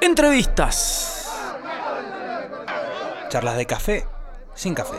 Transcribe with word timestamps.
Entrevistas. 0.00 1.28
Charlas 3.28 3.56
de 3.56 3.66
café 3.66 4.04
sin 4.54 4.74
café. 4.74 4.96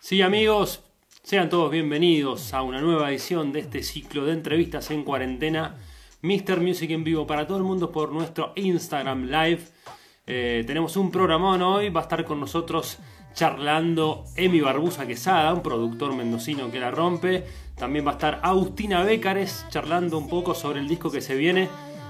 Sí, 0.00 0.22
amigos, 0.22 0.84
sean 1.22 1.48
todos 1.48 1.72
bienvenidos 1.72 2.54
a 2.54 2.62
una 2.62 2.80
nueva 2.80 3.10
edición 3.10 3.52
de 3.52 3.60
este 3.60 3.82
ciclo 3.82 4.26
de 4.26 4.32
entrevistas 4.32 4.90
en 4.92 5.02
cuarentena. 5.02 5.76
Mr. 6.22 6.60
Music 6.60 6.90
en 6.92 7.02
vivo 7.02 7.26
para 7.26 7.48
todo 7.48 7.58
el 7.58 7.64
mundo 7.64 7.90
por 7.90 8.12
nuestro 8.12 8.52
Instagram 8.54 9.24
Live. 9.24 9.62
Eh, 10.26 10.62
tenemos 10.66 10.96
un 10.96 11.10
programón 11.10 11.62
hoy, 11.62 11.88
va 11.88 12.00
a 12.00 12.04
estar 12.04 12.24
con 12.24 12.38
nosotros 12.38 12.98
charlando 13.34 14.24
Emi 14.36 14.60
Barbusa 14.60 15.06
Quesada, 15.06 15.52
un 15.52 15.62
productor 15.62 16.14
mendocino 16.14 16.70
que 16.70 16.80
la 16.80 16.90
rompe. 16.90 17.44
También 17.76 18.06
va 18.06 18.10
a 18.10 18.14
estar 18.14 18.40
Agustina 18.42 19.02
Bécares 19.02 19.66
charlando 19.70 20.18
un 20.18 20.28
poco 20.28 20.54
sobre 20.54 20.80
el 20.80 20.88
disco 20.88 21.10
que 21.10 21.20
se 21.20 21.34
viene. 21.34 21.68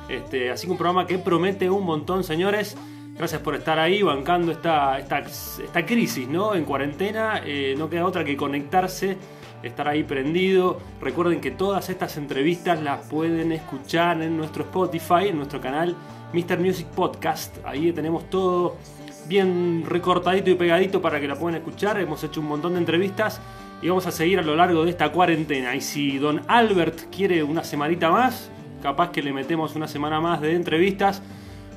Este, 0.09 0.51
así 0.51 0.67
que 0.67 0.73
un 0.73 0.79
programa 0.79 1.07
que 1.07 1.19
promete 1.19 1.71
un 1.71 1.85
montón, 1.85 2.25
señores. 2.25 2.77
Gracias 3.17 3.43
por 3.43 3.55
estar 3.55 3.79
ahí 3.79 4.03
bancando 4.03 4.53
esta, 4.53 4.99
esta, 4.99 5.87
crisis, 5.87 6.27
¿no? 6.29 6.55
En 6.55 6.65
cuarentena, 6.65 7.43
eh, 7.45 7.75
no 7.77 7.91
queda 7.91 8.07
otra 8.07 8.25
que 8.25 8.37
conectarse, 8.37 9.19
estar 9.63 9.87
ahí 9.87 10.03
prendido. 10.03 10.81
Recuerden 11.01 11.41
que 11.41 11.51
todas 11.51 11.91
estas 11.91 12.17
entrevistas 12.17 12.83
las 12.83 13.07
pueden 13.09 13.53
escuchar 13.53 14.23
en 14.23 14.37
nuestro 14.37 14.65
Spotify, 14.65 15.29
en 15.29 15.37
nuestro 15.37 15.61
canal 15.61 15.95
Mr. 16.33 16.59
Music 16.59 16.87
Podcast. 16.89 17.59
Ahí 17.65 17.93
tenemos 17.93 18.29
todo 18.31 18.77
bien 19.27 19.85
recortadito 19.87 20.51
y 20.51 20.55
pegadito 20.55 21.01
para 21.01 21.21
que 21.21 21.29
la 21.29 21.37
puedan 21.37 21.59
escuchar. 21.59 22.01
Hemos 22.01 22.23
hecho 22.25 22.41
un 22.41 22.47
montón 22.47 22.75
de 22.75 22.79
entrevistas 22.79 23.41
y 23.81 23.89
vamos 23.89 24.07
a 24.07 24.13
seguir 24.13 24.39
a 24.39 24.43
lo 24.43 24.57
largo 24.57 24.85
de 24.85 24.91
esta 24.91 25.11
cuarentena. 25.11 25.75
Y 25.75 25.81
si 25.81 26.19
don 26.19 26.43
Albert 26.49 27.11
quiere 27.15 27.43
una 27.43 27.65
semanita 27.65 28.11
más, 28.11 28.51
capaz 28.83 29.11
que 29.11 29.23
le 29.23 29.33
metemos 29.33 29.75
una 29.75 29.89
semana 29.89 30.21
más 30.21 30.41
de 30.41 30.55
entrevistas. 30.55 31.23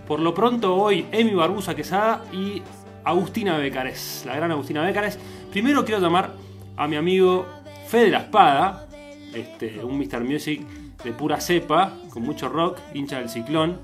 Por 0.08 0.20
lo 0.20 0.34
pronto 0.34 0.76
hoy 0.76 1.06
Emi 1.12 1.34
Barbusa 1.34 1.76
Quesada 1.76 2.24
y 2.32 2.62
Agustina 3.04 3.58
Becares, 3.58 4.24
la 4.26 4.36
gran 4.36 4.52
Agustina 4.52 4.84
Becares. 4.84 5.18
Primero 5.52 5.86
quiero 5.86 6.02
llamar 6.02 6.34
a 6.78 6.88
mi 6.88 6.96
amigo 6.96 7.46
Fede 7.88 8.10
La 8.10 8.20
Espada, 8.20 8.88
este, 9.34 9.84
un 9.84 9.98
Mr. 9.98 10.24
Music 10.24 10.62
de 11.04 11.12
pura 11.12 11.40
cepa, 11.40 11.94
con 12.10 12.24
mucho 12.24 12.50
rock, 12.50 12.80
hincha 12.94 13.20
del 13.20 13.30
ciclón, 13.30 13.80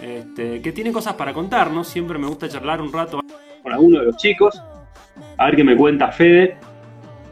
este, 0.00 0.62
que 0.62 0.72
tiene 0.72 0.92
cosas 0.92 1.14
para 1.14 1.32
contarnos. 1.32 1.88
Siempre 1.88 2.18
me 2.18 2.26
gusta 2.26 2.48
charlar 2.48 2.80
un 2.80 2.92
rato 2.92 3.20
con 3.62 3.72
alguno 3.72 4.00
de 4.00 4.06
los 4.06 4.16
chicos. 4.16 4.62
A 5.36 5.46
ver 5.46 5.56
qué 5.56 5.64
me 5.64 5.76
cuenta 5.76 6.12
Fede, 6.12 6.56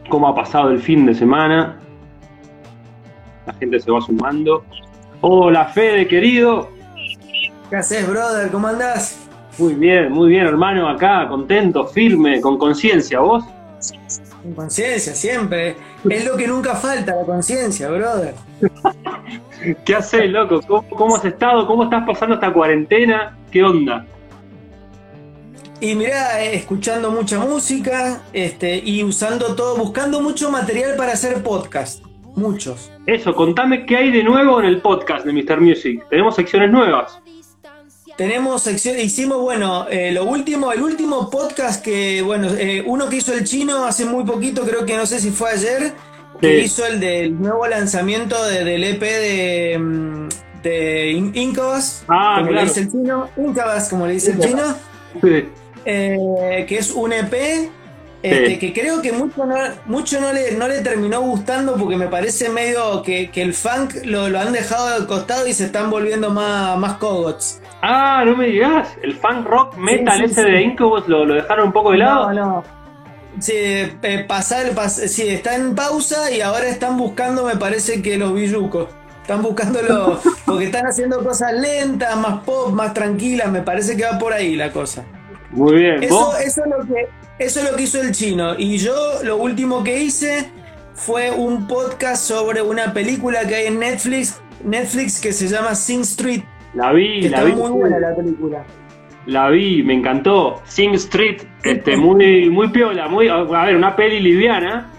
cómo 0.09 0.27
ha 0.27 0.35
pasado 0.35 0.71
el 0.71 0.79
fin 0.79 1.05
de 1.05 1.13
semana. 1.13 1.79
La 3.45 3.53
gente 3.53 3.79
se 3.79 3.91
va 3.91 4.01
sumando. 4.01 4.65
Hola 5.21 5.65
Fede, 5.65 6.07
querido. 6.07 6.69
¿Qué 7.69 7.75
haces, 7.75 8.07
brother? 8.07 8.49
¿Cómo 8.49 8.67
andás? 8.67 9.27
Muy 9.57 9.73
bien, 9.73 10.11
muy 10.11 10.29
bien, 10.29 10.45
hermano. 10.45 10.87
Acá, 10.87 11.27
contento, 11.27 11.87
firme, 11.87 12.39
con 12.39 12.57
conciencia. 12.57 13.19
¿Vos? 13.19 13.43
Con 14.43 14.53
conciencia, 14.53 15.13
siempre. 15.15 15.75
Es 16.09 16.25
lo 16.25 16.37
que 16.37 16.47
nunca 16.47 16.75
falta, 16.75 17.15
la 17.15 17.23
conciencia, 17.23 17.89
brother. 17.89 18.35
¿Qué 19.85 19.95
haces, 19.95 20.29
loco? 20.29 20.61
¿Cómo, 20.67 20.89
¿Cómo, 20.89 21.15
has 21.15 21.25
estado? 21.25 21.65
¿Cómo 21.67 21.83
estás 21.83 22.05
pasando 22.05 22.35
esta 22.35 22.53
cuarentena? 22.53 23.37
¿Qué 23.51 23.63
onda? 23.63 24.05
Y 25.79 25.93
mirá, 25.95 26.43
eh, 26.43 26.55
escuchando 26.55 27.11
mucha 27.11 27.39
música 27.39 28.23
este, 28.33 28.81
y 28.83 29.03
usando 29.03 29.55
todo, 29.55 29.77
buscando 29.77 30.21
mucho 30.21 30.49
material 30.49 30.95
para 30.95 31.13
hacer 31.13 31.43
podcast. 31.43 32.03
Muchos. 32.35 32.91
Eso, 33.05 33.33
contame 33.35 33.85
qué 33.85 33.97
hay 33.97 34.11
de 34.11 34.23
nuevo 34.23 34.59
en 34.59 34.65
el 34.65 34.81
podcast 34.81 35.25
de 35.25 35.33
Mr. 35.33 35.61
Music. 35.61 36.03
Tenemos 36.09 36.35
secciones 36.35 36.71
nuevas. 36.71 37.19
Tenemos 38.15 38.63
secciones, 38.63 39.03
hicimos, 39.03 39.39
bueno, 39.39 39.87
eh, 39.89 40.11
lo 40.11 40.25
último, 40.25 40.71
el 40.71 40.81
último 40.81 41.29
podcast 41.29 41.83
que, 41.83 42.23
bueno, 42.23 42.47
eh, 42.57 42.83
uno 42.83 43.07
que 43.09 43.17
hizo 43.17 43.31
el 43.31 43.43
chino 43.43 43.85
hace 43.85 44.05
muy 44.05 44.23
poquito, 44.23 44.63
creo 44.63 44.87
que 44.87 44.97
no 44.97 45.05
sé 45.05 45.19
si 45.19 45.29
fue 45.29 45.51
ayer, 45.51 45.93
que 46.39 46.59
hizo 46.59 46.85
el 46.85 46.99
del 46.99 47.39
nuevo 47.39 47.65
lanzamiento 47.67 48.43
de, 48.45 48.63
del 48.63 48.83
EP 48.83 49.01
de, 49.01 49.77
mm, 49.79 50.27
de 50.63 51.11
Incubus, 51.33 52.03
ah, 52.07 52.35
como 52.39 52.49
claro. 52.49 52.51
le 52.51 52.63
dice 52.63 52.79
el 52.81 52.91
chino, 52.91 53.29
Incubus, 53.37 53.83
como 53.89 54.07
le 54.07 54.13
dice 54.13 54.31
el 54.31 54.39
chino, 54.39 54.75
Sí. 55.21 55.49
eh, 55.85 56.65
que 56.67 56.77
es 56.77 56.91
un 56.91 57.13
EP 57.13 57.69
este, 58.23 58.47
Sí. 58.47 58.57
que 58.59 58.73
creo 58.73 59.01
que 59.01 59.11
mucho 59.11 59.45
no, 59.45 59.55
mucho 59.85 60.19
no, 60.19 60.33
le, 60.33 60.51
no 60.53 60.67
le 60.67 60.81
terminó 60.81 61.21
gustando 61.21 61.75
porque 61.75 61.95
me 61.95 62.07
parece 62.07 62.49
medio 62.49 63.03
que, 63.03 63.29
que 63.29 63.43
el 63.43 63.53
funk 63.53 63.93
lo, 64.05 64.27
lo 64.27 64.39
han 64.39 64.51
dejado 64.53 64.87
al 64.87 65.05
costado 65.05 65.47
y 65.47 65.53
se 65.53 65.65
están 65.65 65.89
volviendo 65.91 66.31
más, 66.31 66.77
más 66.79 66.93
cogots. 66.97 67.61
Ah, 67.83 68.23
no 68.25 68.35
me 68.35 68.47
digas. 68.47 68.89
El 69.03 69.13
funk 69.15 69.45
rock 69.45 69.77
metal 69.77 70.17
sí, 70.17 70.25
ese 70.25 70.43
de 70.43 70.61
Incubus 70.63 71.07
lo, 71.07 71.25
lo 71.25 71.35
dejaron 71.35 71.67
un 71.67 71.73
poco 71.73 71.91
de 71.91 71.99
lado. 71.99 72.33
No, 72.33 72.45
no. 72.45 72.63
Sí, 73.39 73.53
eh, 73.55 74.25
pasar, 74.27 74.73
pas- 74.73 75.07
sí, 75.07 75.27
está 75.27 75.55
en 75.55 75.75
pausa 75.75 76.31
y 76.31 76.41
ahora 76.41 76.67
están 76.67 76.97
buscando, 76.97 77.43
me 77.45 77.55
parece 77.55 78.01
que 78.01 78.17
los 78.17 78.33
billucos. 78.33 78.87
Están 79.21 79.41
buscando 79.41 79.81
los. 79.81 80.19
porque 80.45 80.65
están 80.65 80.85
haciendo 80.87 81.23
cosas 81.23 81.53
lentas, 81.53 82.15
más 82.17 82.43
pop, 82.43 82.71
más 82.71 82.93
tranquilas. 82.93 83.51
Me 83.51 83.61
parece 83.61 83.95
que 83.97 84.03
va 84.05 84.17
por 84.17 84.33
ahí 84.33 84.55
la 84.55 84.71
cosa. 84.71 85.03
Muy 85.51 85.75
bien. 85.75 86.01
Eso, 86.03 86.35
eso, 86.37 86.61
es 86.63 86.69
lo 86.69 86.85
que, 86.85 87.07
eso 87.39 87.59
es 87.59 87.69
lo 87.71 87.75
que 87.77 87.83
hizo 87.83 88.01
el 88.01 88.11
chino. 88.13 88.55
Y 88.57 88.77
yo 88.77 88.95
lo 89.23 89.37
último 89.37 89.83
que 89.83 90.01
hice 90.01 90.49
fue 90.95 91.29
un 91.29 91.67
podcast 91.67 92.23
sobre 92.23 92.61
una 92.61 92.93
película 92.93 93.45
que 93.47 93.55
hay 93.55 93.65
en 93.67 93.79
Netflix, 93.79 94.39
Netflix 94.63 95.19
que 95.19 95.31
se 95.33 95.47
llama 95.47 95.75
Sing 95.75 96.01
Street. 96.01 96.43
La 96.73 96.91
vi, 96.93 97.21
Que 97.21 97.29
la 97.29 97.37
está 97.39 97.49
vi. 97.49 97.55
muy 97.55 97.69
buena 97.71 97.99
la 97.99 98.15
película. 98.15 98.65
La 99.27 99.49
vi, 99.49 99.83
me 99.83 99.93
encantó. 99.93 100.61
Sing 100.65 100.93
Street, 100.95 101.41
este, 101.63 101.95
muy, 101.97 102.49
muy 102.49 102.69
piola, 102.69 103.07
muy, 103.07 103.27
a 103.27 103.43
ver, 103.43 103.75
una 103.75 103.95
peli 103.95 104.19
liviana, 104.19 104.89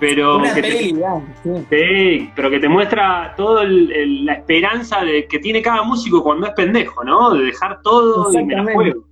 pero 0.00 0.38
Una 0.38 0.54
que 0.54 0.62
te- 0.62 0.68
peli, 0.68 0.94
ya, 0.98 1.20
sí. 1.42 1.50
Sí, 1.70 2.30
pero 2.34 2.48
que 2.50 2.58
te 2.60 2.68
muestra 2.68 3.34
toda 3.36 3.64
la 3.64 4.32
esperanza 4.34 5.04
de 5.04 5.26
que 5.26 5.38
tiene 5.38 5.60
cada 5.62 5.82
músico 5.82 6.22
cuando 6.22 6.46
es 6.46 6.52
pendejo, 6.54 7.04
¿no? 7.04 7.34
De 7.34 7.44
dejar 7.44 7.80
todo 7.82 8.32
y 8.32 8.44
me 8.44 8.54
la 8.54 8.64
juego. 8.72 9.04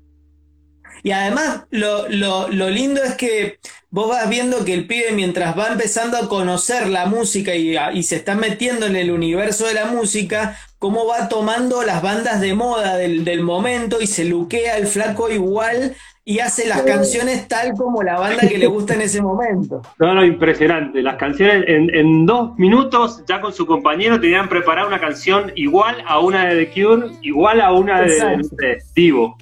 Y 1.02 1.12
además, 1.12 1.62
lo, 1.70 2.08
lo- 2.08 2.48
lo 2.48 2.70
lindo 2.70 3.02
es 3.02 3.14
que 3.14 3.58
vos 3.90 4.08
vas 4.08 4.28
viendo 4.28 4.64
que 4.64 4.74
el 4.74 4.86
pibe, 4.86 5.12
mientras 5.12 5.58
va 5.58 5.68
empezando 5.68 6.16
a 6.16 6.28
conocer 6.28 6.88
la 6.88 7.06
música 7.06 7.54
y, 7.54 7.76
a- 7.76 7.92
y 7.92 8.02
se 8.02 8.16
está 8.16 8.34
metiendo 8.34 8.86
en 8.86 8.96
el 8.96 9.10
universo 9.10 9.66
de 9.66 9.74
la 9.74 9.86
música, 9.86 10.56
cómo 10.78 11.06
va 11.06 11.28
tomando 11.28 11.82
las 11.82 12.02
bandas 12.02 12.40
de 12.40 12.54
moda 12.54 12.96
del, 12.96 13.24
del 13.24 13.42
momento 13.42 14.00
y 14.00 14.06
se 14.06 14.24
luquea 14.24 14.76
el 14.78 14.86
flaco 14.86 15.30
igual 15.30 15.94
y 16.24 16.38
hace 16.38 16.66
las 16.68 16.82
canciones 16.82 17.48
tal 17.48 17.72
como 17.72 18.02
la 18.02 18.18
banda 18.18 18.46
que 18.46 18.56
le 18.58 18.66
gusta 18.66 18.94
en 18.94 19.00
ese 19.00 19.20
momento. 19.22 19.82
No, 19.98 20.14
no, 20.14 20.24
impresionante. 20.24 21.02
Las 21.02 21.16
canciones 21.16 21.64
en, 21.66 21.92
en 21.94 22.24
dos 22.26 22.56
minutos, 22.58 23.22
ya 23.26 23.40
con 23.40 23.52
su 23.52 23.66
compañero, 23.66 24.20
tenían 24.20 24.48
preparado 24.48 24.86
una 24.86 25.00
canción 25.00 25.50
igual 25.56 25.96
a 26.06 26.18
una 26.20 26.46
de 26.46 26.64
The 26.66 26.72
Cure, 26.72 27.08
igual 27.22 27.60
a 27.60 27.72
una 27.72 28.00
de, 28.02 28.12
Exacto. 28.12 28.48
sé, 28.58 28.78
Divo. 28.94 29.36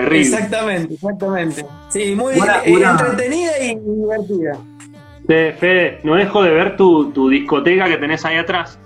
Terrible. 0.00 0.20
Exactamente, 0.36 0.94
exactamente. 0.94 1.66
Sí, 1.88 2.14
muy 2.14 2.34
Buena- 2.34 2.62
eh, 2.64 2.70
buena- 2.70 2.90
entretenida 2.92 3.58
y 3.60 3.76
divertida. 3.78 4.58
Fede, 5.26 6.00
no 6.02 6.14
dejo 6.16 6.42
de 6.42 6.50
ver 6.50 6.76
tu, 6.76 7.10
tu 7.12 7.28
discoteca 7.28 7.86
que 7.86 7.96
tenés 7.98 8.24
ahí 8.24 8.36
atrás. 8.36 8.78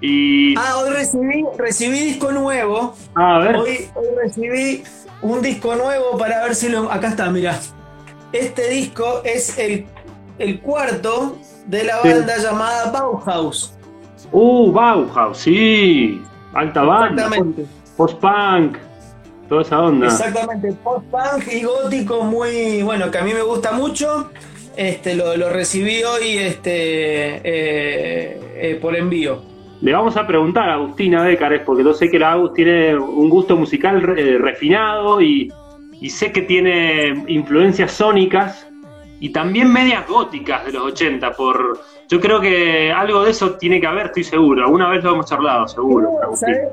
Y. 0.00 0.54
Ah, 0.58 0.76
hoy 0.78 0.90
recibí, 0.90 1.44
recibí 1.58 1.98
disco 2.00 2.30
nuevo. 2.32 2.94
a 3.14 3.38
ver. 3.38 3.56
Hoy, 3.56 3.88
hoy 3.94 4.06
recibí 4.22 4.82
un 5.22 5.42
disco 5.42 5.74
nuevo 5.76 6.16
para 6.18 6.42
ver 6.42 6.54
si 6.54 6.68
lo. 6.68 6.90
Acá 6.90 7.08
está, 7.08 7.30
mira. 7.30 7.58
Este 8.32 8.68
disco 8.70 9.20
es 9.24 9.58
el, 9.58 9.86
el 10.38 10.60
cuarto 10.60 11.36
de 11.66 11.84
la 11.84 12.00
Sí. 12.02 12.08
banda 12.08 12.36
llamada 12.38 12.90
Bauhaus. 12.90 13.74
Uh, 14.32 14.72
Bauhaus, 14.72 15.38
sí. 15.38 16.20
Alta 16.54 16.82
banda. 16.82 17.24
Exactamente. 17.24 17.66
Post-punk. 17.96 18.76
Toda 19.54 19.62
esa 19.62 19.80
onda. 19.82 20.06
Exactamente. 20.06 20.72
Post-punk 20.82 21.46
y 21.52 21.62
gótico 21.62 22.24
muy. 22.24 22.82
Bueno, 22.82 23.08
que 23.08 23.18
a 23.18 23.22
mí 23.22 23.32
me 23.32 23.42
gusta 23.42 23.70
mucho. 23.70 24.30
Este, 24.76 25.14
lo, 25.14 25.36
lo 25.36 25.48
recibí 25.48 26.02
hoy 26.02 26.38
este, 26.38 27.36
eh, 27.36 28.40
eh, 28.56 28.78
por 28.82 28.96
envío. 28.96 29.42
Le 29.80 29.92
vamos 29.92 30.16
a 30.16 30.26
preguntar 30.26 30.68
a 30.68 30.74
Agustina 30.74 31.22
Bécares, 31.22 31.62
porque 31.64 31.84
yo 31.84 31.94
sé 31.94 32.10
que 32.10 32.18
la 32.18 32.32
Agus 32.32 32.52
tiene 32.54 32.98
un 32.98 33.30
gusto 33.30 33.56
musical 33.56 34.18
eh, 34.18 34.38
refinado 34.40 35.22
y, 35.22 35.52
y 36.00 36.10
sé 36.10 36.32
que 36.32 36.42
tiene 36.42 37.22
influencias 37.28 37.92
sónicas 37.92 38.66
y 39.24 39.30
también 39.30 39.72
medias 39.72 40.06
góticas 40.06 40.66
de 40.66 40.72
los 40.72 40.82
80. 40.82 41.32
Por, 41.32 41.80
yo 42.10 42.20
creo 42.20 42.42
que 42.42 42.92
algo 42.92 43.24
de 43.24 43.30
eso 43.30 43.52
tiene 43.52 43.80
que 43.80 43.86
haber, 43.86 44.06
estoy 44.06 44.22
seguro. 44.24 44.64
Alguna 44.66 44.90
vez 44.90 45.02
lo 45.02 45.14
hemos 45.14 45.24
charlado, 45.24 45.66
seguro. 45.66 46.10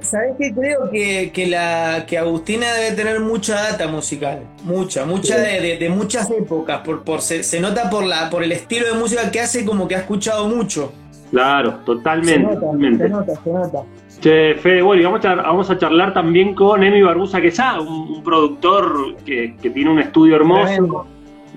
¿Sabes 0.01 0.33
qué? 0.37 0.53
Creo 0.53 0.89
que, 0.91 1.31
que, 1.31 1.47
la, 1.47 2.05
que 2.05 2.17
Agustina 2.17 2.73
debe 2.73 2.93
tener 2.93 3.21
mucha 3.21 3.55
data 3.55 3.87
musical. 3.87 4.41
Mucha, 4.65 5.05
mucha 5.05 5.37
de, 5.37 5.61
de- 5.61 5.77
de 5.77 5.89
muchas 5.89 6.29
épocas. 6.29 6.81
Por, 6.81 7.03
por, 7.03 7.21
se, 7.21 7.41
se 7.43 7.61
nota 7.61 7.89
por, 7.89 8.03
la, 8.05 8.29
por 8.29 8.43
el 8.43 8.51
estilo 8.51 8.85
de 8.85 8.99
música 8.99 9.31
que 9.31 9.39
hace, 9.39 9.63
como 9.65 9.87
que 9.87 9.95
ha 9.95 9.99
escuchado 9.99 10.49
mucho. 10.49 10.91
Claro, 11.29 11.75
totalmente. 11.85 12.33
Se 12.33 12.39
nota, 12.41 12.59
totalmente. 12.59 13.03
se 13.05 13.09
nota, 13.09 13.33
se 13.41 13.49
nota. 13.49 13.79
Che, 14.19 14.55
Fede, 14.55 14.81
bueno, 14.81 15.01
y 15.01 15.05
vamos 15.05 15.23
a, 15.25 15.35
vamos 15.35 15.69
a 15.69 15.77
charlar 15.77 16.13
también 16.13 16.53
con 16.53 16.83
Emi 16.83 17.01
Barbusa 17.01 17.39
Quesada, 17.39 17.79
un, 17.79 17.87
un 18.17 18.21
productor 18.21 19.15
que, 19.25 19.55
que 19.61 19.69
tiene 19.69 19.89
un 19.89 19.99
estudio 19.99 20.35
hermoso, 20.35 20.63
Tremendo. 20.65 21.07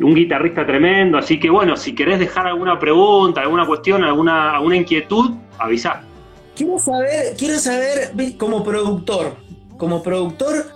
Un 0.00 0.14
guitarrista 0.14 0.66
tremendo. 0.66 1.18
Así 1.18 1.38
que, 1.38 1.50
bueno, 1.50 1.76
si 1.76 1.94
querés 1.94 2.18
dejar 2.18 2.46
alguna 2.46 2.78
pregunta, 2.78 3.40
alguna 3.40 3.66
cuestión, 3.66 4.04
alguna, 4.04 4.54
alguna 4.54 4.76
inquietud, 4.76 5.32
avisá. 5.58 6.02
Quiero 6.56 6.78
saber, 6.78 7.34
quiero 7.36 7.58
saber, 7.58 8.12
como 8.38 8.62
productor, 8.62 9.34
como 9.76 10.02
productor, 10.02 10.66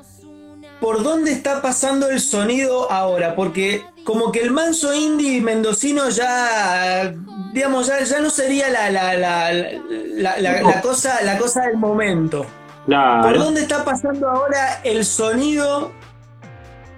por 0.80 1.02
dónde 1.02 1.32
está 1.32 1.62
pasando 1.62 2.08
el 2.08 2.20
sonido 2.20 2.90
ahora, 2.90 3.34
porque 3.34 3.82
como 4.04 4.32
que 4.32 4.40
el 4.40 4.50
manso 4.50 4.94
indie 4.94 5.40
mendocino 5.40 6.08
ya, 6.08 7.12
digamos, 7.52 7.86
ya, 7.86 8.02
ya 8.02 8.20
no 8.20 8.30
sería 8.30 8.68
la, 8.70 8.90
la, 8.90 9.14
la, 9.16 10.38
la, 10.38 10.80
cosa, 10.80 11.22
la 11.22 11.38
cosa 11.38 11.66
del 11.66 11.76
momento. 11.76 12.46
¿Por 12.86 13.38
dónde 13.38 13.60
está 13.60 13.84
pasando 13.84 14.28
ahora 14.30 14.80
el 14.82 15.04
sonido 15.04 15.92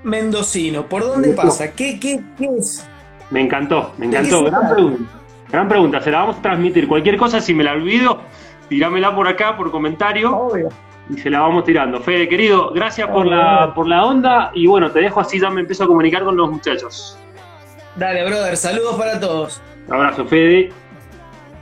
mendocino? 0.03 0.87
¿Por 0.87 1.03
dónde 1.03 1.33
pasa? 1.33 1.73
¿Qué, 1.73 1.99
qué, 2.01 2.21
qué 2.37 2.49
es? 2.59 2.89
Me 3.31 3.41
encantó, 3.41 3.93
me 3.99 4.07
¿De 4.07 4.13
qué 4.13 4.19
encantó. 4.19 4.45
Gran 4.45 4.75
pregunta. 4.75 5.13
Gran 5.51 5.69
pregunta, 5.69 6.01
se 6.01 6.11
la 6.11 6.19
vamos 6.21 6.37
a 6.37 6.43
transmitir. 6.43 6.87
Cualquier 6.87 7.17
cosa, 7.17 7.41
si 7.41 7.55
me 7.55 7.65
la 7.65 7.73
olvido, 7.73 8.21
tirámela 8.69 9.15
por 9.15 9.27
acá, 9.27 9.57
por 9.57 9.71
comentario. 9.71 10.37
Obvio. 10.37 10.69
y 11.09 11.19
se 11.19 11.29
la 11.29 11.41
vamos 11.41 11.65
tirando. 11.65 12.01
Fede, 12.01 12.29
querido, 12.29 12.71
gracias 12.73 13.09
por 13.09 13.27
la, 13.27 13.73
por 13.75 13.89
la 13.89 14.05
onda 14.05 14.51
y 14.55 14.67
bueno, 14.67 14.91
te 14.91 15.01
dejo 15.01 15.21
así, 15.21 15.41
ya 15.41 15.51
me 15.51 15.61
empiezo 15.61 15.85
a 15.85 15.87
comunicar 15.87 16.25
con 16.25 16.37
los 16.37 16.51
muchachos. 16.51 17.19
Dale, 17.97 18.25
brother, 18.25 18.57
saludos 18.57 18.95
para 18.97 19.19
todos. 19.19 19.61
Un 19.89 19.95
abrazo, 19.95 20.25
Fede. 20.25 20.71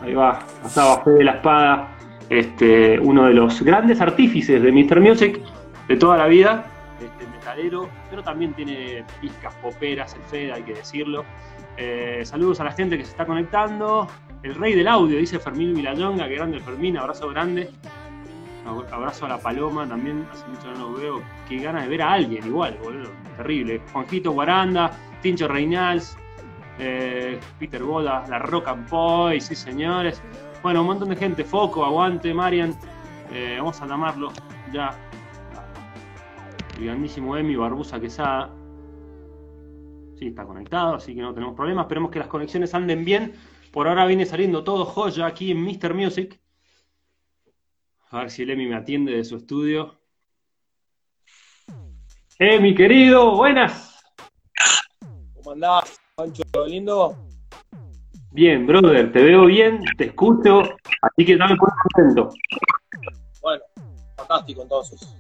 Ahí 0.03 0.15
va, 0.15 0.41
pasaba 0.63 1.03
Fede 1.03 1.25
la 1.25 1.33
espada, 1.33 1.89
este, 2.29 3.01
uno 3.01 3.25
de 3.25 3.35
los 3.35 3.63
grandes 3.63 4.01
artífices 4.01 4.63
de 4.63 4.71
Mr. 4.71 5.01
Music 5.01 5.41
de 5.89 5.97
toda 5.97 6.19
la 6.19 6.27
vida, 6.27 6.67
pero 8.11 8.23
también 8.23 8.55
tiene 8.55 9.05
pizcas 9.21 9.55
poperas, 9.57 10.15
el 10.15 10.23
Fede, 10.23 10.53
hay 10.53 10.63
que 10.63 10.75
decirlo. 10.75 11.25
Eh, 11.77 12.23
saludos 12.25 12.61
a 12.61 12.65
la 12.65 12.73
gente 12.73 12.97
que 12.97 13.05
se 13.05 13.11
está 13.11 13.27
conectando. 13.27 14.09
El 14.43 14.55
rey 14.55 14.75
del 14.75 14.89
audio, 14.89 15.19
dice 15.19 15.39
Fermín 15.39 15.75
Vilayonga, 15.75 16.29
que 16.29 16.35
grande 16.35 16.61
Fermín, 16.61 16.97
abrazo 16.97 17.29
grande. 17.29 17.71
Abrazo 18.93 19.25
a 19.25 19.31
la 19.31 19.39
paloma 19.39 19.89
también, 19.89 20.27
hace 20.31 20.47
mucho 20.47 20.71
no 20.73 20.91
lo 20.91 20.93
veo. 20.99 21.23
Qué 21.49 21.57
ganas 21.57 21.85
de 21.85 21.89
ver 21.89 22.03
a 22.03 22.13
alguien 22.13 22.47
igual, 22.47 22.77
boludo. 22.83 23.11
Terrible. 23.37 23.81
Juanjito 23.93 24.33
Guaranda, 24.33 24.93
Tincho 25.23 25.49
Reinals, 25.49 26.17
eh, 26.79 27.41
Peter 27.59 27.83
Boda, 27.83 28.27
La 28.29 28.39
Rock 28.39 28.69
and 28.69 28.89
Boy, 28.91 29.41
sí 29.41 29.55
señores. 29.55 30.21
Bueno, 30.63 30.83
un 30.83 30.89
montón 30.89 31.09
de 31.09 31.17
gente. 31.17 31.45
Foco, 31.45 31.85
Aguante, 31.85 32.35
Marian. 32.35 32.77
Eh, 33.33 33.57
vamos 33.59 33.81
a 33.81 33.87
llamarlo 33.87 34.33
ya. 34.73 34.95
El 36.79 36.85
grandísimo 36.85 37.37
Emi 37.37 37.57
Barbusa 37.57 37.99
Quesada. 37.99 38.55
Sí, 40.17 40.29
está 40.29 40.45
conectado, 40.45 40.95
así 40.95 41.13
que 41.13 41.21
no 41.21 41.35
tenemos 41.35 41.57
problemas. 41.57 41.85
Esperemos 41.85 42.13
que 42.13 42.21
las 42.21 42.29
conexiones 42.29 42.73
anden 42.73 43.05
bien. 43.05 43.33
Por 43.73 43.89
ahora 43.89 44.07
viene 44.07 44.25
saliendo 44.25 44.63
todo 44.63 44.85
joya 44.85 45.27
aquí 45.27 45.51
en 45.51 45.61
Mr. 45.61 45.93
Music. 45.93 46.41
A 48.11 48.21
ver 48.21 48.31
si 48.31 48.45
el 48.45 48.51
Emi 48.51 48.67
me 48.67 48.77
atiende 48.77 49.13
de 49.13 49.25
su 49.25 49.37
estudio. 49.37 49.99
Emi, 52.39 52.77
querido, 52.77 53.37
buenas. 53.37 54.01
¿Cómo 55.35 55.51
andás, 55.51 56.01
Pancho 56.15 56.45
lindo? 56.69 57.17
Bien, 58.31 58.65
brother, 58.69 59.11
te 59.11 59.21
veo 59.21 59.47
bien, 59.47 59.83
te 59.97 60.05
escucho, 60.05 60.61
así 61.03 61.25
que 61.25 61.37
ya 61.37 61.47
me 61.49 61.57
pones 61.57 61.75
contento. 61.93 62.31
Bueno, 63.43 63.65
fantástico 64.17 64.63
entonces. 64.63 65.19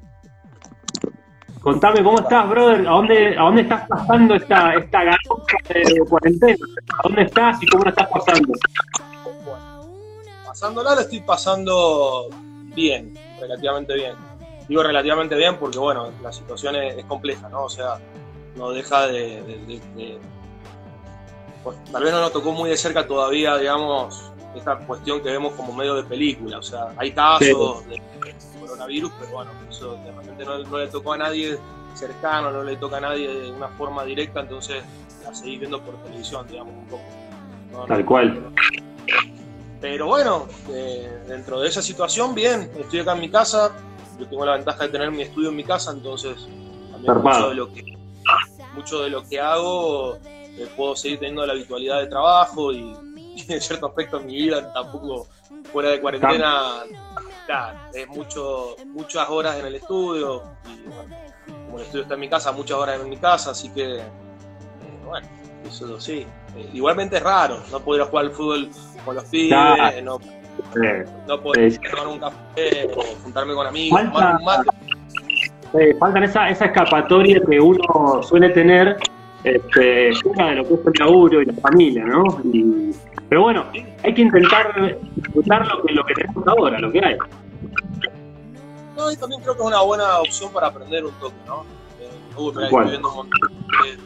Contame 1.62 2.02
cómo 2.02 2.19
estás, 2.20 2.49
brother, 2.49 2.87
a 2.87 2.90
dónde, 2.90 3.37
a 3.37 3.43
dónde 3.43 3.62
estás 3.62 3.88
pasando 3.88 4.34
esta, 4.34 4.75
esta 4.75 4.99
ganosa 5.05 5.56
de 5.69 6.00
cuarentena, 6.08 6.56
a 6.93 7.00
dónde 7.02 7.22
estás 7.22 7.62
y 7.62 7.66
cómo 7.66 7.84
la 7.84 7.90
estás 7.90 8.08
pasando. 8.08 8.52
Pasándola 10.46 10.94
la 10.94 11.00
estoy 11.02 11.20
pasando 11.20 12.28
bien, 12.75 13.14
relativamente 13.40 13.94
bien. 13.94 14.14
Digo 14.69 14.82
relativamente 14.82 15.34
bien 15.37 15.56
porque, 15.56 15.78
bueno, 15.78 16.10
la 16.22 16.32
situación 16.32 16.76
es, 16.76 17.05
compleja, 17.06 17.49
¿no? 17.49 17.64
O 17.64 17.69
sea, 17.70 17.99
no 18.56 18.70
deja 18.70 19.06
de... 19.06 19.43
de- 19.43 19.58
de- 19.66 19.81
de- 19.96 20.19
pues, 21.64 21.76
tal 21.90 22.02
vez 22.04 22.12
no 22.12 22.20
nos 22.20 22.32
tocó 22.32 22.52
muy 22.52 22.70
de 22.70 22.76
cerca 22.76 23.06
todavía, 23.06 23.56
digamos, 23.56 24.32
esta 24.58 24.76
cuestión 24.78 25.20
que 25.22 25.31
vemos 25.31 25.52
como 25.55 25.72
medio 25.72 25.94
de 25.94 26.05
película. 26.05 26.58
O 26.58 26.62
sea, 26.62 26.88
hay 26.96 27.12
casos 27.12 27.87
de 27.88 28.00
coronavirus, 28.60 29.10
pero 29.19 29.32
bueno, 29.32 29.50
eso 29.70 29.96
de 30.05 30.12
repente 30.12 30.44
no, 30.44 30.58
no 30.58 30.78
le 30.78 30.88
tocó 30.88 31.12
a 31.14 31.19
nadie 31.19 31.58
cercano, 31.94 32.50
no 32.50 32.62
le 32.62 32.76
toca 32.76 32.99
a 32.99 33.00
nadie 33.00 33.28
de 33.28 33.50
una 33.50 33.69
forma 33.69 34.05
directa, 34.05 34.40
entonces 34.40 34.82
la 35.25 35.34
seguís 35.34 35.58
viendo 35.60 35.81
por 35.82 35.96
televisión, 36.05 36.46
digamos, 36.49 36.75
un 36.75 36.87
poco. 36.87 37.02
No, 37.72 37.78
no- 37.81 37.87
Tal 37.87 38.05
cual. 38.05 38.52
pero 39.81 40.06
bueno, 40.06 40.46
eh, 40.70 41.22
dentro 41.28 41.61
de 41.61 41.69
esa 41.69 41.82
situación, 41.82 42.34
bien, 42.34 42.70
estoy 42.78 43.00
acá 43.00 43.12
en 43.14 43.20
mi 43.20 43.31
casa, 43.31 43.72
yo 44.19 44.26
tengo 44.26 44.44
la 44.44 44.54
ventaja 44.56 44.84
de 44.84 44.88
tener 44.90 45.11
mi 45.11 45.22
estudio 45.22 45.49
en 45.50 45.56
mi 45.56 45.64
casa, 45.64 45.93
entonces 45.93 46.46
también 46.93 47.14
mucho 47.22 47.49
de 47.49 47.54
lo 47.54 47.72
que 47.72 47.84
mucho 48.75 49.00
de 49.02 49.11
lo 49.11 49.25
que 49.28 49.40
hago 49.40 50.16
eh, 50.16 50.69
puedo 50.76 50.94
seguir 50.94 51.19
teniendo 51.19 51.44
la 51.46 51.52
habitualidad 51.52 52.00
de 52.00 52.06
trabajo 52.06 52.72
y 52.72 52.94
en 53.48 53.60
cierto 53.60 53.86
aspecto 53.86 54.20
mi 54.20 54.34
vida 54.34 54.72
tampoco 54.72 55.26
fuera 55.72 55.90
de 55.90 56.00
cuarentena 56.00 56.82
es 57.94 58.06
mucho 58.08 58.76
muchas 58.86 59.28
horas 59.30 59.58
en 59.58 59.66
el 59.66 59.74
estudio 59.76 60.42
y 60.66 60.88
bueno, 60.88 61.16
como 61.66 61.78
el 61.78 61.84
estudio 61.84 62.02
está 62.02 62.14
en 62.14 62.20
mi 62.20 62.28
casa, 62.28 62.52
muchas 62.52 62.76
horas 62.76 63.00
en 63.00 63.08
mi 63.08 63.16
casa, 63.16 63.50
así 63.52 63.70
que 63.70 63.96
eh, 63.96 64.02
bueno, 65.06 65.26
eso 65.66 65.98
sí. 66.00 66.26
Eh, 66.56 66.70
igualmente 66.74 67.16
es 67.16 67.22
raro 67.22 67.62
no 67.70 67.80
poder 67.80 68.02
jugar 68.06 68.26
al 68.26 68.30
fútbol 68.32 68.68
con 69.04 69.14
los 69.14 69.24
pibes, 69.24 70.02
no 70.02 70.18
no 71.26 71.40
poder 71.40 71.72
Sí. 71.72 71.78
tomar 71.90 72.08
un 72.08 72.18
café 72.18 72.90
o 72.96 73.02
juntarme 73.22 73.54
con 73.54 73.66
amigos, 73.66 74.02
tomar 74.12 74.36
un 74.36 74.44
mate. 74.44 74.68
eh, 75.78 75.94
faltan 75.98 76.24
esa, 76.24 76.50
esa 76.50 76.66
escapatoria 76.66 77.40
que 77.48 77.60
uno 77.60 78.22
suele 78.22 78.50
tener 78.50 78.96
este, 79.44 80.12
de 80.50 80.55
lo 80.56 80.67
que 80.69 80.75
es 80.75 80.81
el 80.87 80.93
laburo 80.99 81.43
y 81.43 81.46
la 81.46 81.52
familia, 81.55 82.05
¿no? 82.05 82.25
Y- 82.52 82.90
pero 83.29 83.43
bueno, 83.43 83.67
hay 84.02 84.14
que 84.14 84.23
intentar 84.23 84.75
disfrutar 85.16 85.66
lo 85.66 85.83
que, 85.83 85.92
lo 85.92 86.04
que 86.07 86.14
tenemos 86.14 86.47
ahora, 86.49 86.78
lo 86.78 86.90
que 86.90 87.04
hay. 87.04 87.16
No, 88.97 89.12
y 89.12 89.16
también 89.16 89.40
creo 89.42 89.54
que 89.54 89.61
es 89.61 89.66
una 89.66 89.83
buena 89.83 90.18
opción 90.21 90.52
para 90.52 90.68
aprender 90.68 91.04
un 91.04 91.12
toque, 91.21 91.35
¿no? 91.47 91.62
Eh, 92.00 92.09
uy, 92.37 92.49
estoy 92.64 92.68
viendo 92.90 93.09
un 93.11 93.16
montón 93.16 93.40
de. 93.85 93.99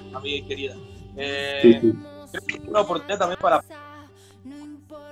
Eh, 1.16 1.60
Sí, 1.62 1.72
sí. 1.80 1.92
creo 2.32 2.46
que 2.46 2.54
es 2.56 2.68
una 2.68 2.80
oportunidad 2.80 3.18
también 3.18 3.38
para. 3.40 3.62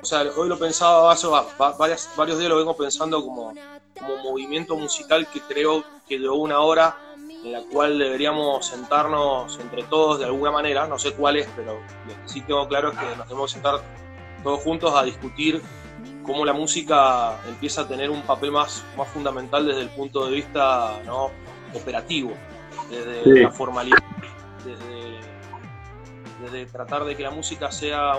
O 0.03 0.05
sea, 0.05 0.23
hoy 0.37 0.49
lo 0.49 0.59
pensaba, 0.59 1.13
hace 1.13 1.27
varios 2.17 2.39
días 2.39 2.51
lo 2.51 2.57
vengo 2.57 2.75
pensando 2.77 3.23
como, 3.25 3.53
como 3.99 4.17
movimiento 4.25 4.75
musical 4.77 5.27
que 5.33 5.41
creo 5.41 5.85
que 6.09 6.19
de 6.19 6.29
una 6.29 6.61
hora 6.61 6.97
en 7.45 7.53
la 7.53 7.63
cual 7.63 7.99
deberíamos 7.99 8.67
sentarnos 8.67 9.59
entre 9.61 9.83
todos 9.85 10.19
de 10.19 10.27
alguna 10.27 10.51
manera, 10.51 10.87
no 10.87 10.99
sé 10.99 11.13
cuál 11.15 11.37
es, 11.37 11.49
pero 11.57 11.75
lo 12.07 12.15
que 12.15 12.29
sí 12.29 12.41
tengo 12.43 12.67
claro 12.69 12.93
es 12.93 12.99
que 12.99 13.17
nos 13.17 13.27
tenemos 13.27 13.51
que 13.51 13.55
sentar 13.55 13.81
todos 14.43 14.61
juntos 14.61 14.95
a 14.95 15.03
discutir 15.05 15.61
cómo 16.23 16.45
la 16.45 16.53
música 16.53 17.39
empieza 17.49 17.83
a 17.83 17.89
tener 17.89 18.11
un 18.11 18.23
papel 18.23 18.53
más, 18.53 18.85
más 18.97 19.09
fundamental 19.09 19.67
desde 19.67 19.81
el 19.83 19.89
punto 19.91 20.27
de 20.27 20.33
vista 20.33 21.01
¿no? 21.07 21.31
operativo, 21.75 22.33
desde 22.91 23.23
Sí. 23.25 23.41
la 23.43 23.51
formalidad, 23.51 23.99
desde, 24.65 25.19
desde 26.43 26.67
tratar 26.71 27.05
de 27.05 27.17
que 27.17 27.23
la 27.23 27.31
música 27.31 27.71
sea 27.73 28.13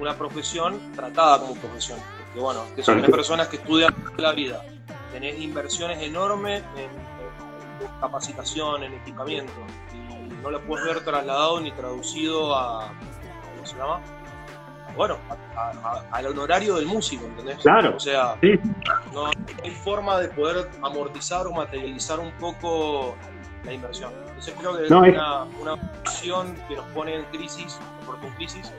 una 0.00 0.14
profesión 0.16 0.80
tratada 0.94 1.38
como 1.40 1.54
profesión. 1.54 1.98
Porque 2.26 2.40
bueno, 2.40 2.62
que 2.74 2.82
son 2.82 2.98
Claro. 2.98 3.12
personas 3.12 3.48
que 3.48 3.56
estudian 3.56 3.94
la 4.16 4.32
vida, 4.32 4.64
tenés 5.12 5.38
inversiones 5.40 6.02
enormes 6.02 6.62
en, 6.76 6.90
en 7.13 7.13
capacitación, 8.00 8.82
en 8.84 8.94
equipamiento, 8.94 9.52
y 9.94 10.32
no 10.42 10.50
lo 10.50 10.60
puedes 10.62 10.86
ver 10.86 11.04
trasladado 11.04 11.60
ni 11.60 11.70
traducido 11.72 12.54
a, 12.56 12.88
¿cómo 13.54 13.66
se 13.66 13.76
llama? 13.76 14.00
Bueno, 14.96 15.16
a- 15.28 15.60
a- 15.60 15.70
a- 15.70 16.04
al 16.12 16.26
honorario 16.26 16.76
del 16.76 16.86
músico, 16.86 17.24
¿entendés? 17.26 17.58
Claro. 17.58 17.96
O 17.96 18.00
sea, 18.00 18.36
Sí. 18.40 18.52
no 19.12 19.26
hay 19.26 19.70
forma 19.72 20.18
de 20.20 20.28
poder 20.28 20.70
amortizar 20.82 21.46
o 21.48 21.52
materializar 21.52 22.20
un 22.20 22.30
poco 22.32 23.16
la 23.64 23.72
inversión. 23.72 24.12
Entonces 24.28 24.54
creo 24.58 24.76
que 24.76 24.84
es 24.84 24.90
No, 24.90 25.04
es- 25.04 25.14
una, 25.14 25.44
una 25.60 25.72
opción 25.74 26.54
que 26.68 26.76
nos 26.76 26.86
pone 26.88 27.14
en 27.16 27.24
crisis, 27.26 27.78
porque 28.06 28.26
en 28.28 28.34
crisis, 28.34 28.72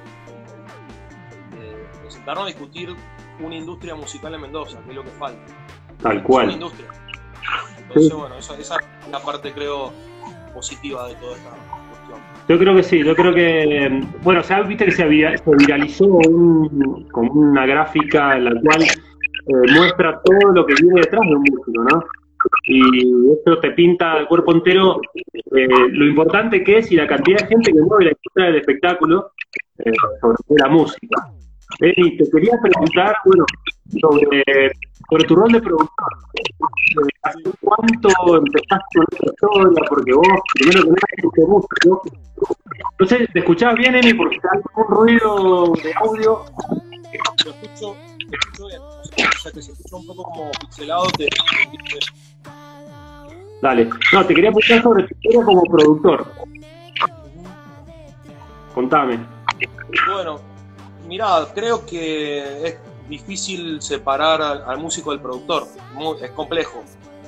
de, 1.51 2.01
de 2.03 2.11
sentarnos 2.11 2.45
a 2.45 2.47
discutir 2.47 2.95
una 3.39 3.55
industria 3.55 3.95
musical 3.95 4.33
en 4.35 4.41
Mendoza, 4.41 4.79
que 4.83 4.89
es 4.91 4.95
lo 4.95 5.03
que 5.03 5.09
falta. 5.11 5.41
Tal 6.01 6.11
Es 6.13 6.17
una 6.19 6.23
cual. 6.23 6.51
industria. 6.51 6.87
Entonces, 7.87 8.11
Sí. 8.11 8.17
bueno, 8.17 8.35
esa, 8.35 8.57
esa 8.57 8.75
es 8.77 9.11
la 9.11 9.19
parte, 9.19 9.51
creo, 9.51 9.91
positiva 10.53 11.07
de 11.07 11.15
toda 11.15 11.35
esta 11.35 11.49
cuestión. 11.49 12.19
Yo 12.47 12.59
creo 12.59 12.75
que 12.75 12.83
sí, 12.83 13.03
yo 13.03 13.15
creo 13.15 13.33
que, 13.33 14.01
bueno, 14.21 14.41
o 14.41 14.43
sea, 14.43 14.61
viste 14.61 14.85
que 14.85 14.91
se, 14.91 15.05
viralizó 15.05 16.05
un, 16.05 17.07
como 17.11 17.31
una 17.33 17.65
gráfica 17.65 18.37
en 18.37 18.45
la 18.45 18.61
cual 18.61 18.83
eh, 18.83 19.73
muestra 19.73 20.21
todo 20.23 20.53
lo 20.53 20.65
que 20.65 20.75
viene 20.81 21.01
detrás 21.01 21.21
de 21.21 21.35
un 21.35 21.41
músico, 21.41 21.83
¿no? 21.83 22.03
Y 22.65 23.31
esto 23.31 23.59
te 23.59 23.71
pinta 23.71 24.17
el 24.17 24.27
cuerpo 24.27 24.53
entero 24.53 25.01
eh, 25.33 25.67
lo 25.89 26.05
importante 26.05 26.63
que 26.63 26.77
es 26.77 26.91
y 26.91 26.95
la 26.95 27.07
cantidad 27.07 27.39
de 27.39 27.47
gente 27.47 27.71
que 27.71 27.81
mueve 27.81 28.05
la 28.05 28.11
industria 28.11 28.45
del 28.45 28.55
espectáculo 28.57 29.31
eh, 29.79 29.91
sobre 30.21 30.37
la 30.61 30.69
música. 30.69 31.27
Y 31.81 32.17
te 32.17 32.29
quería 32.29 32.53
preguntar, 32.61 33.15
bueno, 33.25 33.45
sobre, 33.99 34.43
sobre 35.09 35.23
tu 35.25 35.35
rol 35.35 35.51
de 35.51 35.61
productor. 35.61 36.07
¿Hace 37.23 37.39
cuánto 37.61 38.37
empezaste 38.37 38.85
con 38.93 39.05
esta 39.11 39.25
historia? 39.25 39.83
Porque 39.89 40.13
vos, 40.13 40.27
primero 40.53 40.81
que 40.81 40.89
nada, 40.89 41.07
escuché 41.17 41.41
músico. 41.47 42.01
Entonces, 42.91 43.29
¿te 43.33 43.39
escuchabas 43.39 43.75
bien, 43.75 43.95
Emi? 43.95 44.13
Porque 44.13 44.35
está 44.35 44.49
un 44.75 44.87
ruido 44.87 45.73
de 45.83 45.93
audio. 45.93 46.45
Lo 47.45 47.51
escucho, 47.51 47.95
escucho 48.31 48.67
bien. 48.67 48.81
O 48.81 49.39
sea, 49.41 49.51
que 49.51 49.61
se 49.61 49.71
escucha 49.71 49.95
un 49.95 50.07
poco 50.07 50.23
como 50.23 50.51
pixelado, 50.59 51.07
te... 51.17 51.27
Dale. 53.61 53.89
No, 54.13 54.25
te 54.25 54.35
quería 54.35 54.51
preguntar 54.51 54.83
sobre 54.83 55.03
tu 55.07 55.15
historia 55.15 55.45
como 55.45 55.61
productor. 55.63 56.25
Contame. 58.73 59.19
Bueno, 60.07 60.39
mira, 61.07 61.47
creo 61.53 61.85
que 61.85 62.67
es 62.67 62.77
difícil 63.07 63.81
separar 63.81 64.41
al, 64.41 64.77
músico 64.77 65.11
del 65.11 65.21
productor. 65.21 65.67
es 66.21 66.31
complejo. 66.31 66.83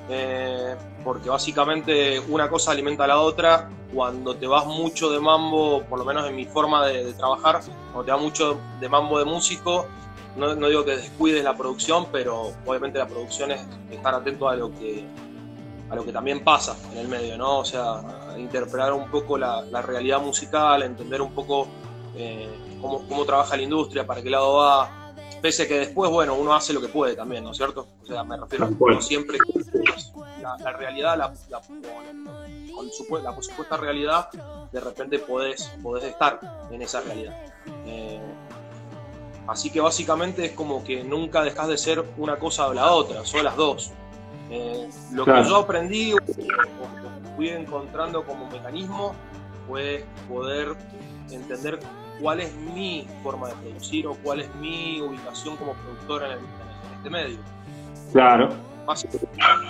Eh, 0.10 0.76
porque 1.04 1.30
básicamente 1.30 2.20
una 2.30 2.50
cosa 2.50 2.72
alimenta 2.72 3.04
a 3.04 3.08
la 3.08 3.20
otra. 3.20 3.70
Cuando 3.94 4.36
te 4.36 4.48
vas 4.48 4.66
mucho 4.66 5.10
de 5.10 5.20
mambo, 5.20 5.84
por 5.84 6.00
lo 6.00 6.06
menos 6.06 6.28
en 6.28 6.36
mi 6.36 6.46
forma 6.46 6.86
de, 6.86 7.14
trabajar, 7.14 7.62
cuando 7.94 8.04
te 8.04 8.12
vas 8.12 8.22
mucho 8.22 8.60
de 8.82 8.90
mambo 8.90 9.18
de 9.18 9.26
músico, 9.26 9.88
no, 10.36 10.54
digo 10.56 10.86
que 10.86 10.98
descuides 10.98 11.44
la 11.44 11.56
producción, 11.56 12.08
pero 12.12 12.52
obviamente 12.66 13.00
la 13.00 13.08
producción 13.08 13.52
es 13.52 13.62
estar 13.90 14.14
atento 14.14 14.48
a 14.50 14.56
lo 14.56 14.72
que 14.72 15.06
a 15.90 15.96
lo 15.96 16.04
que 16.04 16.12
también 16.12 16.44
pasa 16.44 16.76
en 16.92 16.98
el 16.98 17.08
medio, 17.08 17.38
¿no? 17.38 17.60
O 17.60 17.66
sea, 17.66 18.02
interpretar 18.38 18.92
un 18.92 19.10
poco 19.10 19.38
la, 19.38 19.64
realidad 19.82 20.22
musical, 20.22 20.84
entender 20.84 21.22
un 21.22 21.32
poco 21.32 21.68
eh, 22.16 22.50
cómo, 22.82 23.26
trabaja 23.26 23.56
la 23.56 23.64
industria, 23.64 24.06
para 24.06 24.22
qué 24.22 24.30
lado 24.30 24.56
va, 24.56 25.07
pese 25.42 25.64
a 25.64 25.68
que 25.68 25.80
después, 25.80 26.12
bueno, 26.12 26.36
uno 26.36 26.54
hace 26.54 26.74
lo 26.74 26.82
que 26.82 26.88
puede 26.88 27.16
también, 27.16 27.44
¿no 27.44 27.52
es 27.52 27.58
cierto? 27.58 27.88
O 28.04 28.06
sea, 28.06 28.24
me 28.24 28.38
refiero, 28.38 28.70
no 28.70 29.02
siempre 29.02 29.38
la, 30.42 30.72
realidad, 30.74 31.18
la, 31.18 31.34
la, 31.50 31.62
con 33.08 33.24
la 33.24 33.42
supuesta 33.42 33.78
realidad, 33.78 34.30
de 34.72 34.80
repente 34.80 35.20
podés, 35.20 35.72
podés 35.82 36.06
estar 36.06 36.40
en 36.72 36.82
esa 36.82 37.02
realidad. 37.02 37.36
Eh, 37.86 38.20
así 39.48 39.70
que 39.70 39.82
básicamente 39.82 40.46
es 40.46 40.52
como 40.52 40.84
que 40.84 41.04
nunca 41.04 41.44
dejas 41.44 41.68
de 41.68 41.78
ser 41.78 42.04
una 42.18 42.38
cosa 42.38 42.68
o 42.68 42.74
la 42.74 42.92
otra, 42.92 43.26
son 43.26 43.44
las 43.44 43.56
dos. 43.56 43.92
Eh, 44.50 44.90
lo 45.12 45.26
que 45.26 45.44
yo 45.44 45.58
aprendí 45.58 46.14
o, 46.14 46.18
fui 47.36 47.50
encontrando 47.50 48.26
como 48.26 48.50
mecanismo 48.50 49.14
fue 49.68 50.06
poder 50.30 50.76
entender 51.30 51.80
cuál 52.22 52.40
es 52.42 52.54
mi 52.54 53.08
forma 53.24 53.50
de 53.50 53.56
producir 53.56 54.08
o 54.08 54.16
cuál 54.16 54.42
es 54.42 54.56
mi 54.56 55.02
ubicación 55.02 55.56
como 55.58 55.74
productor 55.74 56.24
en, 56.24 56.40
este 56.98 57.10
medio. 57.10 57.38
Claro. 58.12 58.50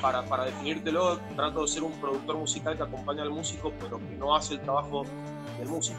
Para, 0.02 0.24
para 0.24 0.46
definírtelo, 0.46 1.18
trato 1.36 1.64
de 1.64 1.68
ser 1.68 1.84
un 1.84 1.92
productor 1.94 2.38
musical 2.38 2.78
que 2.78 2.84
acompaña 2.84 3.24
al 3.24 3.32
músico, 3.32 3.74
pero 3.80 3.98
que 3.98 4.16
no 4.16 4.36
hace 4.36 4.56
el 4.56 4.62
trabajo 4.62 5.06
del 5.58 5.68
músico. 5.68 5.98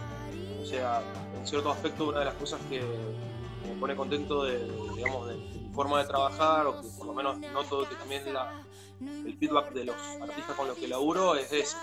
O 0.62 0.64
sea, 0.64 1.02
en 1.36 1.46
cierto 1.46 1.72
aspecto, 1.72 2.08
una 2.08 2.20
de 2.20 2.26
las 2.26 2.34
cosas 2.34 2.60
que 2.70 2.80
me 2.80 3.74
pone 3.80 3.96
contento 3.96 4.44
de, 4.44 4.58
digamos, 4.94 5.28
de, 5.28 5.34
mi 5.34 5.70
forma 5.74 5.98
de 6.00 6.06
trabajar, 6.06 6.66
o 6.66 6.80
que 6.80 6.88
por 6.96 7.06
lo 7.08 7.14
menos 7.14 7.38
noto 7.38 7.88
que 7.88 7.96
también 7.96 8.32
la, 8.32 8.62
el 9.00 9.36
feedback 9.36 9.72
de 9.72 9.86
los 9.86 9.96
artistas 10.20 10.56
con 10.56 10.68
los 10.68 10.76
que 10.76 10.86
laburo 10.86 11.34
es 11.34 11.52
ese. 11.52 11.76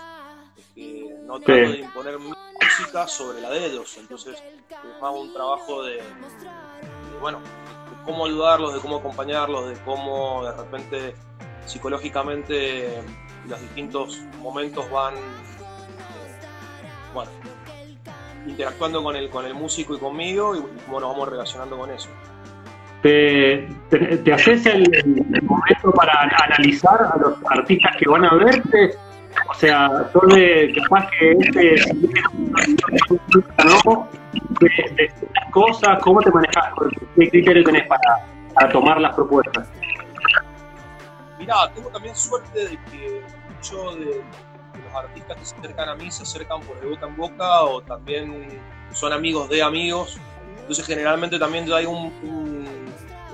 Es 0.56 0.64
que 0.74 1.14
no 1.26 1.38
trato 1.38 1.72
de 1.72 1.80
imponer 1.80 2.18
mi 2.18 2.32
sobre 3.06 3.40
la 3.40 3.50
de 3.50 3.66
ellos. 3.66 3.96
Entonces 3.98 4.34
es 4.34 5.00
más 5.00 5.14
un 5.14 5.32
trabajo 5.32 5.82
de, 5.82 6.02
bueno, 7.20 7.40
cómo 8.04 8.26
ayudarlos, 8.26 8.74
de 8.74 8.80
cómo 8.80 8.96
acompañarlos, 8.96 9.68
de 9.68 9.74
cómo 9.84 10.44
de 10.44 10.52
repente 10.52 11.14
psicológicamente 11.66 13.02
los 13.48 13.60
distintos 13.60 14.20
momentos 14.40 14.90
van 14.90 15.14
eh, 15.14 15.18
bueno, 17.12 17.30
interactuando 18.46 19.02
con 19.02 19.16
el, 19.16 19.30
con 19.30 19.44
el 19.44 19.54
músico 19.54 19.94
y 19.94 19.98
conmigo 19.98 20.54
y 20.54 20.60
cómo 20.86 21.00
nos 21.00 21.10
vamos 21.10 21.28
relacionando 21.28 21.76
con 21.76 21.90
eso 21.90 22.08
te, 23.02 24.32
haces 24.32 24.66
el, 24.66 24.84
momento 25.42 25.92
para 25.92 26.22
analizar 26.22 27.00
a 27.02 27.18
los 27.18 27.34
artistas 27.50 27.96
que 27.98 28.08
van 28.08 28.24
a 28.24 28.34
verte. 28.34 28.94
O 29.56 29.58
sea, 29.58 29.88
de 30.34 30.74
capaz 30.82 31.08
que 31.18 31.32
este 31.32 31.76
¿no? 33.64 34.08
cosas, 35.50 35.98
¿cómo 36.02 36.20
te 36.20 36.30
manejas? 36.30 36.74
¿Qué 37.16 37.30
criterio 37.30 37.64
tenés 37.64 37.86
para, 37.86 38.26
para 38.52 38.68
tomar 38.70 39.00
las 39.00 39.14
propuestas? 39.14 39.66
Mirá, 41.38 41.72
tengo 41.74 41.88
también 41.88 42.14
suerte 42.14 42.68
de 42.68 42.78
que 42.90 43.22
muchos 43.54 43.98
de, 43.98 44.22
los 44.84 44.94
artistas 44.94 45.38
que 45.38 45.44
se 45.46 45.56
acercan 45.56 45.88
a 45.88 45.94
mí 45.94 46.10
se 46.10 46.24
acercan 46.24 46.60
por 46.60 46.78
de 46.78 46.90
boca 46.90 47.06
en 47.06 47.16
boca 47.16 47.62
o 47.62 47.80
también 47.80 48.60
son 48.92 49.14
amigos 49.14 49.48
de 49.48 49.62
amigos. 49.62 50.20
Entonces 50.60 50.84
generalmente 50.84 51.38
también 51.38 51.72
hay 51.72 51.86
un 51.86 52.12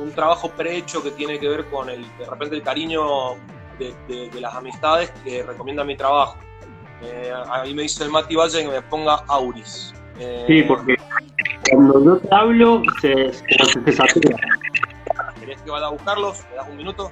un 0.02 0.12
trabajo 0.12 0.50
prehecho 0.50 1.02
que 1.02 1.10
tiene 1.12 1.38
que 1.38 1.48
ver 1.48 1.66
con 1.66 1.88
el, 1.88 2.02
de 2.18 2.26
repente 2.26 2.56
el 2.56 2.62
cariño 2.62 3.34
de, 3.78 4.40
las 4.40 4.54
amistades 4.54 5.10
que 5.24 5.42
recomienda 5.42 5.84
mi 5.84 5.96
trabajo. 5.96 6.36
Eh, 7.02 7.32
ahí 7.50 7.74
me 7.74 7.82
dice 7.82 8.04
el 8.04 8.10
Mati 8.10 8.36
Valle 8.36 8.62
que 8.62 8.70
me 8.70 8.82
ponga 8.82 9.24
Auris. 9.28 9.92
Eh, 10.18 10.44
sí, 10.46 10.62
porque 10.62 10.94
cuando 11.70 12.04
yo 12.04 12.16
te 12.18 12.34
hablo 12.34 12.82
se, 13.00 13.32
se, 13.32 13.44
se 13.84 13.92
satura. 13.92 14.36
¿Querés 15.40 15.60
que 15.62 15.70
vaya 15.70 15.86
a 15.86 15.90
buscarlos? 15.90 16.44
¿Me 16.50 16.56
das 16.56 16.68
un 16.68 16.76
minuto? 16.76 17.10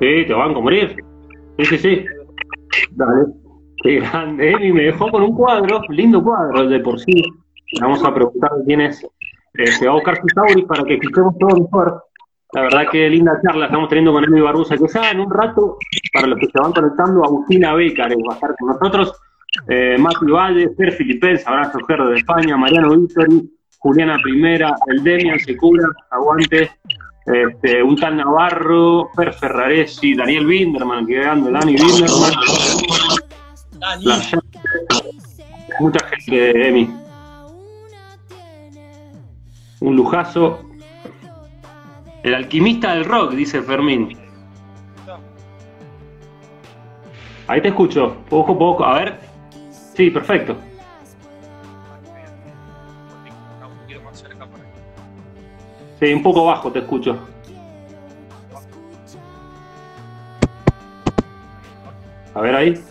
Sí, 0.00 0.24
te 0.26 0.34
van 0.34 0.54
a 0.54 0.60
morir. 0.60 0.96
Sí, 1.58 1.64
sí, 1.64 1.78
sí. 1.78 2.04
Dale. 2.90 3.26
Qué 3.82 4.00
grande. 4.00 4.54
Y 4.60 4.72
me 4.72 4.84
dejó 4.84 5.10
con 5.10 5.22
un 5.22 5.34
cuadro, 5.34 5.80
lindo 5.88 6.22
cuadro 6.22 6.68
de 6.68 6.80
por 6.80 6.98
sí. 7.00 7.22
Vamos 7.80 8.04
a 8.04 8.14
preguntar 8.14 8.50
quién 8.66 8.80
es. 8.80 9.02
Eh, 9.54 9.66
se 9.66 9.86
va 9.86 9.92
a 9.92 9.94
buscar 9.94 10.20
sus 10.20 10.36
Auris 10.36 10.64
para 10.64 10.84
que 10.84 10.94
escuchemos 10.94 11.38
todo 11.38 11.60
mejor. 11.60 12.04
La 12.54 12.62
verdad 12.62 12.84
que 12.90 13.10
linda 13.10 13.40
charla 13.42 13.66
estamos 13.66 13.88
teniendo 13.88 14.12
con 14.12 14.22
Emi 14.22 14.40
Barbusa, 14.40 14.76
que 14.76 14.86
ya 14.86 15.10
en 15.10 15.20
un 15.20 15.30
rato, 15.30 15.76
para 16.12 16.28
los 16.28 16.38
que 16.38 16.46
se 16.46 16.60
van 16.60 16.72
conectando, 16.72 17.24
Agustina 17.24 17.74
Bécares 17.74 18.16
va 18.18 18.32
a 18.32 18.34
estar 18.36 18.54
con 18.56 18.68
nosotros, 18.68 19.12
eh, 19.66 19.96
Mati 19.98 20.26
Valle, 20.26 20.70
Fer 20.76 20.92
Filipense, 20.92 21.42
abrazo 21.46 21.80
Gerdo 21.88 22.10
de 22.10 22.18
España, 22.18 22.56
Mariano 22.56 22.96
Victori, 22.96 23.50
Juliana 23.78 24.18
Primera, 24.22 24.76
el 24.86 25.02
Demian 25.02 25.40
Secura, 25.40 25.88
aguante, 26.10 26.70
este, 27.26 27.82
un 27.82 27.96
tal 27.96 28.18
Navarro, 28.18 29.10
Fer 29.16 29.32
Ferraresi, 29.32 30.14
Daniel 30.14 30.46
Binderman, 30.46 31.06
que 31.06 31.24
ando, 31.24 31.50
Dani 31.50 31.74
Binderman. 31.74 32.32
mucha 35.80 36.06
gente, 36.06 36.68
Emi. 36.68 36.90
Un 39.80 39.96
lujazo. 39.96 40.73
El 42.24 42.34
alquimista 42.34 42.94
del 42.94 43.04
rock, 43.04 43.32
dice 43.32 43.60
Fermín. 43.62 44.16
Ahí 47.46 47.60
te 47.60 47.68
escucho, 47.68 48.16
poco 48.30 48.58
poco, 48.58 48.82
a 48.82 48.94
ver. 48.94 49.20
Sí, 49.94 50.10
perfecto. 50.10 50.56
Sí, 56.00 56.14
un 56.14 56.22
poco 56.22 56.46
bajo 56.46 56.72
te 56.72 56.78
escucho. 56.78 57.18
A 62.34 62.40
ver 62.40 62.54
ahí. 62.54 62.84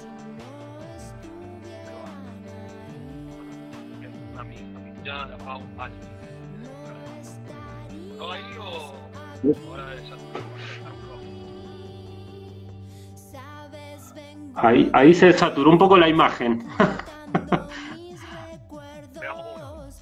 Ahí, 8.22 8.42
ahí 14.94 15.14
se 15.14 15.34
saturó 15.34 15.72
un 15.72 15.78
poco 15.78 15.98
la 15.98 16.08
imagen. 16.08 16.66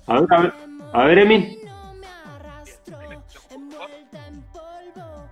a 0.08 0.20
ver, 0.20 0.54
a 0.94 1.06
ver, 1.06 1.20
a 1.20 1.26
ver. 1.26 1.62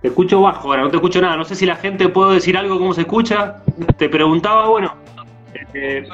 Te 0.00 0.08
escucho 0.08 0.40
bajo, 0.40 0.68
ahora 0.68 0.82
no 0.82 0.90
te 0.90 0.96
escucho 0.96 1.20
nada. 1.20 1.36
No 1.36 1.44
sé 1.44 1.54
si 1.54 1.66
la 1.66 1.76
gente 1.76 2.08
puede 2.08 2.34
decir 2.34 2.56
algo, 2.56 2.78
cómo 2.78 2.94
se 2.94 3.02
escucha. 3.02 3.62
Te 3.98 4.08
preguntaba, 4.08 4.68
bueno. 4.68 4.94
Eh, 5.74 6.08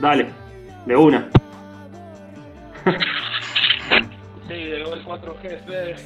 Dale, 0.00 0.26
de 0.86 0.96
una. 0.96 1.28
4G, 5.20 5.58
Fede. 5.66 5.96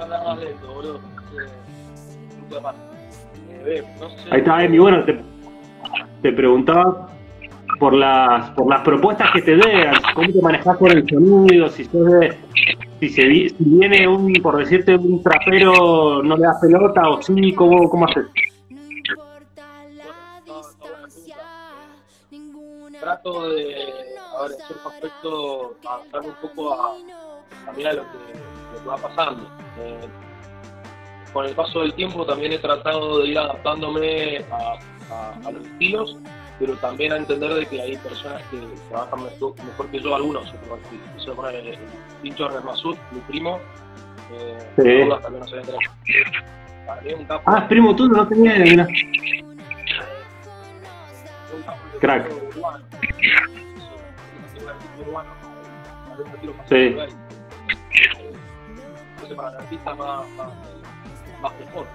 Anda 0.00 0.24
más 0.24 0.38
lento, 0.38 0.66
boludo. 0.74 1.00
Eh. 3.66 3.66
Eh. 3.66 3.84
Ahí 4.30 4.38
está, 4.40 4.64
Emi. 4.64 4.78
Bueno, 4.78 5.04
te, 5.04 5.20
te 6.22 6.32
preguntaba 6.32 7.08
por 7.78 7.92
las, 7.94 8.50
por 8.50 8.68
las 8.68 8.80
propuestas 8.82 9.30
que 9.32 9.42
te 9.42 9.56
den, 9.56 9.92
cómo 10.14 10.32
te 10.32 10.40
manejas 10.42 10.76
con 10.78 10.90
el 10.90 11.08
sonido, 11.08 11.68
si 11.68 11.84
sos 11.84 12.06
de- 12.06 12.36
si, 13.00 13.08
se, 13.10 13.22
si 13.22 13.54
viene 13.60 14.08
un, 14.08 14.32
por 14.42 14.56
decirte, 14.56 14.96
un 14.96 15.22
trapero, 15.22 16.22
no 16.22 16.36
le 16.36 16.42
das 16.42 16.58
pelota, 16.60 17.08
o 17.08 17.22
sí, 17.22 17.52
¿cómo, 17.54 17.88
cómo 17.88 18.06
haces? 18.06 18.26
trato 23.00 23.48
de, 23.50 23.76
a 24.38 24.42
ver, 24.42 24.52
en 24.52 24.66
cierto 24.66 24.88
aspecto, 24.88 25.74
adaptarme 25.88 26.28
un 26.28 26.34
poco 26.36 26.72
a, 26.74 26.94
también 27.66 27.88
a 27.88 27.92
lo 27.94 28.02
que, 28.02 28.18
lo 28.74 28.80
que 28.82 28.88
va 28.88 28.96
pasando. 28.96 29.48
Eh, 29.80 30.08
con 31.32 31.44
el 31.44 31.54
paso 31.54 31.80
del 31.80 31.92
tiempo 31.94 32.24
también 32.24 32.52
he 32.52 32.58
tratado 32.58 33.18
de 33.20 33.28
ir 33.28 33.38
adaptándome 33.38 34.44
a, 34.50 34.78
a- 35.14 35.34
a 35.46 35.50
los 35.52 35.64
estilos, 35.66 36.16
pero 36.58 36.74
también 36.76 37.12
a 37.12 37.16
entender 37.16 37.52
de 37.54 37.66
que 37.66 37.80
hay 37.80 37.96
personas 37.98 38.42
que 38.50 38.58
trabajan 38.88 39.22
mejor, 39.24 39.54
mejor 39.64 39.86
que 39.90 40.00
yo, 40.00 40.14
algunos. 40.14 40.52
El, 41.52 41.78
pincho 42.22 42.48
de 42.48 42.60
Masud, 42.60 42.96
mi 43.12 43.20
primo, 43.20 43.60
eh, 44.32 44.58
Sí. 44.76 45.08
también 45.22 45.40
no 45.40 45.46
se 45.46 45.56
ve 45.56 45.62
Para 46.86 47.00
mí 47.02 47.10
es 47.10 47.14
un 47.18 47.24
capo. 47.26 47.42
Ah, 47.46 47.58
es 47.60 47.64
primo 47.68 47.94
tuyo, 47.94 48.14
no 48.16 48.26
tenía 48.26 48.56
idea, 48.56 48.84
mirá. 48.84 48.86
un 51.54 51.62
capo 51.62 51.78
de 51.92 51.98
Crack. 52.00 52.32
Urbano. 55.06 55.30
Sí. 56.68 56.96
Entonces 59.14 59.36
para 59.36 59.48
el 59.50 59.56
artista 59.56 59.94
más, 59.94 60.28
más, 60.30 60.48
más 61.40 61.52
mejor. 61.60 61.86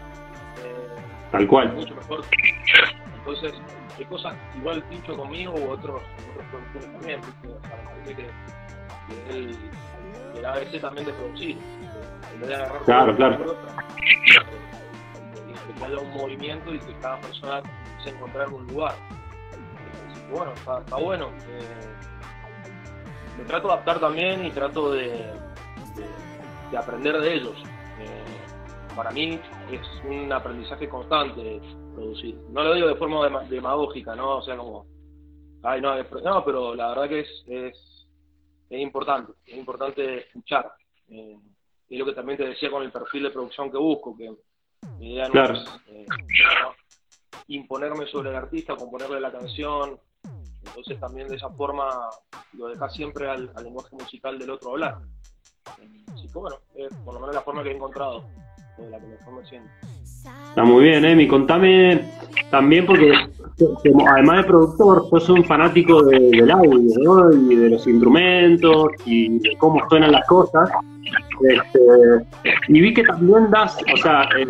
Eh, 0.63 0.95
Tal 1.31 1.47
cual. 1.47 1.73
mucho 1.73 1.95
mejor. 1.95 2.21
Entonces, 3.17 3.53
hay 3.97 4.05
cosas 4.05 4.35
igual 4.57 4.83
pincho 4.83 5.15
conmigo 5.15 5.53
u 5.53 5.69
otros, 5.71 6.01
otros 6.31 6.45
productores 6.51 6.91
también, 6.93 7.21
¿viste? 7.21 7.47
O 7.47 7.59
sea, 7.61 7.77
me 7.77 7.83
parece 7.89 8.15
que, 8.15 8.27
que 9.07 9.29
él 10.35 10.41
da 10.41 10.61
ese 10.61 10.79
también 10.79 11.05
de 11.07 11.13
producir. 11.13 11.57
En 12.33 12.39
vez 12.41 12.49
de 12.49 12.55
agarrar 12.55 12.81
Claro, 12.83 13.15
claro. 13.15 13.37
que, 13.97 15.73
que 15.79 15.85
haya 15.85 15.97
un 15.99 16.11
movimiento 16.17 16.73
y 16.73 16.79
que 16.79 16.93
cada 16.99 17.19
persona 17.21 17.61
se 18.03 18.09
encuentre 18.09 18.43
en 18.43 18.53
un 18.53 18.67
lugar. 18.67 18.95
Así 20.11 20.21
que 20.21 20.31
bueno, 20.33 20.51
está, 20.53 20.79
está 20.79 20.95
bueno. 20.97 21.29
Eh, 21.47 21.61
me 23.37 23.43
trato 23.45 23.67
de 23.67 23.73
adaptar 23.73 23.99
también 23.99 24.45
y 24.45 24.51
trato 24.51 24.91
de, 24.91 25.07
de- 25.09 26.69
de 26.71 26.77
aprender 26.77 27.19
de 27.19 27.33
ellos. 27.35 27.55
Eh, 27.99 28.23
para 28.95 29.11
mí 29.11 29.39
es 29.71 29.81
un 30.05 30.31
aprendizaje 30.31 30.87
constante 30.89 31.59
producir. 31.95 32.35
No 32.49 32.63
lo 32.63 32.73
digo 32.73 32.87
de 32.87 32.95
forma 32.95 33.19
dema- 33.27 33.47
demagógica, 33.47 34.15
¿no? 34.15 34.37
O 34.37 34.41
sea, 34.41 34.55
como, 34.57 34.85
ay, 35.63 35.81
no, 35.81 35.95
no, 35.97 36.45
pero 36.45 36.75
la 36.75 36.89
verdad 36.89 37.09
que 37.09 37.19
es, 37.21 37.43
es, 37.47 38.07
es 38.69 38.79
importante, 38.81 39.33
es 39.45 39.57
importante 39.57 40.19
escuchar. 40.19 40.71
Eh, 41.09 41.37
y 41.89 41.97
lo 41.97 42.05
que 42.05 42.13
también 42.13 42.37
te 42.37 42.47
decía 42.47 42.71
con 42.71 42.81
el 42.83 42.91
perfil 42.91 43.23
de 43.23 43.29
producción 43.31 43.71
que 43.71 43.77
busco, 43.77 44.15
que 44.17 44.31
mi 44.99 45.13
idea 45.13 45.25
no 45.27 45.31
Claro. 45.33 45.53
es 45.55 45.65
eh, 45.87 46.05
no, 46.07 46.73
imponerme 47.47 48.07
sobre 48.07 48.29
el 48.29 48.35
artista, 48.35 48.75
componerle 48.75 49.19
la 49.19 49.31
canción. 49.31 49.99
Entonces 50.65 50.99
también 50.99 51.27
de 51.27 51.35
esa 51.35 51.49
forma 51.49 51.85
lo 52.57 52.67
dejas 52.67 52.93
siempre 52.93 53.29
al, 53.29 53.51
lenguaje 53.63 53.95
musical 53.95 54.39
del 54.39 54.51
otro 54.51 54.71
hablar. 54.71 54.97
Así 56.13 56.27
que 56.27 56.39
bueno, 56.39 56.57
es 56.75 56.93
por 57.05 57.13
lo 57.13 57.19
menos 57.19 57.35
la 57.35 57.41
forma 57.41 57.63
que 57.63 57.71
he 57.71 57.75
encontrado, 57.75 58.23
de 58.77 58.89
la 58.89 58.99
que 58.99 59.07
mejor 59.07 59.33
me 59.41 59.45
siento. 59.47 59.69
Está 60.49 60.63
muy 60.63 60.83
bien, 60.83 61.03
Emi. 61.03 61.27
Contame 61.27 62.09
también, 62.49 62.85
porque 62.85 63.11
además 64.07 64.37
de 64.37 64.43
productor, 64.45 65.09
sos 65.09 65.29
un 65.29 65.43
fanático 65.43 66.01
de- 66.03 66.29
del 66.31 66.49
audio, 66.49 66.79
¿no? 67.03 67.33
Y 67.51 67.55
de 67.55 67.69
los 67.71 67.85
instrumentos 67.87 68.87
y 69.05 69.39
de 69.39 69.57
cómo 69.57 69.81
suenan 69.89 70.11
las 70.13 70.25
cosas. 70.27 70.69
Este, 71.41 71.79
y 72.69 72.81
vi 72.81 72.93
que 72.93 73.03
también 73.03 73.51
das, 73.51 73.75
o 73.93 73.97
sea, 73.97 74.23
eh, 74.37 74.45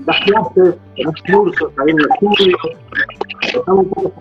das 0.00 0.16
clases, 0.24 0.74
tenés 0.96 1.22
cursos 1.32 1.72
ahí 1.78 1.90
en 1.90 1.98
el 2.00 2.06
estudio. 2.10 2.56
Un 3.68 3.88
poco. 3.90 4.12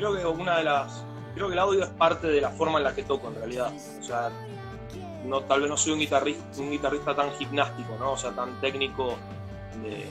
Creo 0.00 0.16
que 0.16 0.24
una 0.26 0.56
de 0.58 0.64
las. 0.64 1.04
Creo 1.34 1.48
que 1.48 1.52
el 1.52 1.58
audio 1.58 1.82
es 1.84 1.90
parte 1.90 2.26
de 2.26 2.40
la 2.40 2.50
forma 2.50 2.78
en 2.78 2.84
la 2.84 2.94
que 2.94 3.02
toco 3.02 3.28
en 3.28 3.34
realidad. 3.34 3.70
O 4.00 4.02
sea, 4.02 4.30
no, 5.26 5.42
tal 5.42 5.60
vez 5.60 5.68
no 5.70 5.76
soy 5.76 5.92
un 5.92 5.98
guitarrista, 5.98 6.42
un 6.58 6.70
guitarrista 6.70 7.14
tan 7.14 7.30
gimnástico, 7.32 7.96
¿no? 7.98 8.12
O 8.12 8.16
sea, 8.16 8.30
tan 8.32 8.58
técnico 8.60 9.14
de. 9.82 10.06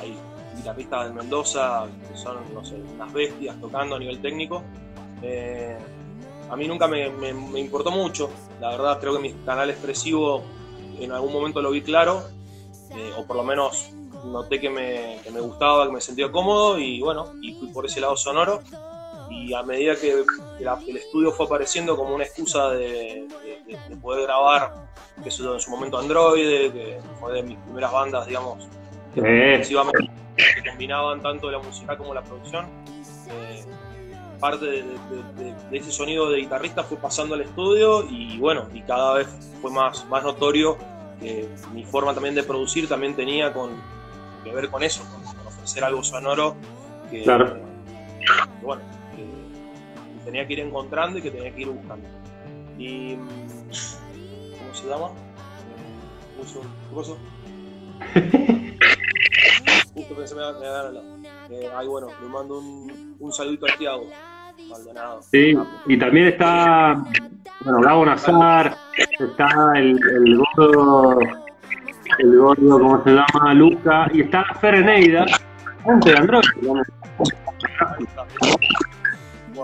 hay 0.00 0.16
guitarristas 0.56 1.08
de 1.08 1.14
Mendoza 1.14 1.86
que 2.10 2.16
son, 2.16 2.36
no 2.54 2.64
sé, 2.64 2.74
unas 2.76 3.12
bestias 3.12 3.60
tocando 3.60 3.96
a 3.96 3.98
nivel 3.98 4.20
técnico. 4.20 4.62
Eh, 5.22 5.76
a 6.50 6.56
mí 6.56 6.66
nunca 6.66 6.88
me, 6.88 7.10
me- 7.10 7.32
me 7.34 7.60
importó 7.60 7.90
mucho. 7.90 8.30
La 8.60 8.70
verdad, 8.70 8.98
creo 9.00 9.12
que 9.14 9.20
mi 9.20 9.32
canal 9.44 9.68
expresivo 9.70 10.42
en 10.98 11.12
algún 11.12 11.32
momento 11.32 11.60
lo 11.62 11.70
vi 11.70 11.82
claro. 11.82 12.22
eh, 12.92 13.12
o 13.16 13.24
por 13.24 13.36
lo 13.36 13.44
menos 13.44 13.90
noté 14.24 14.60
que 14.60 14.68
me, 14.68 15.20
que 15.22 15.30
me 15.30 15.40
gustaba, 15.40 15.86
que 15.86 15.92
me 15.92 16.00
sentía 16.00 16.30
cómodo 16.32 16.76
y 16.78 17.00
bueno, 17.00 17.34
y 17.40 17.54
fui 17.54 17.68
por 17.68 17.86
ese 17.86 18.00
lado 18.00 18.16
sonoro. 18.16 18.60
Y 19.30 19.54
a 19.54 19.62
medida 19.62 19.94
que 19.96 20.24
la- 20.60 20.78
el 20.86 20.96
estudio 20.96 21.30
fue 21.32 21.46
apareciendo 21.46 21.96
como 21.96 22.14
una 22.14 22.24
excusa 22.24 22.70
de, 22.70 22.78
de- 22.88 23.62
de- 23.66 23.78
de 23.88 23.96
poder 23.96 24.24
grabar, 24.24 24.74
que 25.22 25.28
eso 25.28 25.54
en 25.54 25.60
su 25.60 25.70
momento 25.70 25.98
Android, 25.98 26.72
que 26.72 26.98
fue 27.18 27.32
de 27.34 27.42
mis 27.42 27.56
primeras 27.58 27.92
bandas, 27.92 28.26
digamos, 28.26 28.68
que 29.14 30.68
combinaban 30.68 31.20
tanto 31.22 31.50
la 31.50 31.58
música 31.58 31.96
como 31.96 32.14
la 32.14 32.22
producción. 32.22 32.66
eh, 33.30 33.64
parte 34.40 34.64
de, 34.64 34.84
ese 35.70 35.92
sonido 35.92 36.30
de 36.30 36.38
guitarrista 36.38 36.82
fue 36.82 36.96
pasando 36.96 37.34
al 37.34 37.42
estudio 37.42 38.06
y 38.10 38.38
bueno, 38.38 38.68
y 38.72 38.80
cada 38.80 39.12
vez 39.14 39.28
fue 39.60 39.70
más, 39.70 40.06
más 40.06 40.24
notorio 40.24 40.78
que 41.20 41.46
mi 41.74 41.84
forma 41.84 42.14
también 42.14 42.34
de 42.34 42.42
producir 42.42 42.88
también 42.88 43.14
tenía 43.14 43.52
con, 43.52 43.70
que 44.42 44.50
ver 44.50 44.70
con 44.70 44.82
eso, 44.82 45.04
con, 45.12 45.22
con 45.36 45.46
ofrecer 45.46 45.84
algo 45.84 46.02
sonoro 46.02 46.56
que, 47.10 47.22
Claro. 47.22 47.54
que, 48.18 48.64
bueno, 48.64 48.80
tenía 50.30 50.46
que 50.46 50.52
ir 50.52 50.60
encontrando 50.60 51.18
y 51.18 51.22
que 51.22 51.30
tenía 51.32 51.52
que 51.52 51.62
ir 51.62 51.68
buscando. 51.68 52.06
Y, 52.78 53.16
mm, 53.16 53.26
¿cómo 54.58 54.74
se 54.74 54.88
llama? 54.88 55.08
¿Qué 56.36 56.94
pasó? 56.94 57.18
Justo 59.94 60.14
pensé 60.14 60.34
me 60.36 60.40
iba 60.42 60.52
me 60.52 60.66
iba 60.66 60.80
a 60.80 60.92
lado. 60.92 61.16
Eh, 61.50 61.68
ay, 61.76 61.88
bueno, 61.88 62.06
le 62.22 62.28
mando 62.28 62.60
un, 62.60 63.16
un 63.18 63.32
saludito 63.32 63.66
a 63.66 63.76
Tiago, 63.76 64.06
Maldonado. 64.68 65.20
Sí, 65.22 65.58
y 65.86 65.98
también 65.98 66.28
está, 66.28 67.02
bueno, 67.64 67.80
Gabo 67.80 68.06
Nazar, 68.06 68.76
está 69.18 69.48
el, 69.74 69.98
el 69.98 70.38
gordo, 70.38 71.18
el 72.18 72.38
gordo, 72.38 72.78
¿cómo 72.78 73.02
se 73.02 73.10
llama? 73.10 73.52
Luca, 73.54 74.08
y 74.14 74.20
está 74.20 74.44
Fer 74.60 74.76
Eneida, 74.76 75.26
gente 75.84 76.10
de 76.12 76.18
Android. 76.18 76.44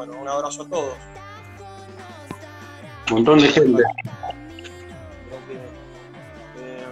¿No? 0.05 0.13
Bueno, 0.13 0.23
un 0.23 0.29
abrazo 0.29 0.63
a 0.63 0.69
todos. 0.69 0.95
Un 3.09 3.15
montón 3.15 3.39
de 3.39 3.49
gente. 3.49 3.83
Creo 5.29 5.47
que. 5.47 5.55
eh, 6.61 6.85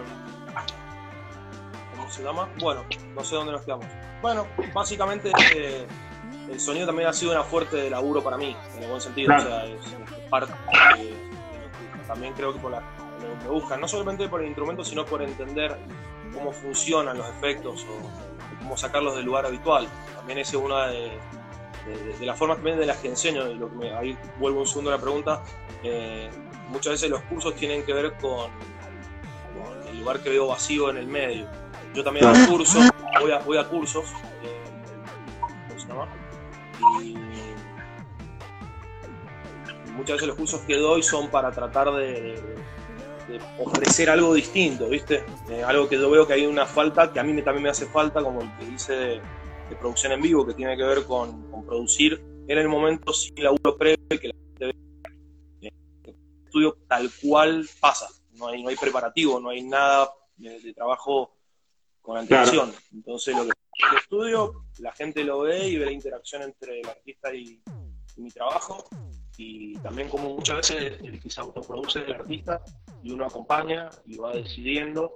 ¿Cómo 1.96 2.10
se 2.10 2.22
llama? 2.22 2.48
Bueno, 2.60 2.84
no 3.14 3.24
sé 3.24 3.34
dónde 3.34 3.52
nos 3.52 3.62
quedamos. 3.62 3.86
Bueno, 4.22 4.46
básicamente 4.72 5.30
eh, 5.54 5.86
el 6.50 6.60
sonido 6.60 6.86
también 6.86 7.08
ha 7.08 7.12
sido 7.12 7.32
una 7.32 7.42
fuerte 7.42 7.76
de 7.76 7.90
laburo 7.90 8.22
para 8.22 8.38
mí, 8.38 8.56
en 8.76 8.82
el 8.82 8.88
buen 8.88 9.00
sentido. 9.00 9.26
Claro. 9.26 9.42
O 9.42 9.46
sea, 9.46 9.64
es, 9.66 9.80
es 9.86 10.28
parte 10.30 10.52
de, 10.96 11.04
de 11.04 11.14
también 12.06 12.32
creo 12.34 12.52
que 12.52 12.60
por 12.60 12.70
la, 12.70 12.80
lo 12.80 13.38
que 13.38 13.44
me 13.44 13.50
buscan, 13.50 13.80
no 13.80 13.88
solamente 13.88 14.28
por 14.28 14.40
el 14.40 14.46
instrumento, 14.46 14.84
sino 14.84 15.04
por 15.04 15.20
entender 15.20 15.76
cómo 16.32 16.52
funcionan 16.52 17.18
los 17.18 17.28
efectos 17.28 17.84
o 17.84 18.58
cómo 18.60 18.76
sacarlos 18.76 19.16
del 19.16 19.24
lugar 19.26 19.46
habitual. 19.46 19.88
También 20.16 20.38
esa 20.38 20.56
es 20.56 20.62
una 20.62 20.86
de, 20.86 21.18
de, 21.86 22.18
de 22.18 22.26
las 22.26 22.38
formas 22.38 22.58
también 22.58 22.78
de 22.78 22.86
las 22.86 22.98
que 22.98 23.08
enseño. 23.08 23.48
y 23.50 23.54
Lo 23.54 23.68
que 23.70 23.76
me- 23.76 23.94
ahí 23.94 24.16
vuelvo 24.38 24.60
un 24.60 24.66
segundo 24.66 24.90
a 24.90 24.96
la 24.96 25.00
pregunta. 25.02 25.42
eh, 25.82 26.30
muchas 26.68 26.92
veces 26.94 27.10
los 27.10 27.20
cursos 27.22 27.54
tienen 27.54 27.84
que 27.84 27.92
ver 27.92 28.14
con, 28.14 28.50
con 28.50 29.88
el 29.88 29.98
lugar 30.00 30.20
que 30.20 30.30
veo 30.30 30.48
vacío 30.48 30.90
en 30.90 30.96
el 30.96 31.06
medio. 31.06 31.46
Yo 31.94 32.02
también 32.02 32.26
hago 32.26 32.46
cursos, 32.46 32.84
voy 33.20 33.30
a, 33.32 33.38
voy 33.40 33.58
a 33.58 33.64
cursos, 33.68 34.06
eh, 34.42 34.64
¿cómo 35.68 35.80
se 35.80 35.86
llama? 35.86 36.08
Y, 37.00 37.10
y 37.10 37.54
muchas 39.92 40.14
veces 40.16 40.28
los 40.28 40.36
cursos 40.36 40.60
que 40.62 40.76
doy 40.76 41.02
son 41.02 41.28
para 41.28 41.50
tratar 41.52 41.92
de, 41.92 42.42
de- 43.28 43.40
ofrecer 43.58 44.10
algo 44.10 44.34
distinto, 44.34 44.88
¿viste? 44.88 45.24
Eh, 45.48 45.62
algo 45.62 45.88
que 45.88 45.96
yo 45.98 46.10
veo 46.10 46.26
que 46.26 46.32
hay 46.32 46.46
una 46.46 46.66
falta, 46.66 47.12
que 47.12 47.20
a 47.20 47.22
mí 47.22 47.40
también 47.42 47.62
me 47.64 47.70
hace 47.70 47.86
falta, 47.86 48.22
como 48.22 48.42
el 48.42 48.50
que 48.58 48.64
dice 48.66 49.20
de, 49.68 49.76
producción 49.76 50.12
en 50.12 50.22
vivo, 50.22 50.46
que 50.46 50.54
tiene 50.54 50.76
que 50.76 50.82
ver 50.82 51.04
con, 51.04 51.50
producir 51.66 52.22
en 52.46 52.58
el 52.58 52.68
momento 52.68 53.12
sin 53.12 53.42
laburo 53.42 53.76
previo 53.76 53.98
que 54.08 54.28
la 54.28 54.34
gente 54.34 54.66
ve. 54.66 55.72
el 56.04 56.14
estudio 56.46 56.78
tal 56.88 57.10
cual 57.22 57.68
pasa, 57.80 58.08
no 58.32 58.48
hay, 58.48 58.62
no 58.62 58.68
hay 58.68 58.76
preparativo, 58.76 59.40
no 59.40 59.50
hay 59.50 59.62
nada 59.62 60.10
de, 60.36 60.72
trabajo 60.74 61.36
con 62.00 62.18
antelación. 62.18 62.72
Entonces, 62.92 63.36
lo 63.36 63.44
que 63.44 63.52
el 63.90 63.98
estudio, 63.98 64.64
la 64.78 64.92
gente 64.92 65.24
lo 65.24 65.40
ve 65.40 65.68
y 65.68 65.76
ve 65.76 65.86
la 65.86 65.92
interacción 65.92 66.42
entre 66.42 66.80
el 66.80 66.88
artista 66.88 67.34
y, 67.34 67.60
mi 68.16 68.30
trabajo 68.30 68.84
y 69.36 69.76
también 69.78 70.08
como 70.08 70.36
muchas 70.36 70.58
veces 70.58 71.00
el 71.02 71.20
que 71.20 71.28
se 71.28 71.40
autoproduce 71.40 71.98
el 71.98 72.12
artista 72.12 72.62
y 73.02 73.10
uno 73.10 73.26
acompaña 73.26 73.90
y 74.06 74.16
va 74.16 74.32
decidiendo. 74.32 75.12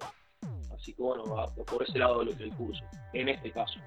Así 0.79 0.95
que 0.95 1.03
bueno, 1.03 1.25
va 1.25 1.47
por 1.65 1.83
ese 1.83 1.99
lado 1.99 2.25
lo 2.25 2.37
que 2.37 2.45
el 2.45 2.53
curso, 2.55 2.83
en 3.13 3.29
este 3.29 3.51
caso. 3.51 3.79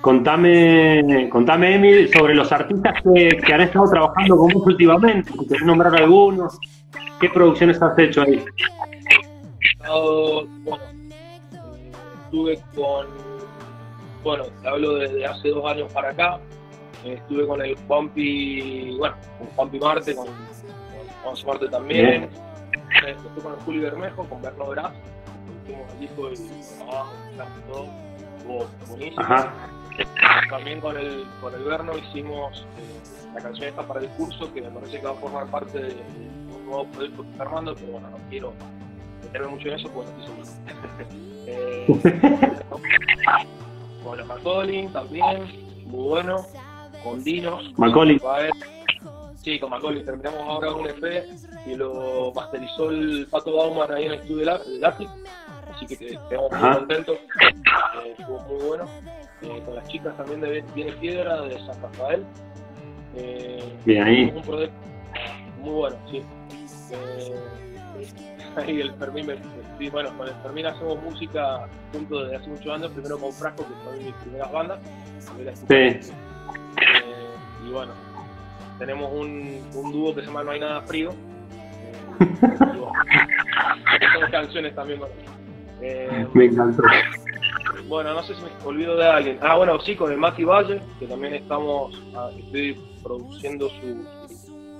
Contame, 0.00 1.28
contame 1.30 1.76
Emil, 1.76 2.08
sobre 2.12 2.34
los 2.34 2.52
artistas 2.52 2.94
que, 3.02 3.52
han 3.52 3.62
estado 3.62 3.90
trabajando 3.90 4.36
con 4.36 4.52
vos 4.52 4.66
últimamente, 4.66 5.32
si 5.32 5.46
querés 5.46 5.64
nombrar 5.64 5.96
algunos, 5.96 6.58
¿qué 7.20 7.28
producciones 7.30 7.80
has 7.82 7.98
hecho 7.98 8.22
ahí? 8.22 8.44
bueno, 10.62 10.84
estuve 12.24 12.60
con, 12.76 13.06
bueno, 14.22 14.44
te 14.62 14.68
hablo 14.68 14.94
desde 14.96 15.26
hace 15.26 15.48
dos 15.48 15.64
años 15.70 15.92
para 15.92 16.10
acá, 16.10 16.38
estuve 17.04 17.46
con 17.46 17.60
el 17.62 17.76
Juanpi, 17.88 18.96
bueno, 18.98 19.16
con 19.38 19.48
Juanpi 19.48 19.78
Marte, 19.80 20.14
con, 20.14 20.26
con 20.26 21.46
Marte 21.46 21.68
también, 21.68 22.28
estuve 23.06 23.42
con 23.42 23.52
el 23.54 23.58
Julio 23.60 23.82
Bermejo, 23.82 24.24
con 24.24 24.42
Berno 24.42 24.66
Brás, 24.66 24.92
el. 29.00 29.14
También 30.50 30.80
con 30.80 30.96
el, 30.96 31.24
con 31.40 31.54
el 31.54 31.64
Berno 31.64 31.96
hicimos 31.96 32.66
eh, 32.78 33.00
la 33.34 33.40
canción 33.40 33.68
esta 33.68 33.86
para 33.86 34.00
el 34.00 34.08
curso, 34.10 34.52
que 34.52 34.60
me 34.62 34.70
parece 34.70 35.00
que 35.00 35.06
va 35.06 35.12
a 35.12 35.14
formar 35.14 35.46
parte 35.46 35.78
de, 35.78 35.94
un 36.56 36.66
nuevo 36.66 36.86
proyecto 36.88 37.22
que 37.22 37.30
está 37.30 37.44
armando, 37.44 37.74
pero 37.74 37.92
bueno, 37.92 38.10
no 38.10 38.18
quiero 38.28 38.52
meterme 39.22 39.48
mucho 39.48 39.68
en 39.68 39.74
eso 39.74 39.90
porque 39.90 40.10
no 40.12 40.20
estoy 40.20 40.44
seguro. 41.44 41.46
eh, 41.46 41.86
con 44.04 44.18
los 44.18 44.26
Macaulay 44.26 44.88
también, 44.88 45.42
muy 45.86 46.08
bueno 46.08 46.44
con 47.04 47.22
Dinos. 47.22 47.72
Macaulay. 47.76 48.18
Sí, 49.36 49.60
con 49.60 49.70
Macaulay. 49.70 50.04
Terminamos 50.04 50.40
ahora 50.40 50.72
un 50.72 50.88
EP 50.88 51.26
y 51.66 51.74
lo 51.76 52.32
masterizó 52.34 52.90
el 52.90 53.26
Pato 53.30 53.54
Bauman 53.54 53.92
ahí 53.92 54.06
en 54.06 54.12
el 54.12 54.20
estudio 54.20 54.58
del 54.58 54.84
Arctic. 54.84 55.08
Así 55.84 55.96
que 55.96 56.18
quedamos 56.28 56.52
muy 56.52 56.70
contentos. 56.70 57.16
Eh, 57.16 58.14
estuvo 58.18 58.40
muy 58.40 58.64
bueno. 58.66 58.84
Eh, 59.42 59.62
con 59.64 59.74
las 59.74 59.88
chicas 59.88 60.16
también 60.16 60.40
de 60.40 60.64
Viene 60.74 60.92
Piedra, 60.92 61.42
de 61.42 61.58
San 61.60 61.82
Rafael. 61.82 62.24
Eh, 63.16 63.76
Bien 63.84 64.02
ahí. 64.02 64.32
Un 64.34 64.42
proyecto 64.42 64.76
muy 65.60 65.72
bueno, 65.72 65.96
sí. 66.10 66.22
ahí 68.56 68.80
el 68.80 68.92
Fermín 68.94 69.26
me, 69.26 69.90
bueno, 69.90 70.16
con 70.16 70.28
el 70.28 70.34
Fermín 70.34 70.66
hacemos 70.66 71.02
música 71.02 71.66
juntos 71.92 72.24
desde 72.24 72.36
hace 72.36 72.48
muchos 72.48 72.74
años, 72.74 72.90
primero 72.92 73.18
con 73.18 73.32
Frasco, 73.32 73.64
que 73.64 73.74
fue 73.84 73.96
mis 73.98 74.14
primeras 74.14 74.52
bandas. 74.52 74.80
Sí 75.68 76.12
y 77.66 77.70
bueno, 77.70 77.92
tenemos 78.78 79.10
un, 79.12 79.62
un, 79.74 79.92
dúo 79.92 80.14
que 80.14 80.20
se 80.20 80.26
llama 80.26 80.44
No 80.44 80.50
hay 80.50 80.60
nada 80.60 80.80
frío. 80.82 81.10
Eh, 83.94 84.30
canciones 84.30 84.74
también. 84.74 85.00
Eh, 85.80 86.26
me 86.32 86.46
encantó. 86.46 86.82
Bueno, 87.88 88.14
no 88.14 88.22
sé 88.22 88.34
si 88.34 88.42
me 88.42 88.48
olvido 88.64 88.96
de 88.96 89.06
alguien. 89.06 89.38
Ah, 89.42 89.56
bueno, 89.56 89.78
sí, 89.80 89.94
con 89.94 90.10
el 90.10 90.18
Mati 90.18 90.44
Valle, 90.44 90.80
que 90.98 91.06
también 91.06 91.34
estamos, 91.34 92.00
ah, 92.16 92.30
estoy 92.36 92.80
produciendo 93.02 93.68
su, 93.68 94.04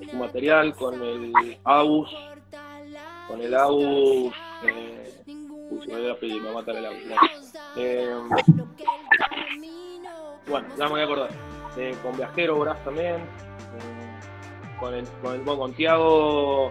su, 0.09 0.17
material, 0.17 0.75
con 0.75 0.95
el 1.03 1.33
AUS, 1.65 2.11
con 3.29 3.41
el 3.43 3.55
AUS, 3.55 4.35
eh, 4.65 5.23
uy, 5.27 5.85
se 5.85 5.93
me 5.93 6.01
la 6.01 6.15
peli, 6.15 6.41
me 6.41 6.47
va 6.47 6.51
a 6.51 6.55
matar 6.55 6.77
el 6.77 6.87
AUS. 6.87 6.97
Eh, 7.77 8.15
bueno, 10.49 10.67
ya 10.79 10.85
me 10.85 10.91
voy 10.91 11.01
a 11.01 11.05
acordar. 11.05 11.31
Eh, 11.77 11.95
con 12.03 12.17
Viajero 12.17 12.59
Brás 12.59 12.83
también, 12.85 13.17
con, 14.81 14.95
el, 14.95 15.05
con, 15.23 15.35
el, 15.35 15.41
bueno, 15.43 15.61
con 15.61 15.73
Tiago, 15.75 16.71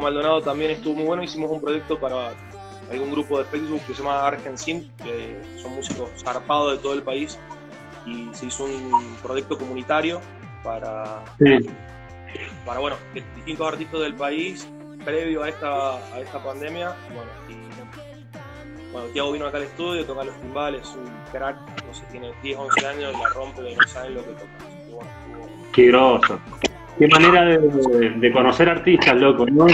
Maldonado 0.00 0.42
también 0.42 0.72
estuvo 0.72 0.94
muy 0.94 1.04
bueno, 1.04 1.22
hicimos 1.22 1.50
un 1.50 1.60
proyecto 1.60 1.98
para 1.98 2.32
algún 2.90 3.10
grupo 3.12 3.38
de 3.38 3.44
Facebook 3.44 3.80
que 3.86 3.94
se 3.94 4.02
llama 4.02 4.26
Argensin, 4.26 4.90
que 5.02 5.40
son 5.60 5.74
músicos 5.74 6.10
zarpados 6.22 6.72
de 6.72 6.78
todo 6.78 6.94
el 6.94 7.02
país, 7.02 7.38
y 8.06 8.28
se 8.32 8.46
hizo 8.46 8.64
un 8.64 9.16
proyecto 9.22 9.56
comunitario 9.58 10.20
para, 10.64 11.22
para 12.64 12.80
bueno, 12.80 12.96
distintos 13.36 13.66
artistas 13.66 14.00
del 14.00 14.14
país, 14.14 14.68
previo 15.04 15.42
a 15.42 15.48
esta, 15.48 15.96
a 15.96 16.20
esta 16.20 16.42
pandemia, 16.42 16.94
bueno, 17.14 17.30
y 17.48 17.70
bueno, 18.92 19.06
Tiago 19.12 19.32
vino 19.32 19.46
acá 19.46 19.58
al 19.58 19.64
estudio, 19.64 20.04
toca 20.04 20.24
los 20.24 20.34
timbales, 20.40 20.96
un 20.96 21.10
crack, 21.30 21.56
no 21.86 21.94
sé, 21.94 22.02
tiene 22.10 22.32
10, 22.42 22.58
11 22.58 22.86
años 22.86 23.12
la 23.12 23.28
rompe 23.30 23.70
y 23.70 23.76
no 23.76 23.86
sabe 23.86 24.10
lo 24.10 24.24
que 24.24 24.32
toca. 24.32 24.70
Qué 25.72 25.86
groso. 25.86 26.40
Qué 26.98 27.06
manera 27.08 27.44
de, 27.44 28.32
conocer 28.32 28.68
artistas, 28.68 29.16
loco, 29.16 29.46
¿no? 29.46 29.66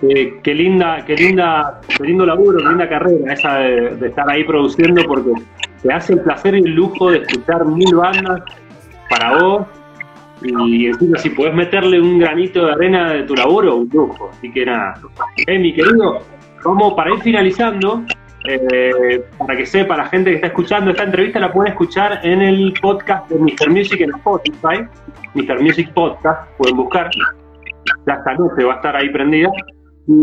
Qué, 0.00 0.54
linda, 0.54 1.04
qué 1.04 1.14
linda, 1.14 1.80
qué 1.86 2.04
lindo 2.04 2.24
laburo, 2.24 2.58
qué 2.58 2.64
linda 2.64 2.88
carrera 2.88 3.34
esa 3.34 3.58
de, 3.58 4.06
estar 4.06 4.28
ahí 4.30 4.44
produciendo 4.44 5.02
porque 5.04 5.32
te 5.82 5.92
hace 5.92 6.14
el 6.14 6.20
placer 6.20 6.54
y 6.54 6.60
el 6.60 6.74
lujo 6.74 7.10
de 7.10 7.18
escuchar 7.18 7.66
mil 7.66 7.94
bandas 7.94 8.42
para 9.10 9.36
vos 9.36 9.66
y 10.42 10.86
encima 10.86 11.18
si 11.18 11.30
puedes 11.30 11.54
meterle 11.54 12.00
un 12.00 12.18
granito 12.18 12.64
de 12.64 12.72
arena 12.72 13.12
de 13.12 13.24
tu 13.24 13.34
laburo, 13.34 13.76
un 13.76 13.90
lujo. 13.92 14.30
Así 14.32 14.50
que 14.50 14.64
nada, 14.64 14.94
eh, 15.46 15.58
mi 15.58 15.74
querido, 15.74 16.22
como 16.62 16.96
para 16.96 17.12
ir 17.12 17.20
finalizando, 17.20 18.02
eh, 18.48 19.22
para 19.36 19.54
que 19.54 19.66
sepa 19.66 19.98
la 19.98 20.06
gente 20.06 20.30
que 20.30 20.36
está 20.36 20.46
escuchando 20.48 20.92
esta 20.92 21.04
entrevista, 21.04 21.38
la 21.40 21.52
puede 21.52 21.70
escuchar 21.70 22.20
en 22.22 22.40
el 22.40 22.72
podcast 22.80 23.28
de 23.28 23.38
Mr. 23.38 23.70
Music 23.70 24.00
en 24.00 24.10
Spotify, 24.14 24.86
Mr. 25.34 25.60
Music 25.60 25.92
Podcast, 25.92 26.48
pueden 26.56 26.76
buscar, 26.76 27.10
ya 28.06 28.14
esta 28.14 28.34
noche 28.34 28.64
va 28.64 28.74
a 28.74 28.76
estar 28.76 28.96
ahí 28.96 29.10
prendida. 29.10 29.50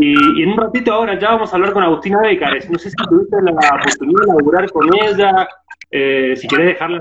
Y, 0.01 0.43
en 0.43 0.49
un 0.49 0.57
ratito 0.57 0.91
ahora 0.93 1.17
ya 1.19 1.29
vamos 1.29 1.51
a 1.51 1.55
hablar 1.55 1.73
con 1.73 1.83
Agustina 1.83 2.21
Becares. 2.21 2.69
No 2.69 2.77
sé 2.77 2.89
si 2.89 2.95
tuviste 3.09 3.37
la 3.41 3.51
oportunidad 3.51 4.21
de 4.21 4.27
laburar 4.27 4.71
con 4.71 4.89
ella, 4.93 5.47
eh, 5.89 6.35
si 6.35 6.47
querés 6.47 6.67
dejarle 6.67 6.97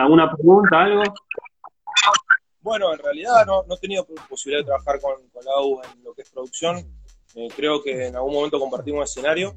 alguna 0.00 0.32
pregunta, 0.32 0.82
algo. 0.82 1.02
Bueno, 2.60 2.92
en 2.92 2.98
realidad 2.98 3.46
no, 3.46 3.62
no 3.68 3.74
he 3.74 3.78
tenido 3.78 4.06
posibilidad 4.28 4.62
de 4.62 4.66
trabajar 4.66 5.00
con, 5.00 5.28
con 5.32 5.44
Lau 5.44 5.80
en 5.82 6.02
lo 6.02 6.14
que 6.14 6.22
es 6.22 6.30
producción. 6.30 6.78
Eh, 7.36 7.48
creo 7.54 7.82
que 7.82 8.06
en 8.06 8.16
algún 8.16 8.32
momento 8.32 8.58
compartimos 8.58 9.10
escenario 9.10 9.54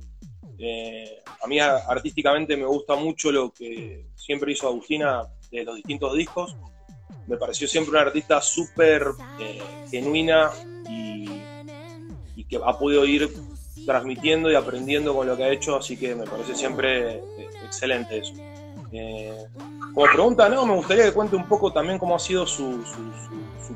eh, 0.60 1.22
a 1.42 1.48
mí 1.48 1.60
artísticamente 1.60 2.58
me 2.58 2.66
gusta 2.66 2.96
mucho 2.96 3.32
lo 3.32 3.52
que 3.52 4.08
siempre 4.16 4.52
hizo 4.52 4.68
Agustina 4.68 5.24
de 5.52 5.64
los 5.64 5.76
distintos 5.76 6.16
discos. 6.16 6.56
Me 7.28 7.38
pareció 7.38 7.68
siempre 7.68 7.92
una 7.92 8.02
artista 8.02 8.42
súper 8.42 9.06
eh, 9.40 9.62
genuina 9.92 10.50
que 12.50 12.60
ha 12.64 12.78
podido 12.78 13.06
ir 13.06 13.30
transmitiendo 13.86 14.52
y 14.52 14.56
aprendiendo 14.56 15.16
con 15.16 15.28
lo 15.28 15.38
que 15.38 15.44
ha 15.44 15.50
hecho, 15.50 15.78
así 15.78 15.98
que 15.98 16.16
me 16.16 16.26
parece 16.26 16.56
siempre 16.56 17.16
eh, 17.16 17.22
excelente 17.66 18.18
eso. 18.18 18.34
como 19.94 20.06
pregunta, 20.12 20.50
no, 20.50 20.66
me 20.66 20.76
gustaría 20.76 21.06
que 21.06 21.14
cuente 21.14 21.36
un 21.36 21.48
poco 21.48 21.72
también 21.72 21.98
cómo 21.98 22.16
ha 22.16 22.20
sido 22.20 22.46
su, 22.46 22.84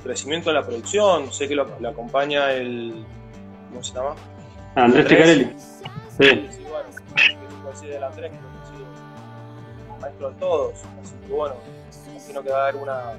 crecimiento 0.04 0.50
en 0.50 0.56
la 0.56 0.66
producción. 0.66 1.32
Sé 1.32 1.48
que 1.48 1.56
lo, 1.56 1.68
acompaña 1.88 2.52
el. 2.52 3.06
¿Cómo 3.70 3.84
se 3.84 3.94
llama? 3.94 4.16
Andrés 4.76 5.08
Chicarelli. 5.08 5.50
Sí 6.18 6.62
del 7.88 8.04
Andrés, 8.04 8.32
que 8.32 8.38
ha 8.38 8.66
sido 8.66 10.00
maestro 10.00 10.30
de 10.30 10.36
todos. 10.40 10.74
Así 11.02 11.16
que 11.28 11.34
bueno, 11.34 11.56
imagino 12.10 12.44
que 12.44 12.50
va 12.52 12.58
a 12.58 12.68
haber 12.68 12.76
una, 12.82 13.14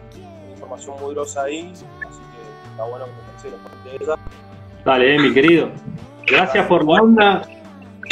información 0.50 1.00
muy 1.00 1.14
grosa 1.14 1.42
ahí, 1.42 1.72
así 1.72 1.84
que 1.84 2.70
está 2.70 2.84
bueno 2.84 3.06
que 3.06 3.10
te 3.12 3.50
consideres 3.50 3.60
de 3.84 4.04
ella. 4.04 4.16
Dale, 4.84 5.14
eh, 5.14 5.18
mi 5.18 5.32
querido. 5.32 5.70
Gracias 6.26 6.66
por 6.66 6.84
la 6.84 7.02
onda. 7.02 7.42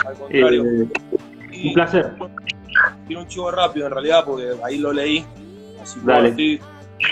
Al 0.07 0.15
contrario. 0.15 0.65
Eh, 0.65 0.89
un 1.65 1.75
placer. 1.75 2.15
Tiene 3.07 3.23
un 3.23 3.29
chivo 3.29 3.51
rápido 3.51 3.87
en 3.87 3.93
realidad, 3.93 4.25
porque 4.25 4.53
ahí 4.63 4.79
lo 4.79 4.93
leí. 4.93 5.25
Así 5.83 5.99
que 6.01 6.29
estoy 6.29 6.61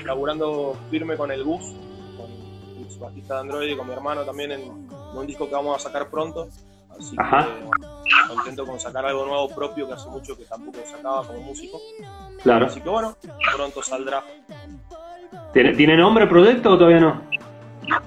laburando 0.05 0.77
firme 0.91 1.17
con 1.17 1.31
el 1.31 1.43
bus, 1.43 1.75
con 2.17 2.31
el 2.85 2.99
bajista 2.99 3.35
de 3.35 3.41
Android 3.41 3.71
y 3.71 3.77
con 3.77 3.87
mi 3.87 3.93
hermano 3.93 4.25
también 4.25 4.53
en 4.53 4.89
un 5.15 5.27
disco 5.27 5.49
que 5.49 5.55
vamos 5.55 5.77
a 5.77 5.89
sacar 5.89 6.09
pronto. 6.09 6.49
Así 6.91 7.17
que 7.17 8.29
contento 8.29 8.67
con 8.67 8.79
sacar 8.79 9.07
algo 9.07 9.25
nuevo 9.25 9.49
propio 9.49 9.87
que 9.87 9.95
hace 9.95 10.09
mucho 10.09 10.37
que 10.37 10.45
tampoco 10.45 10.79
sacaba 10.85 11.27
como 11.27 11.41
músico. 11.41 11.81
Claro. 12.43 12.67
Así 12.67 12.81
que 12.81 12.89
bueno, 12.89 13.17
pronto 13.55 13.83
saldrá. 13.83 14.23
¿Tiene, 15.53 15.97
nombre 15.97 16.25
el 16.25 16.31
proyecto 16.31 16.71
o 16.71 16.79
todavía 16.79 17.01
no? 17.01 17.23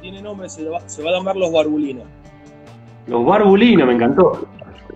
Tiene 0.02 0.22
nombre, 0.22 0.50
se 0.50 0.68
va, 0.68 0.80
se 0.88 1.04
va 1.04 1.10
a 1.10 1.14
llamar 1.14 1.36
Los 1.36 1.52
Barbulinas. 1.52 2.06
Los 3.08 3.26
barbulinos, 3.26 3.88
me 3.88 3.94
encantó. 3.94 4.48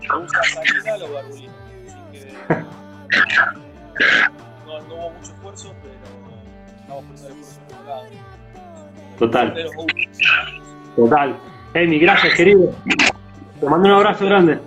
Salida 0.08 0.98
los 0.98 1.12
barbulinos. 1.12 1.54
Así 1.86 1.96
que. 2.12 2.32
No, 4.66 4.80
no 4.82 4.94
hubo 4.94 5.10
mucho 5.10 5.32
esfuerzo, 5.32 5.74
pero 5.82 5.94
estamos 6.80 7.04
poniendo 7.04 7.28
el 7.28 7.40
esfuerzo. 7.40 7.60
Total. 9.18 9.54
Uh, 9.76 9.86
Total. 10.96 11.36
Amy, 11.74 11.98
gracias, 11.98 12.34
querido. 12.34 12.72
Te 13.60 13.68
mando 13.68 13.88
un 13.88 13.94
abrazo 13.94 14.26
grande. 14.26 14.60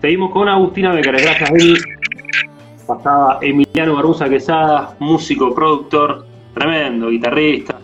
Seguimos 0.00 0.32
con 0.32 0.48
Agustina 0.48 0.92
Becares. 0.92 1.22
Gracias, 1.22 1.50
Amy. 1.50 1.74
Pasaba 2.86 3.38
Emiliano 3.42 3.94
Barbusa 3.94 4.28
Quesada, 4.28 4.96
músico, 4.98 5.54
productor, 5.54 6.26
tremendo, 6.60 7.08
guitarrista. 7.08 7.80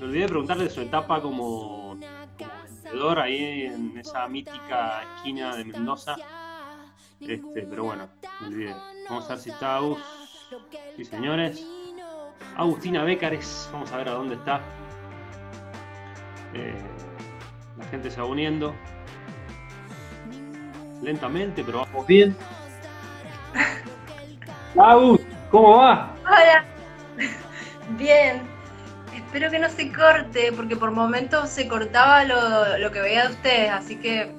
Me 0.00 0.06
olvidé 0.06 0.22
de 0.22 0.28
preguntarle 0.28 0.70
su 0.70 0.80
etapa 0.80 1.20
como, 1.20 1.98
como 2.38 2.50
vendedor 2.82 3.18
ahí 3.18 3.66
en 3.66 3.98
esa 3.98 4.26
mítica 4.28 5.02
esquina 5.16 5.54
de 5.54 5.64
Mendoza. 5.66 6.16
Este, 7.20 7.62
pero 7.68 7.84
bueno, 7.84 8.08
me 8.40 8.46
olvidé. 8.46 8.74
Vamos 9.10 9.26
a 9.26 9.28
ver 9.30 9.38
si 9.38 9.50
está 9.50 9.76
Agus. 9.76 9.98
Sí, 10.96 11.04
señores. 11.04 11.66
Agustina 12.56 13.04
Bécares, 13.04 13.68
vamos 13.72 13.92
a 13.92 13.98
ver 13.98 14.08
a 14.08 14.12
dónde 14.12 14.36
está. 14.36 14.62
Eh, 16.54 16.74
la 17.76 17.84
gente 17.86 18.10
se 18.10 18.20
va 18.22 18.26
uniendo. 18.26 18.74
Lentamente, 21.02 21.62
pero 21.62 21.80
vamos 21.80 22.06
bien. 22.06 22.34
Agus, 24.78 25.20
¿cómo 25.50 25.76
va? 25.76 26.14
Hola. 26.24 26.67
Bien. 27.98 28.40
Espero 29.14 29.50
que 29.50 29.58
no 29.58 29.68
se 29.68 29.92
corte, 29.92 30.52
porque 30.56 30.76
por 30.76 30.90
momentos 30.90 31.50
se 31.50 31.68
cortaba 31.68 32.24
lo, 32.24 32.78
lo 32.78 32.90
que 32.90 33.00
veía 33.00 33.24
de 33.24 33.30
ustedes, 33.32 33.70
así 33.70 33.96
que 33.96 34.32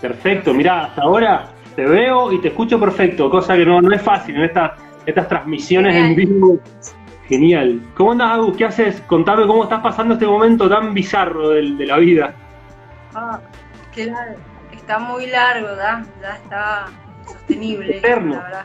Perfecto, 0.00 0.52
mirá, 0.52 0.84
hasta 0.84 1.02
ahora 1.02 1.48
te 1.74 1.84
veo 1.84 2.30
y 2.30 2.40
te 2.40 2.48
escucho 2.48 2.78
perfecto, 2.78 3.30
cosa 3.30 3.56
que 3.56 3.64
no, 3.64 3.80
no 3.80 3.92
es 3.94 4.02
fácil 4.02 4.36
en 4.36 4.44
estas, 4.44 4.72
estas 5.06 5.26
transmisiones 5.28 5.94
en 5.96 6.14
vivo. 6.14 6.58
Genial. 7.26 7.80
¿Cómo 7.96 8.12
andas, 8.12 8.32
Agus? 8.32 8.56
¿Qué 8.56 8.66
haces? 8.66 9.00
Contame 9.06 9.46
cómo 9.46 9.62
estás 9.64 9.80
pasando 9.80 10.14
este 10.14 10.26
momento 10.26 10.68
tan 10.68 10.92
bizarro 10.92 11.48
del- 11.50 11.78
de, 11.78 11.86
la 11.86 11.96
vida. 11.96 12.34
ah, 13.14 13.40
que 13.94 14.06
largo. 14.06 14.36
está 14.72 14.98
muy 14.98 15.26
largo, 15.26 15.74
¿da? 15.74 16.04
ya 16.20 16.36
está 16.36 16.86
sostenible, 17.26 17.96
Eterno. 17.96 18.34
la 18.34 18.42
verdad. 18.42 18.64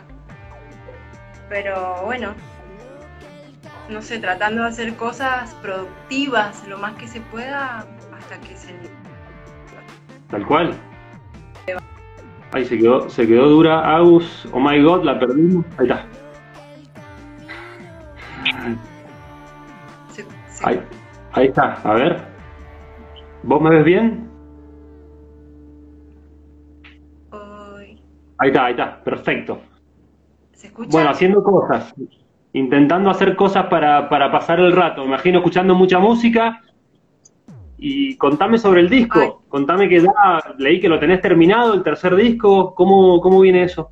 Pero 1.48 2.02
bueno, 2.06 2.34
no 3.90 4.02
sé, 4.02 4.20
tratando 4.20 4.64
de 4.64 4.70
hacer 4.70 4.96
cosas 4.96 5.54
productivas 5.56 6.68
lo 6.68 6.78
más 6.78 6.94
que 6.96 7.08
se 7.08 7.22
pueda 7.22 7.86
hasta 8.18 8.40
que 8.42 8.56
se... 8.56 8.74
Tal 10.30 10.46
cual. 10.46 10.74
Ahí 12.52 12.66
se 12.66 12.78
quedó, 12.78 13.10
se 13.10 13.28
quedó 13.28 13.48
dura 13.48 13.96
Agus. 13.96 14.48
Oh 14.52 14.60
my 14.60 14.82
god, 14.82 15.04
la 15.04 15.20
perdimos. 15.20 15.66
Ahí 15.78 15.88
está. 15.88 16.06
Ahí, 20.64 20.82
ahí 21.34 21.48
está. 21.48 21.74
A 21.84 21.94
ver. 21.94 22.22
¿Vos 23.44 23.62
me 23.62 23.70
ves 23.70 23.86
bien? 23.86 24.30
Ahí 28.40 28.50
está, 28.50 28.66
ahí 28.66 28.72
está. 28.72 29.04
Perfecto. 29.04 29.62
¿Se 30.54 30.68
escucha? 30.68 30.90
Bueno, 30.92 31.10
haciendo 31.10 31.44
cosas, 31.44 31.94
intentando 32.54 33.10
hacer 33.10 33.36
cosas 33.36 33.68
para, 33.68 34.10
para 34.10 34.32
pasar 34.32 34.60
el 34.60 34.72
rato. 34.72 35.02
Me 35.02 35.08
imagino 35.08 35.40
escuchando 35.40 35.76
mucha 35.76 36.00
música. 36.00 36.62
Y 37.78 38.18
contame 38.18 38.58
sobre 38.58 38.82
el 38.82 38.90
disco. 38.90 39.20
Ay. 39.20 39.30
Contame 39.48 39.88
que 39.88 40.02
ya 40.02 40.12
leí 40.58 40.82
que 40.82 40.90
lo 40.90 41.00
tenés 41.00 41.22
terminado, 41.22 41.74
el 41.74 41.84
tercer 41.84 42.16
disco. 42.16 42.76
¿Cómo, 42.76 43.22
cómo 43.22 43.40
viene 43.40 43.64
eso? 43.64 43.90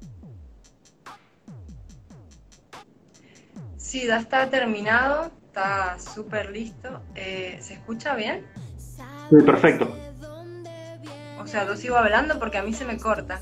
Sí, 3.77 4.05
ya 4.05 4.17
está 4.17 4.49
terminado, 4.49 5.31
está 5.45 5.97
súper 5.99 6.51
listo. 6.51 7.01
Eh, 7.15 7.57
¿Se 7.61 7.75
escucha 7.75 8.15
bien? 8.15 8.45
Sí, 9.29 9.37
perfecto. 9.45 9.95
O 11.41 11.47
sea, 11.47 11.65
yo 11.65 11.77
sigo 11.77 11.95
hablando 11.95 12.37
porque 12.39 12.57
a 12.57 12.63
mí 12.63 12.73
se 12.73 12.83
me 12.83 12.97
corta. 12.97 13.39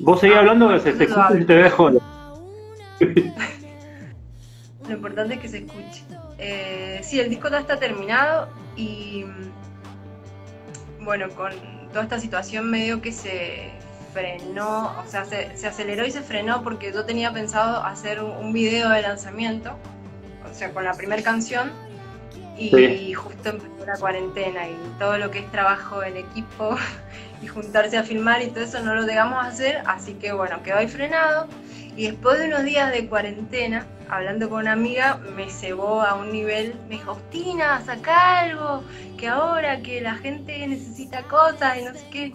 Vos 0.00 0.20
seguís 0.20 0.36
hablando, 0.36 0.68
que 0.68 0.80
se 0.80 0.92
te 0.92 1.06
te 1.06 1.70
joven. 1.70 1.98
Lo 4.88 4.94
importante 4.94 5.34
es 5.34 5.40
que 5.40 5.48
se 5.48 5.58
escuche. 5.58 6.02
Eh, 6.38 7.00
sí, 7.02 7.20
el 7.20 7.30
disco 7.30 7.48
ya 7.48 7.58
está 7.60 7.78
terminado 7.78 8.48
y 8.76 9.24
mm, 9.24 11.04
bueno, 11.04 11.28
con 11.30 11.52
toda 11.92 12.02
esta 12.04 12.18
situación 12.18 12.70
medio 12.70 13.00
que 13.00 13.12
se 13.12 13.70
frenó, 14.12 14.92
o 14.98 15.08
sea, 15.08 15.24
se, 15.24 15.56
se 15.56 15.66
aceleró 15.66 16.04
y 16.06 16.10
se 16.10 16.20
frenó 16.22 16.62
porque 16.62 16.92
yo 16.92 17.04
tenía 17.04 17.32
pensado 17.32 17.82
hacer 17.84 18.22
un, 18.22 18.30
un 18.32 18.52
video 18.52 18.88
de 18.90 19.02
lanzamiento, 19.02 19.76
o 20.50 20.54
sea, 20.54 20.72
con 20.72 20.84
la 20.84 20.94
primera 20.94 21.22
canción 21.22 21.70
y 22.58 22.70
Sí. 22.70 23.14
justo 23.14 23.48
empezó 23.50 23.86
la 23.86 23.96
cuarentena 23.96 24.68
y 24.68 24.76
todo 24.98 25.16
lo 25.18 25.30
que 25.30 25.38
es 25.40 25.50
trabajo 25.50 26.02
en 26.02 26.18
equipo 26.18 26.76
y 27.42 27.46
juntarse 27.46 27.96
a 27.96 28.02
filmar 28.02 28.42
y 28.42 28.48
todo 28.48 28.64
eso 28.64 28.80
no 28.80 28.94
lo 28.94 29.02
llegamos 29.06 29.42
a 29.42 29.48
hacer, 29.48 29.82
así 29.86 30.14
que 30.14 30.32
bueno, 30.32 30.62
quedó 30.62 30.76
ahí 30.76 30.88
frenado. 30.88 31.46
Y 31.96 32.06
después 32.06 32.38
de 32.38 32.46
unos 32.46 32.64
días 32.64 32.90
de 32.90 33.06
cuarentena, 33.06 33.86
hablando 34.08 34.48
con 34.48 34.60
una 34.60 34.72
amiga, 34.72 35.18
me 35.36 35.50
cebó 35.50 36.02
a 36.02 36.14
un 36.14 36.32
nivel, 36.32 36.74
me 36.88 36.96
dijo, 36.96 37.12
Ostina, 37.12 37.82
saca 37.84 38.40
algo, 38.40 38.82
que 39.18 39.28
ahora 39.28 39.80
que 39.82 40.00
la 40.00 40.14
gente 40.14 40.66
necesita 40.66 41.22
cosas 41.24 41.78
y 41.78 41.84
no 41.84 41.92
sé 41.92 42.06
qué. 42.10 42.32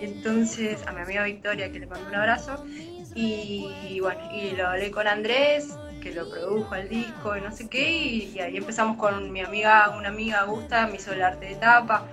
Entonces, 0.00 0.84
a 0.86 0.92
mi 0.92 1.00
amiga 1.00 1.24
Victoria, 1.24 1.70
que 1.72 1.80
le 1.80 1.86
mando 1.86 2.08
un 2.08 2.14
abrazo, 2.14 2.64
y, 3.14 3.98
bueno, 4.00 4.20
y 4.32 4.56
lo 4.56 4.68
hablé 4.68 4.90
con 4.90 5.06
Andrés, 5.06 5.76
que 6.00 6.12
lo 6.12 6.30
produjo 6.30 6.74
el 6.74 6.88
disco 6.88 7.36
y 7.36 7.40
no 7.40 7.52
sé 7.52 7.68
qué, 7.68 7.90
y, 7.90 8.32
y 8.34 8.40
ahí 8.40 8.56
empezamos 8.56 8.96
con 8.96 9.30
mi 9.32 9.40
amiga, 9.40 9.94
una 9.96 10.08
amiga 10.08 10.40
Augusta, 10.40 10.86
me 10.86 10.96
hizo 10.96 11.12
el 11.12 11.22
arte 11.22 11.46
de 11.46 11.54
tapa, 11.56 12.04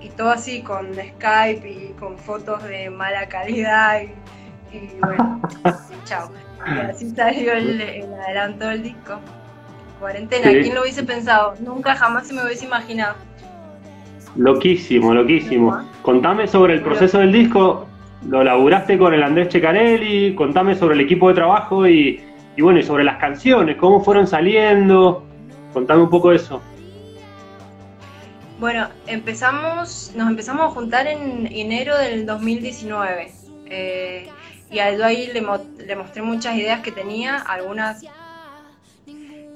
y 0.00 0.10
todo 0.10 0.30
así 0.30 0.62
con 0.62 0.94
Skype 0.94 1.68
y 1.68 1.94
con 1.98 2.18
fotos 2.18 2.62
de 2.64 2.90
mala 2.90 3.26
calidad, 3.28 4.02
y, 4.02 4.10
y 4.74 4.98
bueno, 5.00 5.40
chao. 6.04 6.30
Y 6.66 6.78
así 6.90 7.10
salió 7.10 7.52
el, 7.52 7.80
el 7.80 8.14
adelanto 8.14 8.66
del 8.66 8.82
disco. 8.82 9.20
Cuarentena, 10.00 10.50
Sí. 10.50 10.60
¿quién 10.62 10.74
lo 10.74 10.82
hubiese 10.82 11.02
pensado? 11.04 11.54
Nunca 11.60 11.94
jamás 11.94 12.26
se 12.26 12.34
me 12.34 12.44
hubiese 12.44 12.64
imaginado. 12.66 13.14
Loquísimo, 14.36 15.14
loquísimo. 15.14 15.78
Contame 16.02 16.46
sobre 16.48 16.74
el 16.74 16.82
proceso 16.82 17.18
del 17.18 17.32
disco. 17.32 17.86
Lo 18.28 18.42
laburaste 18.42 18.98
con 18.98 19.14
el 19.14 19.22
Andrés 19.22 19.48
Checarelli. 19.50 20.34
Contame 20.34 20.74
sobre 20.74 20.94
el 20.94 21.00
equipo 21.02 21.28
de 21.28 21.34
trabajo 21.34 21.86
y, 21.86 22.20
y 22.56 22.62
bueno, 22.62 22.78
y 22.80 22.82
sobre 22.82 23.04
las 23.04 23.18
canciones, 23.18 23.76
cómo 23.76 24.02
fueron 24.02 24.26
saliendo. 24.26 25.22
Contame 25.72 26.02
un 26.02 26.10
poco 26.10 26.32
eso. 26.32 26.60
Bueno, 28.58 28.88
empezamos, 29.06 30.12
nos 30.16 30.28
empezamos 30.28 30.66
a 30.66 30.70
juntar 30.70 31.06
en 31.06 31.46
enero 31.52 31.96
del 31.98 32.24
2019. 32.26 33.30
eh, 33.66 34.28
y 34.70 34.78
a 34.78 34.86
ahí 34.86 35.26
le, 35.28 35.40
mo- 35.40 35.66
le 35.78 35.96
mostré 35.96 36.22
muchas 36.22 36.56
ideas 36.56 36.80
que 36.80 36.92
tenía, 36.92 37.36
algunas 37.36 38.02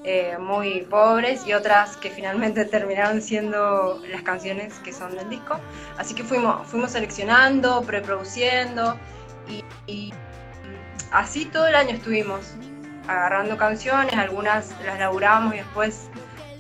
eh, 0.05 0.37
muy 0.39 0.83
pobres 0.83 1.47
y 1.47 1.53
otras 1.53 1.97
que 1.97 2.11
finalmente 2.11 2.65
terminaron 2.77 3.21
siendo 3.21 4.01
las 4.11 4.23
canciones 4.23 4.75
que 4.81 4.93
son 4.93 5.17
del 5.17 5.29
disco. 5.29 5.59
Así 5.99 6.15
que 6.15 6.23
fuimos, 6.25 6.67
fuimos 6.67 6.93
seleccionando, 6.93 7.83
preproduciendo 7.83 8.97
y, 9.49 9.65
y 9.87 10.13
mm, 10.13 11.13
así 11.13 11.47
todo 11.47 11.67
el 11.67 11.75
año 11.75 11.91
estuvimos 11.91 12.55
agarrando 13.07 13.57
canciones, 13.57 14.13
algunas 14.15 14.75
las 14.85 14.99
laburábamos 14.99 15.55
y 15.55 15.59
después 15.59 16.11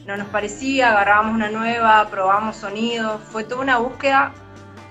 no 0.06 0.16
nos 0.16 0.28
parecía, 0.28 0.90
agarrábamos 0.90 1.34
una 1.34 1.50
nueva, 1.50 2.08
probamos 2.11 2.56
sonidos, 2.56 3.20
fue 3.30 3.44
toda 3.44 3.61
una 3.61 3.76
búsqueda 3.76 4.32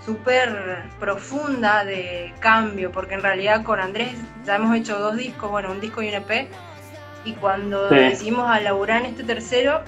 súper 0.07 0.85
profunda 1.01 1.83
de 1.83 2.33
cambio, 2.39 2.93
porque 2.93 3.15
en 3.15 3.21
realidad 3.21 3.65
con 3.65 3.81
Andrés 3.81 4.15
ya 4.45 4.55
hemos 4.55 4.73
hecho 4.73 4.97
dos 4.97 5.17
discos, 5.17 5.51
bueno, 5.51 5.69
un 5.69 5.81
disco 5.81 6.01
y 6.01 6.07
un 6.07 6.13
EP, 6.13 6.47
y 7.25 7.33
cuando 7.33 7.89
Sí. 7.89 7.95
decidimos 7.95 8.49
a 8.49 8.61
laburar 8.61 9.01
en 9.01 9.07
este 9.07 9.25
tercero, 9.25 9.81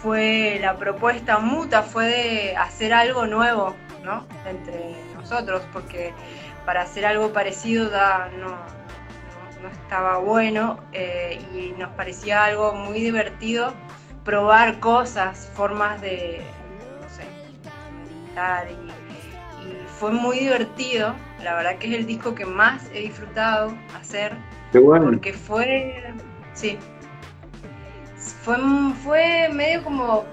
fue 0.00 0.58
la 0.62 0.76
propuesta 0.76 1.40
muta, 1.40 1.82
fue 1.82 2.06
de 2.06 2.56
hacer 2.56 2.94
algo 2.94 3.26
nuevo, 3.26 3.74
¿no? 4.04 4.26
Entre 4.46 4.94
nosotros, 5.16 5.60
porque 5.72 6.14
para 6.64 6.82
hacer 6.82 7.04
algo 7.04 7.32
parecido 7.32 7.90
ya 7.90 8.30
no, 8.38 8.46
no, 8.50 9.62
no 9.62 9.68
estaba 9.70 10.18
bueno 10.18 10.78
eh, 10.92 11.40
y 11.52 11.74
nos 11.76 11.90
parecía 11.94 12.44
algo 12.44 12.74
muy 12.74 13.00
divertido 13.00 13.74
probar 14.24 14.78
cosas, 14.78 15.50
formas 15.54 16.00
de, 16.00 16.42
no 17.02 17.08
sé, 17.08 17.24
y 18.70 18.99
fue 20.00 20.12
muy 20.12 20.38
divertido. 20.38 21.14
La 21.44 21.54
verdad 21.54 21.76
que 21.76 21.88
es 21.88 21.94
el 21.94 22.06
disco 22.06 22.34
que 22.34 22.46
más 22.46 22.90
he 22.94 23.00
disfrutado 23.00 23.72
hacer 23.94 24.32
Qué 24.72 24.78
bueno. 24.78 25.04
porque 25.04 25.34
fue, 25.34 26.02
sí, 26.54 26.78
fue, 28.42 28.56
fue 29.04 29.50
medio 29.52 29.84
como 29.84 30.24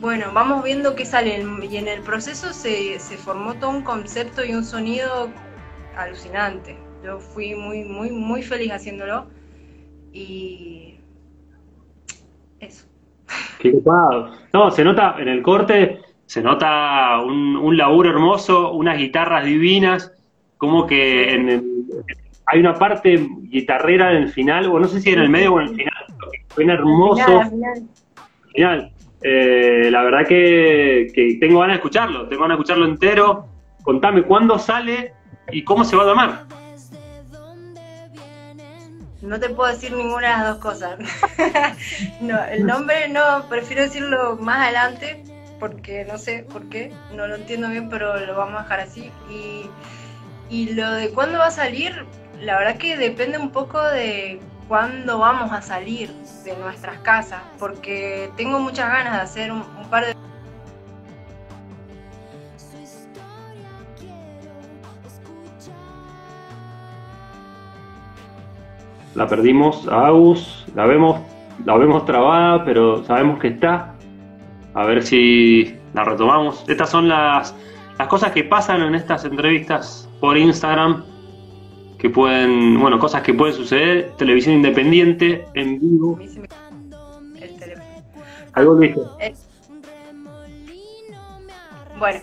bueno, 0.00 0.26
vamos 0.32 0.62
viendo 0.62 0.94
qué 0.94 1.04
sale. 1.04 1.44
Y 1.68 1.76
en 1.76 1.88
el 1.88 2.02
proceso 2.02 2.52
se, 2.52 3.00
se 3.00 3.16
formó 3.16 3.54
todo 3.54 3.70
un 3.70 3.82
concepto 3.82 4.44
y 4.44 4.54
un 4.54 4.64
sonido 4.64 5.28
alucinante. 5.96 6.78
Yo 7.04 7.18
fui 7.18 7.56
muy, 7.56 7.82
muy, 7.82 8.12
muy 8.12 8.42
feliz 8.42 8.70
haciéndolo. 8.70 9.26
Y 10.12 11.00
eso. 12.60 12.86
Qué 13.58 13.70
ocupado. 13.70 14.30
No, 14.52 14.70
se 14.70 14.84
nota 14.84 15.16
en 15.18 15.26
el 15.26 15.42
corte, 15.42 16.00
se 16.28 16.42
nota 16.42 17.22
un, 17.24 17.56
un 17.56 17.76
laburo 17.78 18.10
hermoso, 18.10 18.72
unas 18.72 18.98
guitarras 18.98 19.46
divinas, 19.46 20.12
como 20.58 20.86
que 20.86 21.32
en 21.32 21.48
el, 21.48 21.64
hay 22.44 22.60
una 22.60 22.74
parte 22.74 23.26
guitarrera 23.44 24.12
en 24.12 24.24
el 24.24 24.28
final, 24.28 24.66
o 24.66 24.78
no 24.78 24.86
sé 24.88 25.00
si 25.00 25.08
en 25.08 25.20
el 25.20 25.30
medio 25.30 25.54
o 25.54 25.60
en 25.62 25.68
el 25.68 25.74
final, 25.74 26.04
suena 26.54 26.74
hermoso. 26.74 27.40
Final. 28.52 28.92
Eh, 29.22 29.88
la 29.90 30.02
verdad 30.02 30.26
que, 30.26 31.06
que 31.14 31.38
tengo 31.40 31.60
ganas 31.60 31.76
de 31.76 31.78
escucharlo, 31.78 32.28
tengo 32.28 32.42
ganas 32.42 32.58
de 32.58 32.60
escucharlo 32.60 32.84
entero. 32.84 33.46
Contame 33.82 34.22
cuándo 34.22 34.58
sale 34.58 35.14
y 35.50 35.64
cómo 35.64 35.82
se 35.82 35.96
va 35.96 36.02
a 36.02 36.06
tomar. 36.06 36.44
No 39.22 39.40
te 39.40 39.48
puedo 39.48 39.72
decir 39.72 39.92
ninguna 39.92 40.28
de 40.28 40.34
las 40.34 40.48
dos 40.48 40.58
cosas. 40.58 40.98
no, 42.20 42.44
el 42.44 42.66
nombre 42.66 43.08
no, 43.08 43.48
prefiero 43.48 43.84
decirlo 43.84 44.36
más 44.36 44.58
adelante 44.58 45.24
porque 45.58 46.04
no 46.04 46.18
sé 46.18 46.44
por 46.50 46.68
qué, 46.68 46.92
no 47.14 47.26
lo 47.26 47.36
entiendo 47.36 47.68
bien, 47.68 47.88
pero 47.88 48.18
lo 48.18 48.36
vamos 48.36 48.60
a 48.60 48.62
dejar 48.62 48.80
así. 48.80 49.10
Y, 49.30 49.68
y 50.50 50.74
lo 50.74 50.90
de 50.92 51.10
cuándo 51.10 51.38
va 51.38 51.46
a 51.46 51.50
salir, 51.50 52.06
la 52.40 52.58
verdad 52.58 52.76
que 52.76 52.96
depende 52.96 53.38
un 53.38 53.50
poco 53.50 53.82
de 53.82 54.40
cuándo 54.68 55.18
vamos 55.18 55.50
a 55.50 55.62
salir 55.62 56.12
de 56.44 56.56
nuestras 56.56 56.98
casas, 56.98 57.40
porque 57.58 58.30
tengo 58.36 58.60
muchas 58.60 58.88
ganas 58.88 59.14
de 59.14 59.20
hacer 59.20 59.52
un, 59.52 59.64
par 59.90 60.06
de 60.06 60.14
La 69.14 69.26
perdimos 69.26 69.88
a 69.88 70.06
Agus, 70.06 70.64
la 70.76 70.86
vemos, 70.86 71.18
la 71.64 71.76
vemos 71.76 72.04
trabada, 72.04 72.64
pero 72.64 73.02
sabemos 73.04 73.40
que 73.40 73.48
está. 73.48 73.97
A 74.78 74.86
ver 74.86 75.02
si 75.02 75.74
la 75.92 76.04
retomamos. 76.04 76.64
Estas 76.68 76.88
son 76.90 77.08
las, 77.08 77.52
las 77.98 78.06
cosas 78.06 78.30
que 78.30 78.44
pasan 78.44 78.80
en 78.80 78.94
estas 78.94 79.24
entrevistas 79.24 80.08
por 80.20 80.38
Instagram, 80.38 81.02
que 81.98 82.08
pueden, 82.08 82.78
bueno, 82.78 82.96
cosas 83.00 83.22
que 83.22 83.34
pueden 83.34 83.56
suceder. 83.56 84.12
Televisión 84.18 84.54
independiente, 84.54 85.44
en 85.54 85.80
vivo. 85.80 86.20
Algo 88.52 88.76
dije. 88.76 89.00
Eh, 89.18 89.34
Bueno, 91.98 92.20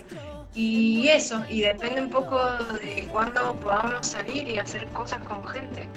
y 0.54 1.08
eso, 1.08 1.42
y 1.50 1.60
depende 1.60 2.00
un 2.00 2.08
poco 2.08 2.40
de 2.82 3.06
cuándo 3.12 3.54
podamos 3.56 4.06
salir 4.06 4.48
y 4.48 4.56
hacer 4.56 4.86
cosas 4.94 5.22
con 5.24 5.46
gente. 5.46 5.90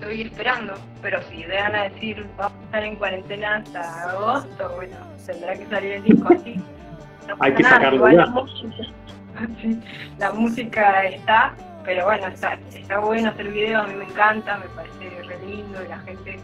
Estoy 0.00 0.22
esperando. 0.22 0.74
Pero 1.02 1.22
si 1.24 1.36
llegan 1.36 1.74
a 1.74 1.84
decir, 1.84 2.26
vamos 2.36 2.58
a 2.58 2.64
estar 2.64 2.84
en 2.84 2.96
cuarentena 2.96 3.56
hasta 3.56 4.10
agosto, 4.10 4.72
bueno, 4.76 4.96
tendrá 5.26 5.54
que 5.54 5.66
salir 5.66 5.92
el 5.92 6.02
disco 6.02 6.28
así. 6.34 6.56
No 7.28 7.36
Hay 7.40 7.54
que 7.54 7.62
nada, 7.62 7.76
sacarlo 7.76 8.08
ya. 8.10 8.26
La 10.18 10.32
música, 10.32 11.04
está, 11.04 11.54
pero 11.84 12.04
bueno, 12.04 12.26
está, 12.26 12.58
está 12.74 12.98
bueno 12.98 13.30
hacer 13.30 13.48
videos, 13.48 13.84
a 13.84 13.86
mí 13.88 13.94
me 13.94 14.04
encanta, 14.04 14.58
me 14.58 14.66
parece 14.66 15.22
re 15.22 15.46
lindo 15.46 15.82
y 15.84 15.88
la 15.88 15.98
gente 16.00 16.40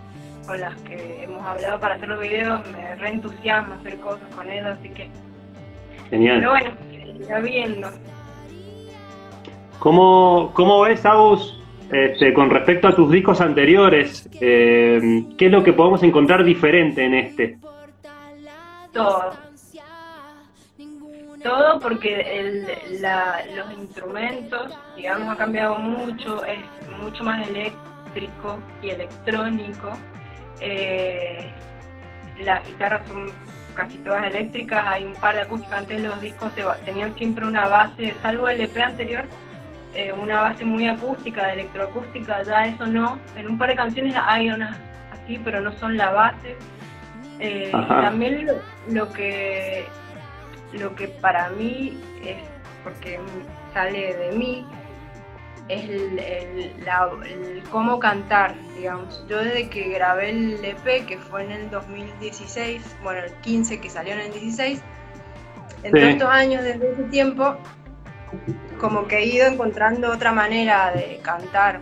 con 0.46 0.60
las 0.60 0.74
que 0.82 1.24
hemos 1.24 1.44
hablado 1.44 1.80
para 1.80 1.96
hacer 1.96 2.08
los 2.08 2.20
videos 2.20 2.60
me 2.70 2.94
reentusiasma 2.94 3.74
hacer 3.74 3.98
cosas 3.98 4.28
con 4.34 4.48
ellos, 4.48 4.78
así 4.78 4.88
que, 4.90 5.10
pero 6.08 6.10
Genial. 6.10 6.46
bueno, 6.46 6.70
se 6.88 7.24
irá 7.24 7.40
viendo. 7.40 7.90
¿Cómo, 9.80 10.52
cómo 10.54 10.82
ves, 10.82 11.04
Agus, 11.04 11.55
este, 11.90 12.32
con 12.32 12.50
respecto 12.50 12.88
a 12.88 12.94
tus 12.94 13.10
discos 13.10 13.40
anteriores? 13.40 14.28
Eh, 14.40 15.24
¿Qué 15.36 15.46
es 15.46 15.52
lo 15.52 15.62
que 15.62 15.72
podemos 15.72 16.02
encontrar 16.02 16.44
diferente 16.44 17.04
en 17.04 17.14
este? 17.14 17.58
Todo. 18.92 19.32
Todo 21.42 21.78
porque 21.78 22.64
los 23.54 23.72
instrumentos, 23.78 24.76
digamos, 24.96 25.28
ha 25.28 25.36
cambiado 25.36 25.78
mucho, 25.78 26.44
es 26.44 26.58
mucho 27.00 27.22
más 27.22 27.46
eléctrico 27.48 28.58
y 28.82 28.90
electrónico. 28.90 29.92
Eh, 30.60 31.48
las 32.40 32.66
guitarras 32.66 33.06
son 33.06 33.30
casi 33.74 33.98
todas 33.98 34.24
eléctricas, 34.24 34.84
hay 34.86 35.04
un 35.04 35.14
par 35.14 35.36
de 35.36 35.42
acústicas. 35.42 35.80
Antes 35.80 36.02
los 36.02 36.20
discos 36.20 36.50
tenían 36.84 37.14
siempre 37.14 37.46
una 37.46 37.68
base, 37.68 38.14
salvo 38.22 38.48
el 38.48 38.62
EP 38.62 38.76
anterior, 38.78 39.24
eh, 39.96 40.12
una 40.12 40.40
base 40.42 40.64
muy 40.64 40.86
acústica, 40.88 41.46
de 41.46 41.54
electroacústica, 41.54 42.42
ya 42.42 42.66
eso 42.66 42.86
no. 42.86 43.18
En 43.36 43.48
un 43.48 43.58
par 43.58 43.70
de 43.70 43.76
canciones 43.76 44.14
hay 44.24 44.50
unas 44.50 44.76
así, 45.12 45.40
pero 45.44 45.60
no 45.60 45.72
son 45.72 45.96
la 45.96 46.10
base. 46.10 46.56
Eh, 47.38 47.70
también 47.72 48.46
lo, 48.46 48.54
lo 48.90 49.12
que 49.12 49.84
lo 50.72 50.94
que 50.94 51.08
para 51.08 51.48
mí 51.50 51.98
es 52.24 52.36
porque 52.84 53.18
sale 53.74 54.14
de 54.14 54.32
mí 54.36 54.66
es 55.68 55.84
el, 55.88 56.18
el- 56.18 56.72
la- 56.84 57.10
el 57.28 57.62
cómo 57.70 57.98
cantar, 57.98 58.54
digamos. 58.76 59.24
Yo 59.28 59.38
desde 59.42 59.68
que 59.68 59.88
grabé 59.90 60.30
el 60.30 60.64
EP, 60.64 61.04
que 61.06 61.18
fue 61.18 61.44
en 61.44 61.52
el 61.52 61.70
2016, 61.70 62.96
bueno, 63.02 63.20
el 63.24 63.32
15 63.42 63.80
que 63.80 63.90
salió 63.90 64.14
en 64.14 64.20
el 64.20 64.32
16, 64.32 64.80
en 65.82 65.92
Sí. 65.92 65.98
estos 66.02 66.28
años 66.28 66.62
desde 66.62 66.92
ese 66.92 67.02
tiempo, 67.04 67.56
como 68.80 69.06
que 69.06 69.18
he 69.18 69.26
ido 69.26 69.46
encontrando 69.46 70.10
otra 70.10 70.32
manera 70.32 70.92
de 70.92 71.18
cantar, 71.22 71.80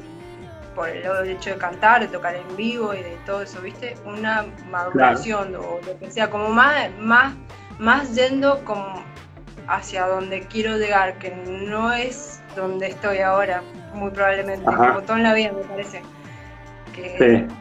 por 0.75 0.89
el 0.89 1.29
hecho 1.29 1.51
de 1.51 1.57
cantar, 1.57 2.01
de 2.01 2.09
tocar 2.09 2.35
en 2.35 2.57
vivo 2.57 2.95
y 2.95 3.03
de 3.03 3.17
todo 3.25 3.43
eso, 3.43 3.61
¿viste? 3.61 3.95
Una 4.05 4.45
maduración 4.71 5.55
o 5.55 5.79
lo 5.87 5.99
que 6.01 6.11
sea, 6.11 6.31
como 6.31 6.49
más, 6.49 6.91
más, 6.99 7.35
más 7.79 8.15
yendo 8.15 8.65
como 8.65 9.05
hacia 9.69 10.07
donde 10.07 10.41
quiero 10.49 10.77
llegar, 10.77 11.19
que 11.19 11.31
no 11.31 11.93
es 11.93 12.43
donde 12.57 12.89
estoy 12.89 13.19
ahora, 13.19 13.63
muy 13.95 14.11
probablemente, 14.11 14.69
Ajá. 14.69 14.89
como 14.95 15.03
todo 15.03 15.17
en 15.17 15.23
la 15.23 15.35
vida 15.35 15.53
me 15.53 15.63
parece. 15.63 16.03
Que 16.93 17.47
Sí. 17.49 17.55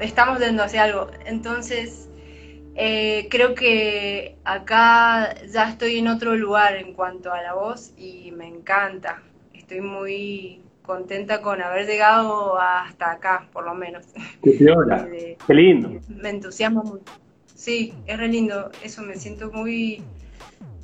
estamos 0.00 0.38
yendo 0.38 0.62
hacia 0.62 0.84
algo. 0.84 1.10
Entonces, 1.24 2.07
eh, 2.80 3.26
creo 3.28 3.56
que 3.56 4.36
acá 4.44 5.34
ya 5.46 5.68
estoy 5.68 5.98
en 5.98 6.06
otro 6.06 6.36
lugar 6.36 6.76
en 6.76 6.94
cuanto 6.94 7.32
a 7.32 7.42
la 7.42 7.54
voz 7.54 7.92
y 7.96 8.30
me 8.30 8.46
encanta. 8.46 9.20
Estoy 9.52 9.80
muy 9.80 10.62
contenta 10.82 11.42
con 11.42 11.60
haber 11.60 11.88
llegado 11.88 12.56
hasta 12.60 13.10
acá, 13.10 13.48
por 13.52 13.64
lo 13.64 13.74
menos. 13.74 14.06
Qué 14.44 14.56
Qué 15.46 15.54
lindo. 15.54 15.90
me 16.06 16.30
entusiasma 16.30 16.84
mucho. 16.84 17.12
Sí, 17.52 17.94
es 18.06 18.16
re 18.16 18.28
lindo. 18.28 18.70
Eso 18.84 19.02
me 19.02 19.16
siento 19.16 19.50
muy, 19.50 20.00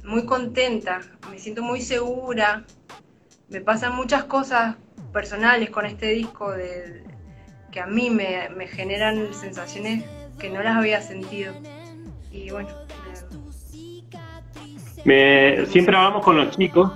muy 0.02 0.26
contenta. 0.26 1.00
Me 1.30 1.38
siento 1.38 1.62
muy 1.62 1.80
segura. 1.80 2.64
Me 3.48 3.60
pasan 3.60 3.94
muchas 3.94 4.24
cosas 4.24 4.74
personales 5.12 5.70
con 5.70 5.86
este 5.86 6.08
disco 6.08 6.50
de, 6.50 7.04
que 7.70 7.78
a 7.78 7.86
mí 7.86 8.10
me, 8.10 8.48
me 8.48 8.66
generan 8.66 9.32
sensaciones 9.32 10.02
que 10.40 10.50
no 10.50 10.60
las 10.60 10.76
había 10.76 11.00
sentido. 11.00 11.54
Me- 15.04 15.66
siempre 15.66 15.96
hablamos 15.96 16.24
con 16.24 16.36
los 16.36 16.56
chicos 16.56 16.90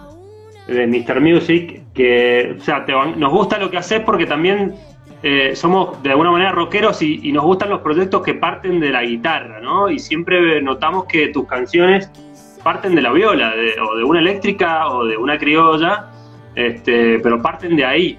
de 0.67 0.87
Mr. 0.87 1.21
Music 1.21 1.83
que, 1.95 2.57
o 2.59 2.63
sea, 2.63 2.85
te 2.85 2.93
van- 2.93 3.19
nos 3.19 3.33
gusta 3.33 3.59
lo 3.59 3.71
que 3.71 3.79
haces 3.79 4.01
porque 4.01 4.27
también 4.27 4.75
eh, 5.23 5.57
somos 5.57 6.01
de 6.03 6.11
alguna 6.11 6.31
manera 6.31 6.53
rockeros 6.53 7.03
y, 7.03 7.33
nos 7.33 7.43
gustan 7.45 7.71
los 7.71 7.81
proyectos 7.81 8.23
que 8.23 8.35
parten 8.35 8.79
de 8.79 8.91
la 8.91 9.03
guitarra, 9.03 9.61
¿no? 9.61 9.91
Y 9.91 9.99
siempre 9.99 10.63
notamos 10.63 11.07
que 11.07 11.29
tus 11.29 11.47
canciones 11.47 12.09
parten 12.63 12.95
de 12.95 13.03
la 13.03 13.13
viola, 13.13 13.53
o 13.91 13.97
de 13.97 14.05
una 14.05 14.21
eléctrica 14.21 14.89
o 14.89 15.05
de 15.05 15.17
una 15.17 15.37
criolla, 15.37 16.07
este, 16.55 17.19
pero 17.19 17.43
parten 17.43 17.77
de 17.77 17.85
ahí. 17.85 18.19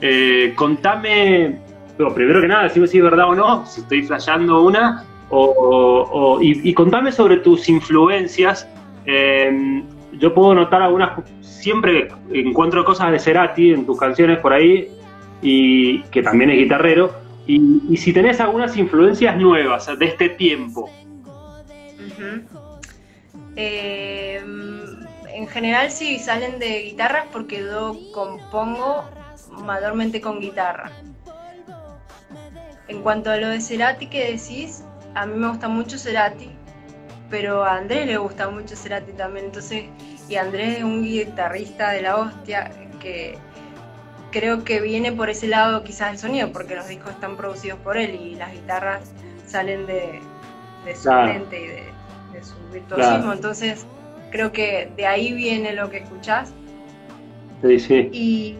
Eh, 0.00 0.52
contame, 0.56 1.58
bueno, 1.96 2.14
primero 2.14 2.40
que 2.40 2.48
nada, 2.48 2.68
si 2.68 2.82
es 2.82 3.02
verdad 3.02 3.28
o 3.28 3.34
no, 3.36 3.64
si 3.66 3.82
estoy 3.82 4.02
flasheando 4.02 4.62
una, 4.62 5.04
o, 5.30 6.38
y, 6.40 6.72
contame 6.74 7.12
sobre 7.12 7.38
tus 7.38 7.68
influencias. 7.68 8.68
Eh, 9.06 9.82
yo 10.12 10.32
puedo 10.32 10.54
notar 10.54 10.82
algunas, 10.82 11.18
siempre 11.40 12.08
encuentro 12.32 12.84
cosas 12.84 13.10
de 13.10 13.18
Cerati 13.18 13.72
en 13.72 13.84
tus 13.86 13.98
canciones 13.98 14.38
por 14.38 14.52
ahí, 14.52 14.88
y 15.42 16.02
que 16.04 16.22
también 16.22 16.50
es 16.50 16.58
guitarrero, 16.58 17.12
y, 17.46 17.96
si 17.96 18.12
tenés 18.12 18.40
algunas 18.40 18.76
influencias 18.76 19.36
nuevas 19.36 19.86
de 19.98 20.06
este 20.06 20.30
tiempo. 20.30 20.88
Eh, 23.56 24.42
en 25.34 25.48
general 25.48 25.90
sí 25.90 26.18
salen 26.18 26.58
de 26.58 26.82
guitarras 26.82 27.26
porque 27.32 27.60
yo 27.60 27.96
compongo 28.12 29.04
mayormente 29.64 30.20
con 30.20 30.40
guitarra. 30.40 30.90
En 32.88 33.02
cuanto 33.02 33.30
a 33.30 33.36
lo 33.36 33.48
de 33.48 33.60
Cerati 33.60 34.06
que 34.06 34.32
decís, 34.32 34.84
a 35.14 35.26
mí 35.26 35.36
me 35.36 35.48
gusta 35.48 35.68
mucho 35.68 35.98
Cerati. 35.98 36.50
pero 37.30 37.64
a 37.64 37.76
Andrés 37.78 38.06
le 38.06 38.16
gusta 38.16 38.48
mucho 38.50 38.76
Cerati 38.76 39.12
también, 39.12 39.46
entonces, 39.46 39.84
y 40.28 40.36
Andrés 40.36 40.78
es 40.78 40.84
un 40.84 41.02
guitarrista 41.02 41.90
de 41.90 42.02
la 42.02 42.16
hostia 42.16 42.70
que 43.00 43.38
creo 44.30 44.64
que 44.64 44.80
viene 44.80 45.12
por 45.12 45.30
ese 45.30 45.46
lado 45.46 45.84
quizás 45.84 46.12
el 46.12 46.18
sonido, 46.18 46.52
porque 46.52 46.74
los 46.74 46.88
discos 46.88 47.12
están 47.12 47.36
producidos 47.36 47.78
por 47.80 47.96
él 47.96 48.14
y 48.14 48.34
las 48.34 48.52
guitarras 48.52 49.12
salen 49.46 49.86
de, 49.86 50.20
su 50.94 51.10
mente 51.12 51.62
y 51.62 51.66
de, 51.68 52.44
su 52.44 52.54
virtuosismo, 52.72 53.32
entonces 53.32 53.86
creo 54.30 54.50
que 54.50 54.90
de 54.96 55.06
ahí 55.06 55.32
viene 55.32 55.72
lo 55.72 55.88
que 55.88 55.98
escuchás. 55.98 56.52
Sí, 57.62 57.78
sí. 57.78 57.94
Y 58.12 58.56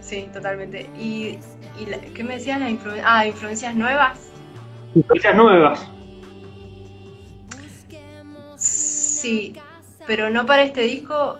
sí, 0.00 0.28
totalmente. 0.32 0.90
¿Y, 0.98 1.38
qué 2.14 2.24
me 2.24 2.34
decías? 2.34 2.60
ah, 3.04 3.26
influencias 3.26 3.74
nuevas. 3.74 4.33
Influencias 4.94 5.36
nuevas. 5.36 5.90
Sí, 8.56 9.54
pero 10.06 10.30
no 10.30 10.46
para 10.46 10.62
este 10.62 10.82
disco, 10.82 11.38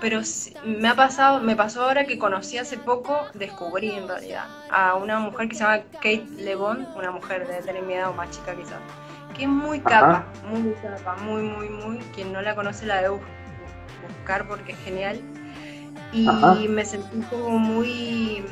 pero 0.00 0.20
me 0.64 0.88
ha 0.88 0.94
pasado, 0.94 1.40
me 1.40 1.56
pasó 1.56 1.84
ahora 1.84 2.04
que 2.04 2.18
conocí 2.18 2.58
hace 2.58 2.78
poco, 2.78 3.26
descubrí 3.34 3.90
en 3.90 4.08
realidad, 4.08 4.46
a 4.70 4.96
una 4.96 5.18
mujer 5.20 5.48
que 5.48 5.54
se 5.54 5.62
llama 5.62 5.82
Kate 5.94 6.26
LeBon, 6.36 6.86
una 6.96 7.10
mujer 7.10 7.46
de 7.46 7.62
tener 7.62 7.82
mi 7.82 7.94
edad 7.94 8.10
o 8.10 8.14
más 8.14 8.30
chica 8.30 8.54
quizás, 8.54 8.80
que 9.36 9.44
es 9.44 9.48
muy 9.48 9.80
capa, 9.80 10.26
muy 10.48 10.74
capa, 10.82 11.16
muy, 11.22 11.42
muy, 11.42 11.68
muy, 11.68 11.98
quien 12.14 12.32
no 12.32 12.42
la 12.42 12.54
conoce 12.54 12.86
la 12.86 13.02
debe 13.02 13.20
buscar 14.08 14.46
porque 14.48 14.72
es 14.72 14.78
genial. 14.80 15.20
Y 16.12 16.66
me 16.68 16.84
sentí 16.84 17.20
como 17.30 17.58
muy... 17.58 18.44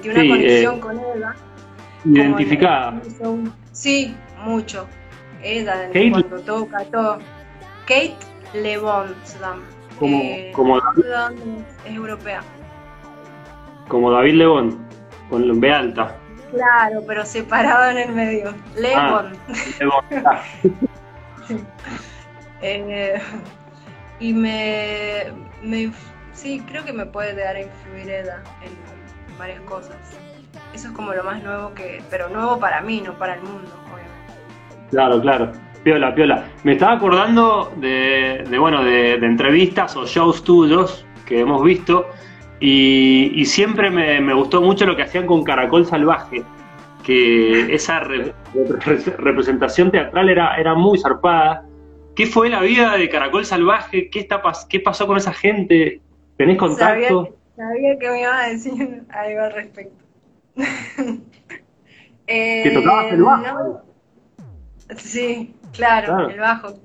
Sentí 0.00 0.08
una 0.08 0.34
conexión 0.34 0.76
eh, 0.76 0.80
con 0.80 0.98
ella. 0.98 1.34
Identificada. 2.04 3.02
Sí, 3.72 4.14
mucho. 4.42 4.86
Ella, 5.42 5.90
cuando 5.92 6.40
toca, 6.40 6.84
todo. 6.86 7.18
Kate 7.86 8.16
Lebon 8.54 9.14
se 9.24 9.38
llama. 9.38 9.62
Como, 9.98 10.16
eh, 10.16 10.52
como 10.54 10.78
es 10.78 10.84
europea. 11.84 12.40
Como 13.88 14.10
David 14.10 14.34
Lebón, 14.34 14.78
con 15.28 15.60
B 15.60 15.72
alta. 15.72 16.16
Claro, 16.52 17.02
pero 17.06 17.24
separado 17.26 17.90
en 17.90 17.98
el 17.98 18.14
medio. 18.14 18.54
Lebon. 18.76 19.32
Ah, 20.24 20.42
eh, 22.62 23.20
y 24.20 24.32
me, 24.32 25.24
me, 25.62 25.92
Sí, 26.32 26.62
creo 26.66 26.84
que 26.86 26.92
me 26.94 27.04
puede 27.04 27.34
dar 27.34 27.56
a 27.56 27.60
influir 27.60 28.08
Eda 28.08 28.42
en 28.62 28.72
varias 29.40 29.60
cosas. 29.62 29.96
Eso 30.72 30.88
es 30.88 30.94
como 30.94 31.12
lo 31.12 31.24
más 31.24 31.42
nuevo 31.42 31.74
que. 31.74 32.02
Pero 32.10 32.28
nuevo 32.28 32.60
para 32.60 32.80
mí, 32.82 33.02
no 33.04 33.14
para 33.14 33.34
el 33.34 33.40
mundo, 33.42 33.68
obviamente. 33.92 34.90
Claro, 34.90 35.20
claro. 35.20 35.52
Piola, 35.82 36.14
piola. 36.14 36.44
Me 36.62 36.72
estaba 36.72 36.92
acordando 36.92 37.72
de, 37.76 38.44
bueno, 38.58 38.84
de, 38.84 39.14
entrevistas 39.14 39.96
o 39.96 40.06
shows 40.06 40.44
tuyos 40.44 41.06
que 41.24 41.40
hemos 41.40 41.64
visto 41.64 42.06
y, 42.60 43.42
siempre 43.46 43.90
me, 43.90 44.34
gustó 44.34 44.60
mucho 44.60 44.84
lo 44.84 44.94
que 44.94 45.04
hacían 45.04 45.26
con 45.26 45.42
Caracol 45.42 45.86
Salvaje, 45.86 46.42
que 47.02 47.74
esa 47.74 48.00
representación 48.00 49.90
teatral 49.90 50.28
era, 50.28 50.56
era 50.56 50.74
muy 50.74 50.98
zarpada. 50.98 51.64
¿Qué 52.14 52.26
fue 52.26 52.50
la 52.50 52.60
vida 52.60 52.98
de 52.98 53.08
Caracol 53.08 53.46
Salvaje? 53.46 54.10
¿Qué, 54.10 54.20
está, 54.20 54.42
qué 54.68 54.80
pasó 54.80 55.06
con 55.06 55.16
esa 55.16 55.32
gente? 55.32 56.02
¿Tenés 56.36 56.58
contacto? 56.58 57.39
Sabía, 57.60 57.98
que 57.98 58.08
me 58.08 58.22
iba 58.22 58.42
a 58.42 58.48
decir 58.48 59.02
algo 59.10 59.40
al 59.42 59.52
respecto. 59.52 60.04
¿Que 62.26 62.70
tocabas 62.72 63.12
el 63.12 63.22
bajo? 63.22 63.82
Eh, 64.88 64.94
sí, 64.96 65.54
Claro, 65.72 66.30
el 66.30 66.40
bajo, 66.40 66.80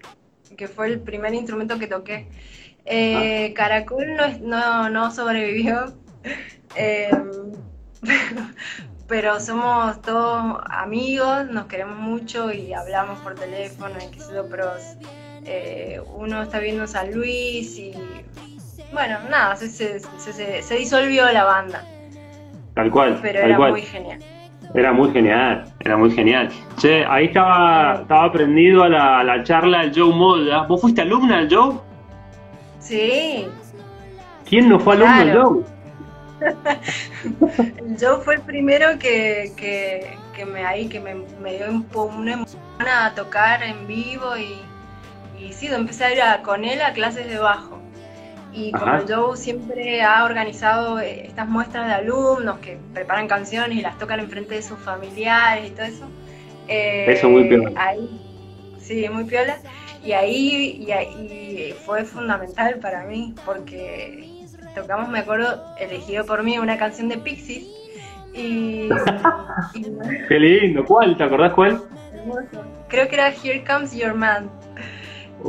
que 0.58 0.68
fue 0.68 0.88
el 0.88 1.00
primer 1.00 1.34
instrumento 1.34 1.80
que 1.80 1.88
toqué. 1.88 2.28
Eh, 2.84 3.52
ah. 3.52 3.54
Caracol 3.56 4.06
no, 4.42 4.90
no, 4.90 5.12
sobrevivió, 5.12 5.94
em, 6.76 7.54
pero 9.08 9.40
somos 9.40 10.02
todos 10.02 10.58
amigos, 10.70 11.50
nos 11.52 11.68
queremos 11.68 11.98
mucho 11.98 12.52
y 12.52 12.74
hablamos 12.74 13.20
por 13.20 13.36
teléfono, 13.36 13.96
pero 14.52 14.74
eh, 15.46 16.02
uno 16.16 16.44
está 16.44 16.60
viendo 16.60 16.86
San 16.86 17.14
Luis 17.14 17.78
y 17.78 17.94
bueno, 18.94 19.18
nada, 19.30 19.56
se, 19.56 19.70
se, 19.70 20.76
disolvió 20.76 21.32
la 21.32 21.44
banda. 21.44 21.84
Tal 22.74 22.92
cual. 22.92 23.20
Pero 23.22 23.40
era 23.40 23.58
muy 23.58 23.82
genial. 23.82 24.20
Era 24.74 24.92
muy 24.92 25.12
genial, 25.12 25.66
era 25.80 25.96
muy 25.96 26.12
genial. 26.12 26.50
Che, 26.78 27.06
ahí 27.06 27.26
estaba, 27.26 28.02
estaba 28.02 28.32
prendido 28.32 28.84
a 28.84 28.90
la, 28.90 29.24
la 29.24 29.44
charla 29.44 29.82
del 29.82 29.94
Joe 29.96 30.14
Moda. 30.14 30.64
¿Vos 30.64 30.82
fuiste 30.82 31.02
alumna 31.02 31.38
del 31.40 31.56
Joe? 31.56 31.76
Sí. 32.80 33.48
¿Quién 34.48 34.68
no 34.68 34.80
fue 34.80 34.96
alumno 34.96 35.18
del 35.18 35.38
Joe? 35.38 35.64
el 37.78 37.98
Joe 38.00 38.22
fue 38.22 38.36
el 38.36 38.42
primero 38.42 39.00
que, 39.00 39.54
que, 39.56 40.18
que 40.36 40.46
me 40.46 40.66
ahí 40.66 40.90
que 40.90 41.00
me, 41.00 41.16
me 41.42 41.56
dio 41.56 41.68
una 41.94 42.34
emoción 42.34 42.62
a 42.80 43.14
tocar 43.16 43.64
en 43.64 43.88
vivo 43.88 44.36
y, 44.36 44.60
y 45.42 45.54
sí, 45.54 45.68
empecé 45.68 46.04
a 46.04 46.14
ir 46.14 46.42
con 46.44 46.66
él 46.66 46.82
a 46.82 46.92
clases 46.92 47.28
de 47.28 47.38
bajo. 47.38 47.80
Y 48.56 48.72
como 48.72 49.00
Joe 49.06 49.36
siempre 49.36 50.02
ha 50.02 50.24
organizado 50.24 51.00
eh, 51.02 51.28
estas 51.28 51.48
muestras 51.48 51.88
de 51.88 51.94
alumnos 51.94 52.60
que 52.60 52.78
preparan 52.94 53.28
canciones 53.28 53.78
y 53.78 53.82
las 53.82 53.98
tocan 53.98 54.22
enfrente 54.22 54.56
de 54.56 54.62
sus 54.62 54.80
familiares 54.80 55.68
y 55.68 55.72
todo 55.72 55.86
eso. 55.86 56.10
Eh, 56.70 57.06
eso 57.10 57.30
muy 57.30 57.50
piola. 57.50 57.72
Ahí, 57.76 58.22
sí, 58.80 59.08
muy 59.10 59.26
piola. 59.26 59.58
Y 60.06 60.14
ahí, 60.14 60.86
y 60.88 60.92
ahí 60.92 61.76
fue 61.86 62.06
fundamental 62.06 62.80
para 62.80 63.04
mí 63.04 63.36
porque 63.46 64.46
tocamos, 64.74 65.10
me 65.10 65.20
acuerdo, 65.20 65.62
elegido 65.78 66.26
por 66.26 66.42
mí 66.44 66.58
una 66.58 66.78
canción 66.78 67.10
de 67.10 67.18
Pixies. 67.18 67.66
Y, 68.34 68.90
Qué 70.30 70.40
lindo, 70.40 70.86
¿cuál? 70.86 71.18
¿Te 71.18 71.24
acordás 71.24 71.54
cuál? 71.54 71.82
Creo 72.88 73.08
que 73.10 73.16
era 73.16 73.30
Here 73.30 73.64
Comes 73.66 73.94
Your 73.94 74.14
Man. 74.14 74.50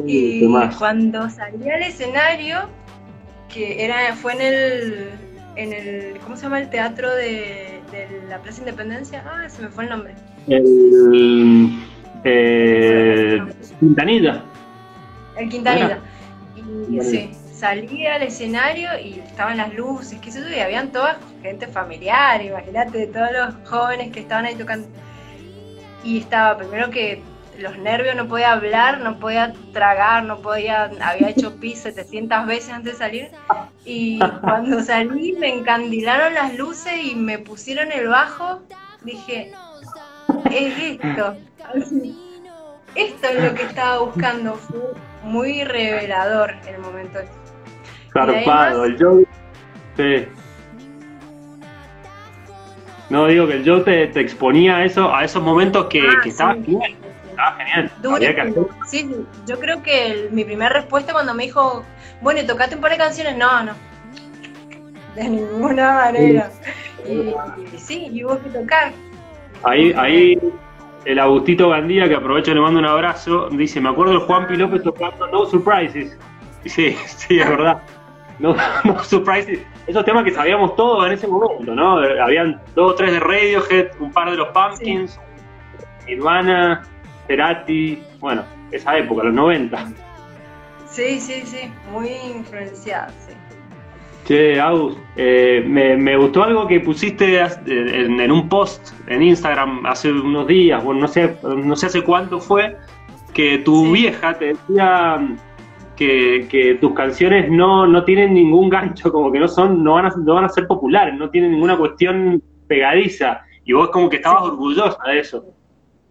y 0.07 0.49
cuando 0.79 1.31
salí 1.31 1.71
al 1.71 1.83
escenario, 1.83 2.69
que 3.53 3.85
era, 3.85 4.15
fue 4.15 4.33
en 4.35 4.41
el, 4.41 5.11
en 5.57 5.73
el, 5.73 6.19
¿cómo 6.21 6.37
se 6.37 6.45
llama 6.45 6.61
el 6.61 6.71
teatro 6.71 7.15
de, 7.15 7.81
la 8.29 8.39
Plaza 8.39 8.61
Independencia? 8.61 9.25
Ah, 9.27 9.49
se 9.49 9.63
me 9.63 9.69
fue 9.69 9.85
el 9.85 9.91
nombre. 9.91 10.15
El 10.49 11.79
eh, 12.25 13.43
Quintanilla. 13.81 14.43
El 15.39 15.49
Quintanilla. 15.49 15.99
Y 16.91 17.01
sí, 17.01 17.31
salí 17.53 18.07
al 18.07 18.23
escenario 18.23 18.91
y 19.03 19.21
estaban 19.21 19.57
las 19.57 19.75
luces, 19.75 20.19
qué 20.21 20.31
sé 20.31 20.41
yo, 20.41 20.49
y 20.49 20.61
habían 20.61 20.91
toda 20.93 21.19
gente 21.43 21.67
familiar, 21.67 22.43
imagínate, 22.45 23.07
todos 23.07 23.29
los 23.33 23.69
jóvenes 23.69 24.13
que 24.13 24.21
estaban 24.21 24.45
ahí 24.47 24.55
tocando. 24.55 24.89
Y 26.05 26.19
estaba 26.19 26.57
primero 26.57 26.91
que 26.91 27.23
los 27.59 27.79
nervios, 27.79 28.15
no 28.17 28.29
podía 28.29 28.53
hablar, 28.53 29.01
no 29.01 29.19
podía 29.19 29.53
tragar, 29.73 30.25
no 30.25 30.39
podía, 30.39 30.91
había 31.01 31.31
hecho 31.31 31.57
pis 31.57 31.81
700 31.81 32.47
veces 32.47 32.71
antes 32.71 32.93
de 32.93 32.99
salir. 32.99 33.29
Y 33.85 34.19
cuando 34.41 34.83
salí 34.83 35.33
me 35.39 35.53
encandilaron 35.55 36.35
las 36.35 36.55
luces 36.55 36.95
y 37.03 37.15
me 37.15 37.39
pusieron 37.39 37.93
el 37.93 38.09
bajo, 38.09 38.63
dije, 39.03 39.53
es 40.51 40.79
esto. 40.79 41.37
Esto 42.95 43.29
es 43.29 43.45
lo 43.45 43.55
que 43.55 43.63
estaba 43.63 43.99
buscando, 43.99 44.55
fue 44.55 44.81
muy 45.23 45.65
revelador 45.65 46.55
el 46.67 46.79
momento. 46.79 47.19
Carpado, 48.11 48.85
el 48.85 48.97
Joe. 48.99 49.27
Sí. 49.97 50.27
No, 53.11 53.27
digo 53.27 53.47
que 53.47 53.55
el 53.55 53.65
Joe 53.69 53.83
te, 53.83 54.21
exponía 54.21 54.79
a, 54.79 54.85
eso, 54.85 55.15
a 55.15 55.25
esos 55.25 55.43
momentos 55.43 55.87
que, 55.87 56.01
ah, 56.01 56.21
que 56.23 56.31
estabas 56.31 56.57
Ah, 57.39 57.57
genial. 57.59 57.91
Sí, 58.87 59.11
yo 59.47 59.59
creo 59.59 59.83
que 59.83 60.29
mi 60.31 60.45
primera 60.45 60.71
respuesta 60.71 61.13
cuando 61.13 61.35
me 61.35 61.45
dijo, 61.45 61.85
bueno, 62.21 62.41
tocaste 62.47 62.77
un 62.77 62.81
par 62.81 62.93
de 62.93 62.99
canciones, 62.99 63.37
no, 63.37 63.65
no. 63.65 63.73
De 65.15 65.29
ninguna 65.29 65.95
manera. 65.95 66.51
Y, 67.07 67.79
sí, 67.79 68.09
y 68.13 68.25
hubo 68.25 68.41
que 68.41 68.51
tocar. 68.51 68.93
Ahí, 69.63 69.93
ahí 69.97 70.39
el 71.05 71.19
Agustito 71.19 71.69
Gandía, 71.69 72.09
que 72.09 72.17
aprovecho 72.17 72.51
y 72.51 72.55
le 72.55 72.61
mando 72.61 72.81
un 72.81 72.87
abrazo, 72.87 73.49
dice, 73.51 73.81
me 73.81 73.89
acuerdo 73.89 74.15
de 74.15 74.19
Juan 74.21 74.47
P. 74.47 74.57
López 74.57 74.83
tocando 74.83 75.27
No 75.29 75.47
Surprises. 75.47 76.19
Sí, 76.65 76.93
sí, 77.07 77.39
es 77.39 77.49
verdad. 77.49 77.83
No, 78.39 78.55
no 78.85 79.03
Surprises. 79.05 79.61
Esos 79.87 80.05
temas 80.05 80.25
que 80.25 80.33
sabíamos 80.33 80.75
todos 80.75 81.07
en 81.07 81.13
ese 81.13 81.29
momento, 81.29 81.75
¿no? 81.75 81.99
Habían 82.23 82.61
dos 82.75 82.93
o 82.93 82.95
tres 82.95 83.13
de 83.13 83.21
Radiohead, 83.21 83.93
un 84.01 84.13
par 84.13 84.31
de 84.31 84.37
los 84.37 84.49
Pumpkins, 84.49 85.19
Nirvana, 86.07 86.83
Cerati, 87.27 88.03
bueno, 88.21 88.43
esa 88.71 88.97
época, 88.99 89.25
los 89.25 89.35
90. 89.35 89.93
Sí, 90.87 91.21
sí, 91.21 91.43
sí, 91.45 91.71
muy 91.93 92.09
influenciada, 92.35 93.09
sí. 93.27 93.35
Che, 94.27 94.59
Agus, 94.59 94.97
eh, 95.15 95.63
me, 95.67 95.97
me, 95.97 96.17
gustó 96.17 96.43
algo 96.43 96.67
que 96.67 96.81
pusiste 96.81 97.39
en, 97.39 98.21
en, 98.21 98.33
un 98.33 98.49
post 98.49 98.93
en 99.07 99.23
Instagram 99.23 99.87
hace 99.87 100.11
unos 100.11 100.49
días, 100.49 100.83
bueno, 100.83 101.03
no 101.03 101.09
sé, 101.09 101.37
no 101.45 101.77
sé 101.77 101.87
hace 101.87 102.03
cuánto 102.03 102.41
fue, 102.41 102.77
que 103.33 103.59
tu 103.59 103.85
sí. 103.85 103.93
vieja 103.93 104.37
te 104.37 104.47
decía 104.47 105.21
que, 105.97 106.47
que 106.51 106.75
tus 106.77 106.93
canciones 106.93 107.51
no, 107.51 107.87
no, 107.87 108.05
tienen 108.05 108.35
ningún 108.35 108.69
gancho, 108.69 109.13
como 109.13 109.33
que 109.33 109.39
no 109.39 109.49
son, 109.49 109.85
no 109.85 109.95
van, 109.95 110.07
a, 110.07 110.11
no 110.17 110.35
van 110.35 110.45
a 110.45 110.49
ser 110.49 110.67
populares, 110.67 111.15
no 111.15 111.31
tienen 111.31 111.53
ninguna 111.53 111.77
cuestión 111.77 112.43
pegadiza. 112.67 113.43
Y 113.65 113.73
vos 113.73 113.91
como 113.91 114.09
que 114.09 114.17
estabas 114.17 114.45
sí. 114.45 114.51
orgullosa 114.51 114.99
de 115.07 115.19
eso. 115.19 115.45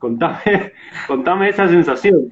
Contame, 0.06 0.72
contame 1.08 1.50
esa 1.50 1.68
sensación. 1.68 2.32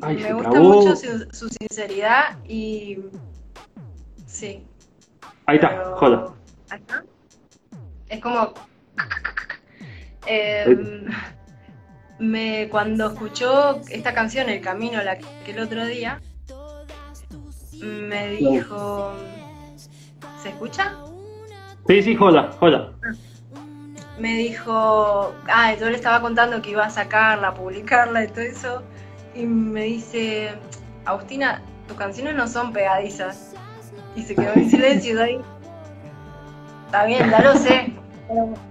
Ay, 0.00 0.18
me 0.18 0.34
gusta 0.34 0.50
trabó. 0.50 0.68
mucho 0.68 0.94
su, 0.94 1.28
su, 1.32 1.48
sinceridad 1.48 2.38
y 2.46 3.00
sí. 4.24 4.64
Ahí 5.46 5.56
está, 5.56 5.70
Pero... 5.70 5.96
joda. 5.96 6.34
¿Acá? 6.70 7.04
Es 8.08 8.20
como 8.20 8.54
eh, 10.28 10.76
me 12.20 12.68
cuando 12.70 13.08
escuchó 13.08 13.80
esta 13.90 14.14
canción 14.14 14.48
El 14.48 14.60
Camino 14.60 15.02
la 15.02 15.18
que 15.18 15.50
el 15.50 15.58
otro 15.58 15.84
día 15.86 16.22
me 17.82 18.28
dijo 18.28 19.12
¿se 20.40 20.50
escucha? 20.50 21.03
Sí, 21.86 22.02
sí, 22.02 22.14
joda, 22.14 22.50
joda. 22.58 22.90
Me 24.18 24.34
dijo, 24.34 25.34
ah, 25.48 25.74
yo 25.74 25.90
le 25.90 25.96
estaba 25.96 26.20
contando 26.20 26.62
que 26.62 26.70
iba 26.70 26.84
a 26.84 26.90
sacarla, 26.90 27.54
publicarla 27.54 28.24
y 28.24 28.28
todo 28.28 28.40
eso 28.40 28.82
y 29.34 29.46
me 29.46 29.82
dice, 29.82 30.52
Agustina, 31.04 31.60
tus 31.88 31.96
canciones 31.96 32.34
no 32.34 32.46
son 32.46 32.72
pegadizas. 32.72 33.54
Y 34.16 34.22
se 34.22 34.36
quedó 34.36 34.52
en 34.54 34.70
silencio 34.70 35.14
y 35.14 35.18
ahí, 35.18 35.40
está 36.86 37.04
bien, 37.04 37.28
ya 37.28 37.42
lo 37.42 37.56
sé, 37.56 37.92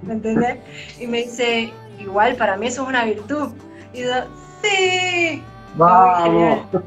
¿me 0.04 0.14
entendés? 0.14 0.58
Y 1.00 1.08
me 1.08 1.24
dice, 1.24 1.74
igual 2.00 2.38
para 2.38 2.56
mí 2.56 2.68
eso 2.68 2.84
es 2.84 2.90
una 2.90 3.04
virtud. 3.04 3.50
Y 3.94 4.04
yo, 4.04 4.14
sí, 4.62 5.44
Vamos. 5.76 6.62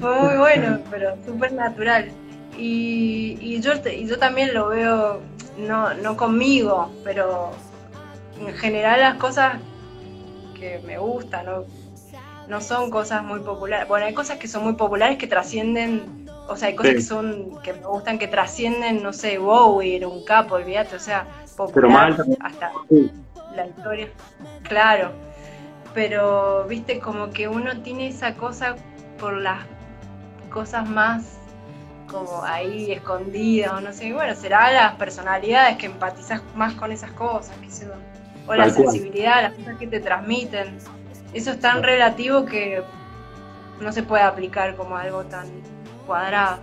Fue 0.00 0.20
muy 0.20 0.36
bueno, 0.38 0.80
pero 0.90 1.16
súper 1.24 1.52
natural. 1.52 2.10
Y, 2.56 3.38
y, 3.40 3.60
yo, 3.60 3.72
y 3.90 4.06
yo 4.06 4.18
también 4.18 4.54
lo 4.54 4.68
veo, 4.68 5.20
no, 5.58 5.94
no 5.94 6.16
conmigo, 6.16 6.90
pero 7.02 7.50
en 8.40 8.54
general 8.54 9.00
las 9.00 9.14
cosas 9.16 9.58
que 10.58 10.80
me 10.86 10.98
gusta, 10.98 11.42
¿no? 11.42 11.64
no 12.48 12.60
son 12.60 12.90
cosas 12.90 13.22
muy 13.22 13.40
populares. 13.40 13.88
Bueno, 13.88 14.06
hay 14.06 14.14
cosas 14.14 14.38
que 14.38 14.48
son 14.48 14.64
muy 14.64 14.74
populares 14.74 15.18
que 15.18 15.26
trascienden, 15.26 16.26
o 16.48 16.56
sea, 16.56 16.68
hay 16.68 16.74
cosas 16.74 16.92
sí. 16.92 16.96
que 16.96 17.02
son 17.02 17.62
que 17.62 17.72
me 17.72 17.86
gustan 17.86 18.18
que 18.18 18.28
trascienden, 18.28 19.02
no 19.02 19.12
sé, 19.12 19.38
Bowie, 19.38 20.04
un 20.04 20.24
capo, 20.24 20.56
olvídate, 20.56 20.96
o 20.96 21.00
sea, 21.00 21.26
popular 21.56 21.74
Pero 21.74 21.88
mal 21.88 22.38
hasta 22.40 22.72
sí. 22.88 23.10
la 23.54 23.66
historia. 23.66 24.08
Claro. 24.64 25.12
Pero 25.94 26.64
viste 26.68 26.98
como 26.98 27.30
que 27.30 27.46
uno 27.48 27.80
tiene 27.82 28.08
esa 28.08 28.34
cosa 28.34 28.74
por 29.18 29.34
las 29.34 29.60
cosas 30.50 30.88
más 30.88 31.33
como 32.10 32.42
ahí 32.44 32.92
escondidas, 32.92 33.72
o 33.72 33.80
no 33.80 33.92
sé, 33.92 34.12
bueno, 34.12 34.34
será 34.34 34.72
las 34.72 34.94
personalidades 34.94 35.76
que 35.76 35.86
empatizas 35.86 36.42
más 36.54 36.74
con 36.74 36.92
esas 36.92 37.10
cosas, 37.12 37.56
o 38.46 38.54
la 38.54 38.70
sensibilidad, 38.70 39.42
las 39.42 39.52
cosas 39.54 39.76
que 39.78 39.86
te 39.86 40.00
transmiten. 40.00 40.78
Eso 41.32 41.50
es 41.50 41.60
tan 41.60 41.82
relativo 41.82 42.44
que 42.44 42.82
no 43.80 43.92
se 43.92 44.02
puede 44.02 44.22
aplicar 44.22 44.76
como 44.76 44.96
algo 44.96 45.24
tan 45.24 45.46
cuadrado. 46.06 46.58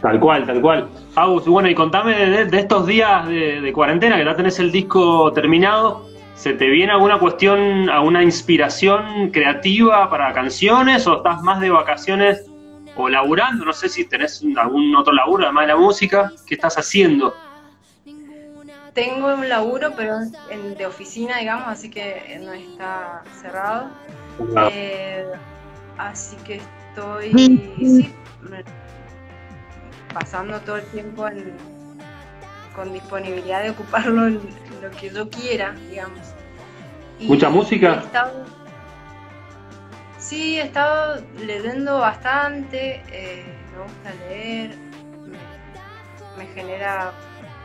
Tal 0.00 0.20
cual, 0.20 0.46
tal 0.46 0.60
cual. 0.60 0.88
Agus, 1.16 1.46
bueno, 1.46 1.68
y 1.68 1.74
contame 1.74 2.14
de, 2.14 2.44
de 2.44 2.58
estos 2.58 2.86
días 2.86 3.26
de, 3.26 3.60
de, 3.60 3.72
cuarentena, 3.72 4.16
que 4.18 4.24
ya 4.24 4.36
tenés 4.36 4.58
el 4.58 4.70
disco 4.70 5.32
terminado, 5.32 6.06
¿se 6.34 6.52
te 6.52 6.68
viene 6.68 6.92
alguna 6.92 7.18
cuestión, 7.18 7.88
alguna 7.88 8.22
inspiración 8.22 9.30
creativa 9.30 10.10
para 10.10 10.32
canciones 10.34 11.06
o 11.06 11.16
estás 11.16 11.42
más 11.42 11.60
de 11.60 11.70
vacaciones 11.70 12.50
o 12.96 13.08
laburando? 13.08 13.64
No 13.64 13.72
sé 13.72 13.88
si 13.88 14.04
tenés 14.04 14.42
algún 14.56 14.94
otro 14.96 15.12
laburo 15.12 15.44
además 15.44 15.64
de 15.64 15.68
la 15.68 15.76
música. 15.76 16.32
¿Qué 16.46 16.54
estás 16.54 16.76
haciendo? 16.78 17.34
tengo 18.94 19.34
un 19.34 19.48
laburo, 19.48 19.92
pero 19.96 20.20
en, 20.50 20.76
de 20.76 20.86
oficina, 20.86 21.38
digamos, 21.38 21.66
así 21.68 21.90
que 21.90 22.40
no 22.42 22.52
está 22.52 23.22
cerrado. 23.40 23.90
Eh, 24.70 25.26
así 25.98 26.36
que 26.44 26.60
estoy 26.90 27.32
sí, 27.32 28.14
pasando 30.12 30.60
todo 30.60 30.76
el 30.76 30.86
tiempo 30.86 31.26
en, 31.28 31.52
con 32.74 32.92
disponibilidad 32.92 33.62
de 33.62 33.70
ocuparlo 33.70 34.28
en 34.28 34.40
lo 34.80 34.90
que 34.92 35.10
yo 35.10 35.28
quiera, 35.28 35.74
digamos. 35.90 36.20
Y 37.18 37.26
¿Mucha 37.26 37.50
música? 37.50 37.94
He 37.94 38.06
estado, 38.06 38.44
sí, 40.24 40.58
he 40.58 40.62
estado 40.62 41.22
leyendo 41.36 41.98
bastante, 41.98 43.02
eh, 43.12 43.44
me 43.72 43.82
gusta 43.82 44.14
leer, 44.26 44.76
me, 45.26 46.44
me 46.44 46.50
genera, 46.54 47.12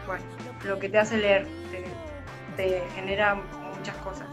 bueno, 0.05 0.23
lo 0.65 0.77
que 0.77 0.89
te 0.89 0.99
hace 0.99 1.17
leer, 1.17 1.47
te, 1.71 1.85
te, 2.57 2.83
genera 2.95 3.35
muchas 3.75 3.95
cosas. 3.97 4.27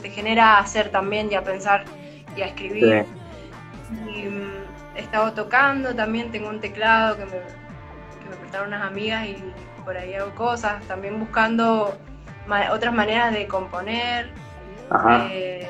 Te 0.00 0.10
genera 0.10 0.58
hacer 0.58 0.90
también 0.90 1.30
y 1.32 1.34
a 1.34 1.42
pensar 1.42 1.84
y 2.36 2.42
a 2.42 2.46
escribir. 2.46 3.04
Sí. 3.88 4.10
Y 4.10 4.28
um, 4.28 4.50
he 4.94 5.00
estado 5.00 5.32
tocando 5.32 5.94
también, 5.94 6.30
tengo 6.30 6.48
un 6.48 6.60
teclado 6.60 7.16
que 7.16 7.24
me, 7.24 7.32
que 7.32 8.30
me 8.30 8.36
prestaron 8.36 8.68
unas 8.68 8.82
amigas 8.82 9.26
y 9.26 9.36
por 9.84 9.96
ahí 9.96 10.14
hago 10.14 10.32
cosas, 10.36 10.80
también 10.84 11.18
buscando 11.18 11.98
ma 12.46 12.72
otras 12.72 12.94
maneras 12.94 13.32
de 13.32 13.48
componer. 13.48 14.30
Eh, 15.30 15.68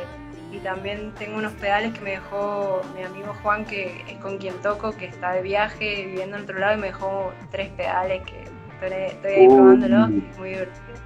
y 0.59 0.65
también 0.65 1.13
tengo 1.19 1.39
unos 1.39 1.53
pedales 1.55 1.95
que 1.95 2.01
me 2.01 2.11
dejó 2.11 2.83
mi 2.97 3.03
amigo 3.03 3.35
Juan, 3.43 3.65
que 3.65 4.05
es 4.09 4.19
con 4.19 4.39
quien 4.39 4.55
toco, 4.63 4.93
que 4.97 5.07
está 5.07 5.33
de 5.33 5.43
viaje 5.43 6.07
viviendo 6.07 6.37
en 6.37 6.43
otro 6.43 6.59
lado, 6.59 6.77
y 6.77 6.81
me 6.81 6.87
dejó 6.89 7.33
tres 7.51 7.69
pedales 7.71 8.23
que 8.25 8.49
Estoy, 8.81 9.03
estoy 9.03 9.33
ahí 9.33 9.47
uh, 9.49 9.57
probándolo, 9.57 10.09
muy 10.39 10.51
divertido. 10.51 10.99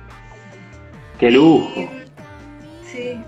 ¡Qué 1.18 1.30
lujo! 1.30 1.80
Y, 1.80 1.88
sí. 2.84 3.20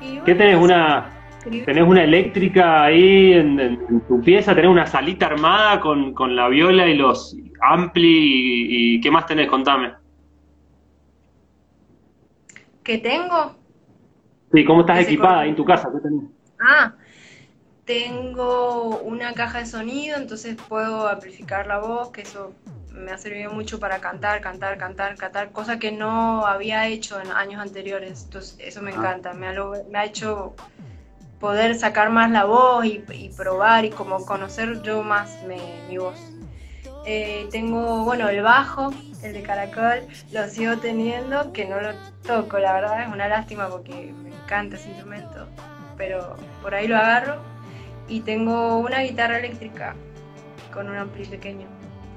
Y 0.00 0.06
bueno, 0.10 0.24
¿Qué 0.24 0.34
tenés? 0.36 0.56
Una, 0.56 1.10
¿Tenés 1.42 1.82
una 1.82 2.04
eléctrica 2.04 2.84
ahí 2.84 3.32
en, 3.32 4.04
tu 4.06 4.20
pieza? 4.20 4.54
¿Tenés 4.54 4.70
una 4.70 4.86
salita 4.86 5.26
armada 5.26 5.80
con, 5.80 6.14
con 6.14 6.36
la 6.36 6.48
viola 6.48 6.86
y 6.86 6.94
los 6.94 7.36
ampli? 7.62 8.06
Y, 8.06 8.94
y, 8.94 9.00
qué 9.00 9.10
más 9.10 9.26
tenés? 9.26 9.48
Contame. 9.48 9.92
¿Qué 12.84 12.98
tengo? 12.98 13.59
Sí, 14.52 14.64
¿cómo 14.64 14.80
estás 14.80 15.00
equipada 15.00 15.40
ahí 15.40 15.50
en 15.50 15.56
tu 15.56 15.64
casa? 15.64 15.88
¿Qué 15.92 16.00
tenés? 16.00 16.24
Ah, 16.60 16.94
tengo 17.84 18.98
una 19.00 19.32
caja 19.34 19.58
de 19.58 19.66
sonido, 19.66 20.16
entonces 20.16 20.56
puedo 20.68 21.08
amplificar 21.08 21.66
la 21.66 21.78
voz, 21.78 22.10
que 22.10 22.22
eso 22.22 22.52
me 22.92 23.12
ha 23.12 23.18
servido 23.18 23.52
mucho 23.52 23.78
para 23.78 24.00
cantar, 24.00 24.40
cantar, 24.40 24.76
cantar, 24.76 25.16
cantar, 25.16 25.52
cosa 25.52 25.78
que 25.78 25.92
no 25.92 26.46
había 26.46 26.86
hecho 26.88 27.20
en 27.20 27.30
años 27.30 27.60
anteriores. 27.60 28.24
Entonces, 28.24 28.56
eso 28.60 28.82
me 28.82 28.90
ah. 28.90 28.94
encanta, 28.96 29.32
me 29.32 29.48
ha, 29.48 29.54
me 29.90 29.98
ha 29.98 30.04
hecho 30.04 30.54
poder 31.38 31.74
sacar 31.76 32.10
más 32.10 32.30
la 32.30 32.44
voz 32.44 32.84
y, 32.84 33.04
y 33.12 33.30
probar 33.30 33.84
y 33.84 33.90
como 33.90 34.24
conocer 34.26 34.82
yo 34.82 35.02
más 35.02 35.40
me, 35.42 35.82
mi 35.88 35.96
voz. 35.98 36.30
Eh, 37.04 37.48
tengo, 37.50 38.04
bueno, 38.04 38.28
el 38.28 38.42
bajo, 38.42 38.92
el 39.22 39.32
de 39.32 39.42
caracol, 39.42 40.06
lo 40.32 40.46
sigo 40.48 40.76
teniendo, 40.78 41.52
que 41.52 41.64
no 41.66 41.80
lo 41.80 41.90
toco, 42.26 42.58
la 42.58 42.74
verdad, 42.74 43.02
es 43.02 43.08
una 43.08 43.26
lástima 43.26 43.68
porque 43.68 44.12
me 44.12 44.29
encanta 44.50 44.74
ese 44.74 44.88
instrumento, 44.88 45.46
pero 45.96 46.34
por 46.60 46.74
ahí 46.74 46.88
lo 46.88 46.96
agarro. 46.96 47.36
Y 48.08 48.20
tengo 48.20 48.78
una 48.78 49.02
guitarra 49.02 49.38
eléctrica 49.38 49.94
con 50.74 50.88
un 50.88 50.96
ampli 50.96 51.24
pequeño. 51.24 51.68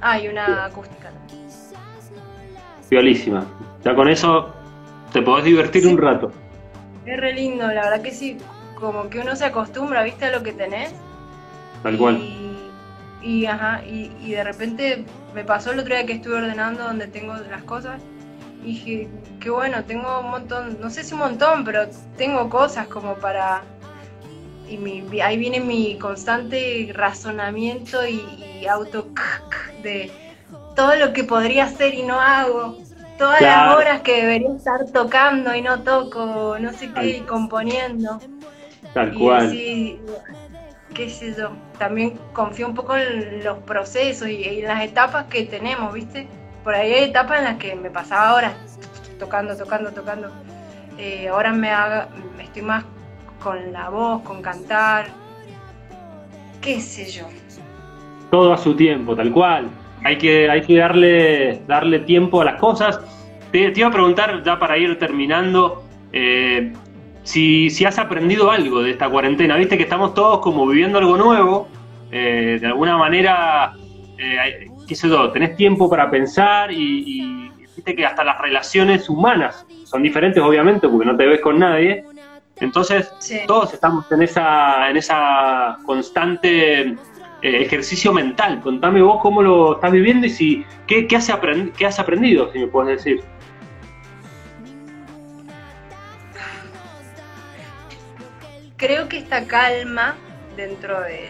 Ah, 0.01 0.19
y 0.19 0.27
una 0.27 0.65
acústica. 0.65 1.11
Violísima. 2.89 3.45
Ya 3.83 3.93
con 3.93 4.09
eso 4.09 4.51
te 5.11 5.21
podés 5.21 5.45
divertir 5.45 5.83
sí. 5.83 5.87
un 5.87 5.99
rato. 5.99 6.31
Es 7.05 7.19
re 7.19 7.33
lindo, 7.33 7.67
la 7.67 7.83
verdad 7.83 8.01
que 8.01 8.11
sí. 8.11 8.37
Como 8.79 9.09
que 9.09 9.19
uno 9.19 9.35
se 9.35 9.45
acostumbra, 9.45 10.01
¿viste? 10.03 10.25
A 10.25 10.31
lo 10.31 10.41
que 10.41 10.53
tenés. 10.53 10.93
Tal 11.83 11.97
cual. 11.97 12.17
Y, 12.17 12.71
y 13.21 13.45
ajá, 13.45 13.83
y, 13.85 14.11
y, 14.21 14.31
de 14.31 14.43
repente 14.43 15.05
me 15.35 15.43
pasó 15.43 15.71
el 15.71 15.79
otro 15.79 15.95
día 15.95 16.05
que 16.05 16.13
estuve 16.13 16.35
ordenando 16.35 16.83
donde 16.83 17.07
tengo 17.07 17.35
las 17.35 17.63
cosas. 17.63 18.01
Y 18.63 18.67
dije, 18.67 19.09
qué 19.43 19.49
bueno, 19.49 19.83
tengo 19.83 20.21
un 20.21 20.31
montón, 20.31 20.79
no 20.79 20.89
sé 20.89 21.03
si 21.03 21.13
un 21.13 21.19
montón, 21.19 21.65
pero 21.65 21.89
tengo 22.15 22.49
cosas 22.49 22.87
como 22.87 23.15
para 23.15 23.61
y 24.65 24.77
mi, 24.77 25.19
ahí 25.21 25.37
viene 25.37 25.59
mi 25.59 25.97
constante 25.99 26.89
razonamiento 26.93 28.07
y, 28.07 28.61
y, 28.61 28.67
auto 28.67 29.09
de 29.83 30.09
todo 30.75 30.95
lo 30.95 31.11
que 31.11 31.25
podría 31.25 31.65
hacer 31.65 31.93
y 31.93 32.03
no 32.03 32.19
hago. 32.21 32.77
todas 33.17 33.39
Claro. 33.39 33.71
las 33.71 33.77
horas 33.77 34.01
que 34.01 34.21
debería 34.21 34.55
estar 34.55 34.79
tocando 34.93 35.53
y 35.53 35.61
no 35.61 35.83
toco, 35.83 36.57
no 36.59 36.71
sé 36.73 36.93
qué, 36.93 37.17
y 37.17 37.25
componiendo. 37.25 38.23
Tal 38.93 39.13
Y 39.13 39.17
cual. 39.17 39.49
sí, 39.49 40.01
qué 40.93 41.09
sé 41.09 41.35
yo, 41.37 41.51
también 41.77 42.17
confío 42.33 42.67
un 42.67 42.75
poco 42.75 42.95
en 42.95 43.43
los 43.43 43.59
procesos 43.59 44.29
y, 44.29 44.35
y 44.37 44.59
en 44.61 44.67
las 44.69 44.83
etapas 44.85 45.25
que 45.27 45.43
tenemos, 45.45 45.93
¿viste? 45.93 46.29
Por 46.63 46.75
ahí 46.75 46.93
hay 46.93 47.03
etapas 47.05 47.39
en 47.39 47.43
las 47.45 47.57
que 47.57 47.75
me 47.75 47.91
pasaba 47.91 48.35
horas 48.35 48.53
tocando, 49.23 49.55
tocando, 49.55 49.91
tocando. 49.91 50.27
Eh, 50.97 51.29
ahora 51.29 51.53
me 51.53 51.69
haga, 51.69 52.09
estoy 52.41 52.61
más 52.61 52.83
con 53.41 53.71
la 53.71 53.89
voz, 53.89 54.21
con 54.23 54.41
cantar, 54.41 55.07
qué 56.61 56.81
sé 56.81 57.05
yo. 57.09 57.25
Todo 58.29 58.51
a 58.51 58.57
su 58.57 58.75
tiempo, 58.75 59.15
tal 59.15 59.31
cual. 59.31 59.69
Hay 60.03 60.17
que, 60.17 60.49
hay 60.49 60.61
que 60.61 60.75
darle, 60.75 61.61
darle 61.67 61.99
tiempo 61.99 62.41
a 62.41 62.45
las 62.45 62.59
cosas. 62.59 62.99
Te, 63.51 63.71
iba 63.73 63.87
a 63.87 63.91
preguntar, 63.91 64.43
ya 64.43 64.59
para 64.59 64.77
ir 64.77 64.99
terminando, 64.99 65.83
eh, 66.11 66.73
si, 67.23 67.69
si 67.69 67.85
has 67.85 67.97
aprendido 67.97 68.51
algo 68.51 68.81
de 68.81 68.91
esta 68.91 69.09
cuarentena. 69.09 69.55
Viste 69.55 69.77
que 69.77 69.83
estamos 69.83 70.13
todos 70.13 70.39
como 70.39 70.67
viviendo 70.67 70.99
algo 70.99 71.15
nuevo. 71.15 71.69
eh, 72.11 72.57
de 72.59 72.67
alguna 72.67 72.97
manera, 72.97 73.73
qué 74.87 74.95
sé 74.95 75.07
yo, 75.07 75.31
tenés 75.31 75.55
tiempo 75.55 75.89
para 75.89 76.11
pensar 76.11 76.71
y 76.71 77.42
viste 77.83 77.95
que 77.97 78.05
hasta 78.05 78.23
las 78.23 78.39
relaciones 78.39 79.09
humanas 79.09 79.65
son 79.83 80.03
diferentes, 80.03 80.41
obviamente, 80.41 80.87
porque 80.87 81.05
no 81.05 81.17
te 81.17 81.25
ves 81.25 81.41
con 81.41 81.59
nadie. 81.59 82.05
Entonces, 82.61 83.11
Sí. 83.19 83.41
todos 83.45 83.73
estamos 83.73 84.09
en 84.11 84.21
esa, 84.21 84.89
en 84.89 84.95
esa 84.95 85.77
constante 85.85 86.81
eh, 86.81 86.95
ejercicio 87.41 88.13
mental. 88.13 88.61
Contame 88.61 89.01
vos 89.01 89.19
cómo 89.21 89.41
lo 89.41 89.73
estás 89.73 89.91
viviendo 89.91 90.25
y 90.25 90.29
si 90.29 90.65
qué, 90.87 91.07
qué 91.07 91.17
has, 91.17 91.29
aprend- 91.29 91.73
qué 91.73 91.85
has 91.85 91.99
aprendido, 91.99 92.49
si 92.53 92.59
me 92.59 92.67
puedes 92.67 93.03
decir. 93.03 93.21
Creo 98.77 99.09
que 99.09 99.17
esta 99.17 99.45
calma, 99.45 100.15
dentro 100.55 101.01
de, 101.01 101.29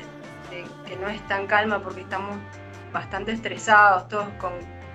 de 0.52 0.66
que 0.88 0.96
no 0.98 1.08
es 1.08 1.20
tan 1.28 1.48
calma 1.48 1.80
porque 1.80 2.02
estamos 2.02 2.38
bastante 2.92 3.32
estresados 3.32 4.08
todos 4.08 4.28
con 4.40 4.52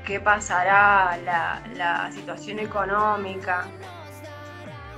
qué 0.08 0.20
pasará, 0.20 1.18
la, 1.22 1.60
la 1.74 2.10
situación 2.10 2.58
económica 2.60 3.66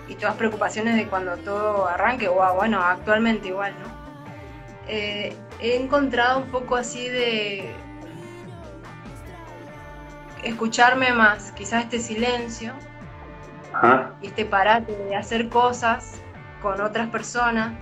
y 0.07 0.15
todas 0.15 0.37
preocupaciones 0.37 0.95
de 0.95 1.09
cuando 1.09 1.37
todo 1.39 1.89
arranque, 1.89 2.29
o 2.29 2.41
ah, 2.45 2.53
bueno, 2.53 2.81
actualmente 2.81 3.49
igual, 3.49 3.75
¿no? 3.81 3.91
Eh, 4.87 5.37
he 5.61 5.75
encontrado 5.77 6.39
un 6.39 6.51
poco 6.51 6.77
así 6.77 7.09
de 7.09 7.75
escucharme 10.45 11.13
más, 11.13 11.51
quizás 11.53 11.85
este 11.85 11.99
silencio 11.99 12.73
Ajá. 13.73 14.13
y 14.23 14.29
este 14.29 14.45
parate 14.45 14.97
de 14.97 15.17
hacer 15.17 15.49
cosas 15.49 16.21
con 16.63 16.81
otras 16.81 17.09
personas, 17.09 17.73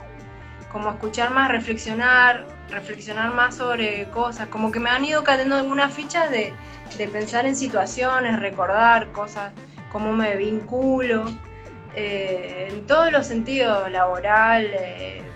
como 0.72 0.90
escuchar 0.90 1.30
más, 1.30 1.50
reflexionar, 1.50 2.46
reflexionar 2.70 3.34
más 3.34 3.56
sobre 3.56 4.08
cosas, 4.10 4.48
como 4.48 4.72
que 4.72 4.80
me 4.80 4.88
han 4.88 5.04
ido 5.04 5.24
cayendo 5.24 5.56
algunas 5.56 5.92
fichas 5.92 6.30
de, 6.30 6.54
de 6.92 7.08
pensar 7.08 7.46
en 7.46 7.56
situaciones, 7.56 8.40
recordar 8.40 9.12
cosas, 9.12 9.54
cómo 9.88 10.12
me 10.12 10.36
vinculo, 10.36 11.38
eh, 11.92 12.68
en 12.70 12.86
todos 12.86 13.12
los 13.12 13.26
sentidos, 13.26 13.90
laboral, 13.90 14.66
eh, 14.74 15.32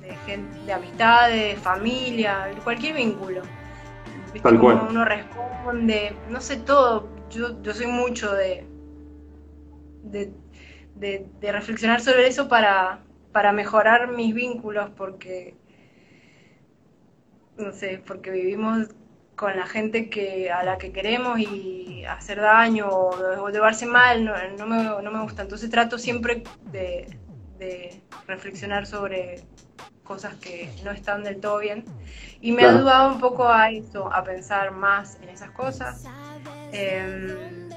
de, 0.00 0.16
gen- 0.16 0.64
de 0.66 0.72
amistades, 0.72 1.58
familia, 1.60 2.50
cualquier 2.62 2.94
vínculo. 2.96 3.42
¿Viste 4.32 4.50
Tal 4.50 4.58
cómo 4.58 4.62
cual. 4.62 4.88
uno 4.88 5.04
responde, 5.04 6.20
no 6.28 6.40
sé 6.40 6.56
todo, 6.58 7.08
yo, 7.30 7.62
yo 7.62 7.72
soy 7.74 7.86
mucho 7.86 8.32
de, 8.34 8.66
de, 10.02 10.32
de- 10.94 11.26
de 11.40 11.52
reflexionar 11.52 12.00
sobre 12.00 12.26
eso 12.28 12.48
para, 12.48 13.00
para 13.32 13.52
mejorar 13.52 14.08
mis 14.12 14.34
vínculos, 14.34 14.90
porque, 14.96 15.54
no 17.56 17.72
sé, 17.72 18.02
porque 18.06 18.30
vivimos 18.30 18.88
con 19.36 19.56
la 19.56 19.66
gente 19.66 20.08
que, 20.10 20.50
a 20.50 20.62
la 20.62 20.78
que 20.78 20.92
queremos 20.92 21.38
y 21.40 22.04
hacer 22.04 22.40
daño 22.40 22.88
o, 22.88 23.10
o 23.42 23.48
llevarse 23.50 23.86
mal 23.86 24.24
no, 24.24 24.32
no 24.58 24.66
me, 24.66 25.02
no 25.02 25.10
me 25.10 25.22
gusta. 25.22 25.42
Entonces 25.42 25.70
trato 25.70 25.98
siempre 25.98 26.44
de, 26.70 27.18
de 27.58 28.00
reflexionar 28.26 28.86
sobre 28.86 29.42
cosas 30.04 30.34
que 30.34 30.70
no 30.84 30.90
están 30.90 31.24
del 31.24 31.40
todo 31.40 31.58
bien. 31.58 31.84
Y 32.40 32.52
me 32.52 32.64
ha 32.64 32.70
ayudado 32.76 33.12
un 33.14 33.20
poco 33.20 33.48
a 33.48 33.70
eso, 33.70 34.12
a 34.12 34.22
pensar 34.22 34.70
más 34.72 35.18
en 35.22 35.30
esas 35.30 35.50
cosas. 35.50 36.04
em, 36.72 37.70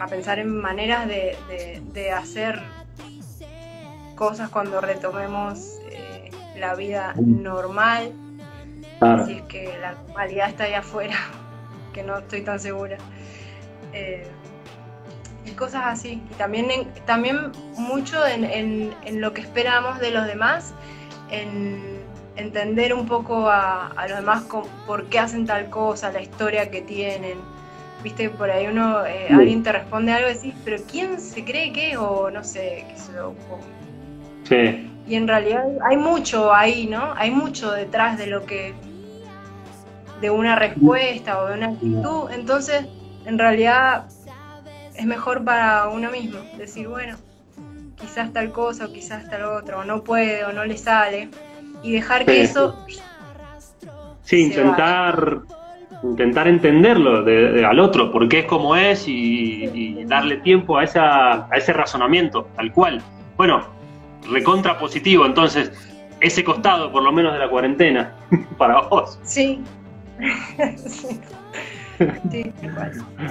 a 0.00 0.06
pensar 0.06 0.38
en 0.38 0.48
maneras 0.56 1.08
de, 1.08 1.36
de- 1.48 1.82
de 1.92 2.12
hacer 2.12 2.60
cosas 4.14 4.48
cuando 4.50 4.80
retomemos 4.80 5.78
eh, 5.90 6.30
la 6.56 6.74
vida 6.74 7.14
normal, 7.16 8.12
Claro. 8.98 9.26
si 9.26 9.34
es 9.34 9.42
que 9.42 9.78
la 9.80 9.92
normalidad 9.92 10.48
está 10.48 10.64
ahí 10.64 10.74
afuera, 10.74 11.14
que 11.92 12.02
no 12.02 12.18
estoy 12.18 12.42
tan 12.42 12.58
segura. 12.60 12.96
Eh, 13.92 14.26
y 15.46 15.50
cosas 15.52 15.82
así. 15.86 16.22
Y 16.30 16.34
también, 16.34 16.70
en- 16.70 16.88
también 17.06 17.52
mucho 17.76 18.26
en, 18.26 18.44
en- 18.44 18.94
en 19.04 19.20
lo 19.20 19.32
que 19.32 19.40
esperamos 19.40 19.98
de 20.00 20.10
los 20.10 20.26
demás, 20.26 20.74
en 21.30 21.98
entender 22.36 22.92
un 22.94 23.06
poco 23.06 23.48
a, 23.48 23.88
a 23.88 24.08
los 24.08 24.18
demás 24.18 24.42
con- 24.44 24.66
por 24.86 25.06
qué 25.06 25.18
hacen 25.18 25.46
tal 25.46 25.70
cosa, 25.70 26.12
la 26.12 26.20
historia 26.20 26.70
que 26.70 26.82
tienen. 26.82 27.38
Viste, 28.02 28.30
por 28.30 28.48
ahí 28.50 28.66
uno, 28.68 29.04
eh, 29.06 29.24
Sí. 29.28 29.34
alguien 29.34 29.62
te 29.64 29.72
responde 29.72 30.12
algo 30.12 30.28
y 30.30 30.34
decís, 30.34 30.54
pero 30.64 30.76
¿quién 30.88 31.18
se 31.20 31.44
cree 31.44 31.72
que 31.72 31.92
es? 31.92 31.96
O 31.98 32.30
no 32.30 32.44
sé, 32.44 32.84
qué 32.88 32.96
sé 32.96 33.12
yo, 33.14 33.34
Sí, 34.44 34.90
y 35.06 35.14
en 35.16 35.26
realidad 35.28 35.64
hay 35.88 35.96
mucho 35.96 36.54
ahí, 36.54 36.86
¿no? 36.86 37.12
Hay 37.16 37.30
mucho 37.30 37.72
detrás 37.72 38.16
de 38.18 38.26
lo 38.28 38.46
que. 38.46 38.72
De 40.20 40.30
una 40.30 40.56
respuesta 40.56 41.40
o 41.40 41.46
de 41.48 41.54
una 41.54 41.66
actitud. 41.68 42.30
Entonces, 42.32 42.86
en 43.24 43.38
realidad 43.38 44.06
es 44.96 45.06
mejor 45.06 45.44
para 45.44 45.88
uno 45.88 46.10
mismo 46.10 46.38
decir, 46.56 46.88
bueno, 46.88 47.16
quizás 48.00 48.32
tal 48.32 48.50
cosa 48.52 48.86
o 48.86 48.92
quizás 48.92 49.28
tal 49.30 49.44
otro, 49.44 49.80
o 49.80 49.84
no 49.84 50.02
puede 50.02 50.44
o 50.44 50.52
no 50.52 50.64
le 50.64 50.76
sale. 50.76 51.28
Y 51.82 51.92
dejar 51.92 52.24
que 52.24 52.34
Sí. 52.34 52.40
eso. 52.40 52.84
sí, 54.22 54.42
intentar, 54.42 55.38
intentar 56.02 56.48
entenderlo 56.48 57.22
de- 57.22 57.52
de- 57.52 57.64
al 57.64 57.78
otro, 57.80 58.10
por 58.12 58.28
qué 58.28 58.40
es 58.40 58.44
como 58.46 58.76
es 58.76 59.06
y, 59.08 59.64
y 59.72 60.04
darle 60.04 60.36
tiempo 60.38 60.76
a, 60.76 60.84
esa, 60.84 61.46
a 61.46 61.56
ese 61.56 61.72
razonamiento, 61.72 62.46
tal 62.56 62.70
cual. 62.72 63.00
Bueno, 63.36 63.62
recontra 64.30 64.78
positivo, 64.78 65.24
entonces, 65.24 65.72
ese 66.20 66.44
costado 66.44 66.90
por 66.92 67.02
lo 67.04 67.10
menos 67.12 67.32
de 67.32 67.38
la 67.38 67.48
cuarentena, 67.48 68.12
para 68.58 68.82
vos. 68.82 69.18
Sí. 69.22 69.62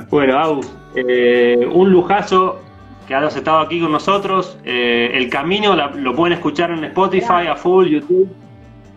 Bueno, 0.09 0.37
Aus, 0.37 0.71
eh, 0.95 1.67
un 1.71 1.89
lujazo 1.89 2.59
que 3.07 3.15
hayas 3.15 3.35
estado 3.35 3.59
aquí 3.59 3.79
con 3.79 3.91
nosotros. 3.91 4.57
Eh, 4.65 5.11
el 5.13 5.29
camino 5.29 5.75
la- 5.75 5.87
lo 5.87 6.13
pueden 6.15 6.33
escuchar 6.33 6.71
en 6.71 6.83
Spotify, 6.83 7.47
a 7.49 7.55
full, 7.55 7.87
YouTube, 7.87 8.27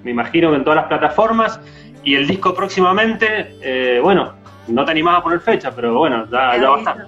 me 0.03 0.11
imagino 0.11 0.51
que 0.51 0.57
en 0.57 0.65
todas 0.65 0.77
las 0.79 0.87
plataformas. 0.87 1.61
Y 2.03 2.15
el 2.17 2.27
disco 2.27 2.53
próximamente, 2.55 3.55
eh, 3.63 4.01
bueno, 4.03 4.33
no 4.67 4.85
te 4.85 4.91
animás 4.91 5.19
a 5.19 5.23
poner 5.23 5.41
fecha, 5.41 5.71
pero 5.71 5.97
bueno, 5.99 6.25
ya, 6.31 6.57
va 6.71 6.75
a 6.75 6.79
estar. 6.79 7.07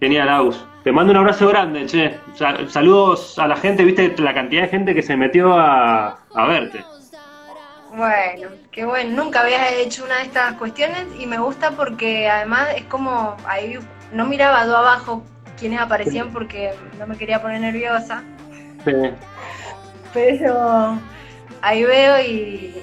Genial, 0.00 0.28
Aus. 0.30 0.64
Te 0.82 0.92
mando 0.92 1.12
un 1.12 1.18
abrazo 1.18 1.48
grande, 1.48 1.86
che. 1.86 2.14
Sa- 2.34 2.68
saludos 2.68 3.38
a 3.38 3.48
la 3.48 3.56
gente, 3.56 3.84
viste 3.84 4.14
la 4.18 4.34
cantidad 4.34 4.62
de 4.62 4.68
gente 4.68 4.94
que 4.94 5.02
se 5.02 5.16
metió 5.16 5.54
a 5.58 6.16
verte. 6.48 6.84
Bueno, 7.96 8.48
qué 8.72 8.84
bueno. 8.84 9.22
Nunca 9.24 9.42
había 9.42 9.68
hecho 9.72 10.04
una 10.04 10.16
de 10.16 10.22
estas 10.24 10.54
cuestiones 10.54 11.06
y 11.18 11.26
me 11.26 11.38
gusta 11.38 11.70
porque 11.72 12.28
además 12.28 12.68
es 12.76 12.84
como 12.84 13.36
ahí 13.46 13.78
no 14.12 14.24
miraba 14.26 14.64
yo 14.66 14.76
abajo 14.76 15.22
quienes 15.58 15.80
aparecían 15.80 16.30
porque 16.32 16.72
no 16.98 17.06
me 17.06 17.16
quería 17.16 17.40
poner 17.40 17.60
nerviosa, 17.60 18.22
Sí. 18.84 18.92
pero 20.12 20.98
ahí 21.62 21.84
veo 21.84 22.20
y, 22.20 22.74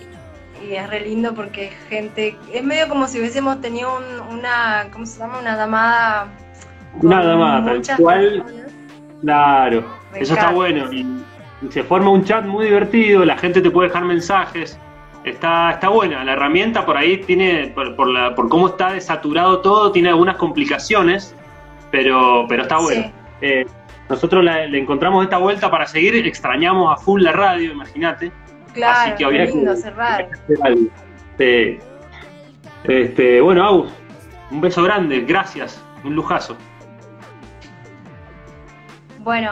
y 0.66 0.76
es 0.76 0.90
re 0.90 1.02
lindo 1.02 1.34
porque 1.34 1.66
es 1.68 1.74
gente, 1.90 2.38
es 2.54 2.64
medio 2.64 2.88
como 2.88 3.08
si 3.08 3.20
hubiésemos 3.20 3.60
tenido 3.62 3.90
un- 3.98 4.38
una, 4.38 4.88
¿cómo 4.94 5.06
se 5.06 5.20
llama? 5.20 5.40
Una 5.40 5.56
llamada. 5.58 6.28
con 7.00 7.10
Nada 7.10 7.36
más, 7.38 7.82
tal 7.88 7.98
cual. 7.98 8.44
personas. 8.44 8.72
Claro, 9.22 9.86
Me 10.14 10.20
eso 10.22 10.34
está 10.34 10.52
bueno. 10.52 10.92
Y 10.92 11.06
se 11.70 11.84
forma 11.84 12.10
un 12.10 12.24
chat 12.26 12.44
muy 12.46 12.66
divertido, 12.66 13.24
la 13.26 13.38
gente 13.38 13.62
te 13.62 13.70
puede 13.70 13.90
dejar 13.90 14.04
mensajes. 14.06 14.78
Está, 15.24 15.72
está 15.72 15.90
buena, 15.90 16.24
la 16.24 16.34
herramienta 16.34 16.84
por 16.86 16.98
ahí 16.98 17.18
tiene, 17.18 17.68
por, 17.76 17.96
por 17.96 18.08
la, 18.08 18.34
por 18.34 18.50
cómo 18.50 18.70
está 18.70 18.92
desaturado 18.94 19.60
todo, 19.62 19.92
tiene 19.92 20.10
algunas 20.10 20.36
complicaciones, 20.38 21.36
pero, 21.92 22.46
pero 22.50 22.64
está 22.64 22.78
bueno. 22.80 23.04
Sí. 23.04 23.12
Eh, 23.42 23.66
nosotros 24.10 24.44
la- 24.44 24.66
le 24.66 24.80
encontramos 24.80 25.24
esta 25.24 25.38
vuelta 25.38 25.70
para 25.70 25.86
seguir, 25.86 26.16
extrañamos 26.26 26.92
a 26.92 26.98
full 27.02 27.22
la 27.22 27.34
radio, 27.34 27.72
imagínate. 27.72 28.32
Claro, 28.74 29.00
Así 29.00 29.12
que 29.18 29.26
había 29.26 29.46
lindo 29.46 29.74
que- 29.76 29.80
cerrar. 29.82 30.28
Sí. 31.38 31.78
Este, 32.86 33.42
bueno, 33.42 33.64
Agus, 33.64 33.92
un 34.50 34.60
beso 34.60 34.82
grande, 34.82 35.22
gracias, 35.22 35.84
un 36.04 36.16
lujazo. 36.16 36.58
Bueno. 39.20 39.52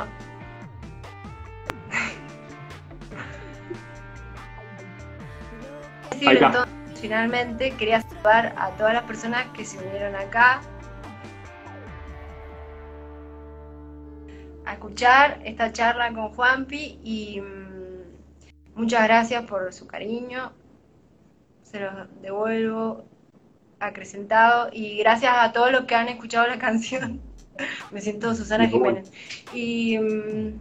Entonces, 6.21 6.65
finalmente 6.99 7.71
quería 7.71 8.01
saludar 8.01 8.53
a 8.57 8.69
todas 8.71 8.93
las 8.93 9.03
personas 9.03 9.47
que 9.53 9.65
se 9.65 9.77
unieron 9.77 10.15
acá 10.15 10.61
a 14.65 14.73
escuchar 14.73 15.41
esta 15.45 15.71
charla 15.71 16.13
con 16.13 16.29
Juanpi 16.29 16.99
y 17.03 17.41
mm, 17.41 18.79
muchas 18.79 19.03
gracias 19.03 19.43
por 19.45 19.73
su 19.73 19.87
cariño. 19.87 20.51
Se 21.63 21.79
los 21.79 21.91
devuelvo 22.21 23.05
acrecentado 23.79 24.69
y 24.71 24.97
gracias 24.99 25.33
a 25.35 25.51
todos 25.53 25.71
los 25.71 25.85
que 25.85 25.95
han 25.95 26.09
escuchado 26.09 26.47
la 26.47 26.59
canción. 26.67 27.19
Me 27.91 27.99
siento 27.99 28.35
Susana. 28.35 28.67
Jiménez. 28.67 29.11
Y, 29.53 29.97
mm, 29.97 30.59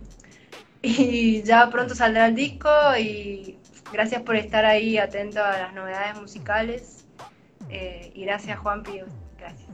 y 0.83 1.43
ya 1.43 1.69
pronto 1.71 1.95
saldrá 1.95 2.29
el 2.29 2.35
disco 2.35 2.71
y 2.99 3.59
gracias 3.93 4.23
por 4.23 4.37
estar 4.37 4.65
ahí 4.65 4.99
atento 4.99 5.43
a 5.43 5.59
las 5.59 5.75
novedades 5.75 6.21
musicales. 6.21 7.07
Eh, 7.71 8.13
y 8.15 8.25
gracias 8.25 8.59
Juanpi, 8.59 9.01
gracias 9.39 9.69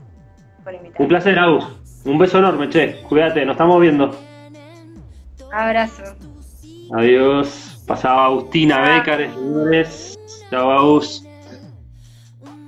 por 0.63 0.73
invitarme. 0.73 1.03
Un 1.03 1.07
placer, 1.07 1.39
Agus. 1.39 1.65
Un 2.05 2.17
beso 2.17 2.39
enorme, 2.39 2.69
che. 2.69 3.01
Cuídate, 3.03 3.45
nos 3.45 3.53
estamos 3.53 3.81
viendo. 3.81 4.15
Abrazo. 5.51 6.03
Adiós. 6.93 7.83
Pasaba 7.87 8.25
Agustina 8.25 8.75
Chao. 8.75 8.99
Becar, 8.99 9.33
señores. 9.33 10.19
Chao, 10.49 10.71
Agus. 10.71 11.25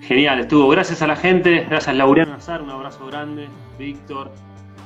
Genial, 0.02 0.40
estuvo. 0.40 0.70
Gracias 0.70 1.02
a 1.02 1.08
la 1.08 1.16
gente. 1.16 1.66
Gracias, 1.70 1.96
Laureano 1.96 2.32
Nazar. 2.34 2.62
Un 2.62 2.70
abrazo 2.70 3.06
grande. 3.08 3.50
Víctor, 3.78 4.32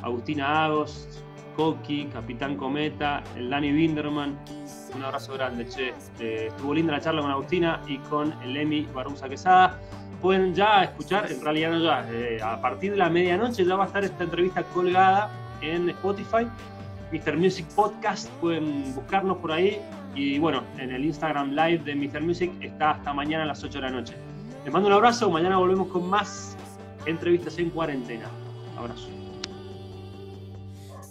Agustina 0.01 0.65
Agos, 0.65 1.23
Coqui, 1.55 2.05
Capitán 2.05 2.55
Cometa, 2.57 3.23
el 3.35 3.49
Dani 3.49 3.71
Binderman. 3.71 4.37
Un 4.95 5.03
abrazo 5.03 5.33
grande, 5.33 5.67
che. 5.67 5.89
Este, 5.89 6.47
estuvo 6.47 6.73
linda 6.73 6.93
la 6.93 7.01
charla 7.01 7.21
con 7.21 7.31
Agustina 7.31 7.81
y 7.87 7.97
con 7.99 8.33
el 8.43 8.57
Emi 8.57 8.87
Barusa 8.93 9.29
Quesada. 9.29 9.79
Pueden 10.21 10.53
ya 10.53 10.83
escuchar, 10.83 11.31
en 11.31 11.41
realidad 11.41 11.71
no 11.71 11.79
ya, 11.79 12.07
eh, 12.11 12.39
a 12.43 12.61
partir 12.61 12.91
de 12.91 12.97
la 12.97 13.09
medianoche 13.09 13.65
ya 13.65 13.75
va 13.75 13.85
a 13.85 13.87
estar 13.87 14.03
esta 14.03 14.23
entrevista 14.23 14.63
colgada 14.63 15.31
en 15.61 15.89
Spotify. 15.89 16.47
Mr. 17.11 17.37
Music 17.37 17.65
Podcast, 17.75 18.29
pueden 18.39 18.93
buscarnos 18.93 19.37
por 19.37 19.51
ahí. 19.51 19.81
Y 20.13 20.39
bueno, 20.39 20.63
en 20.77 20.91
el 20.91 21.05
Instagram 21.05 21.51
Live 21.51 21.79
de 21.79 21.95
Mr. 21.95 22.21
Music 22.21 22.51
está 22.61 22.91
hasta 22.91 23.13
mañana 23.13 23.43
a 23.43 23.47
las 23.47 23.63
8 23.63 23.79
de 23.79 23.81
la 23.81 23.89
noche. 23.89 24.15
Les 24.63 24.73
mando 24.73 24.87
un 24.89 24.93
abrazo, 24.93 25.29
mañana 25.29 25.57
volvemos 25.57 25.87
con 25.87 26.09
más 26.09 26.55
entrevistas 27.05 27.57
en 27.57 27.69
cuarentena. 27.69 28.27
Abrazo. 28.77 29.20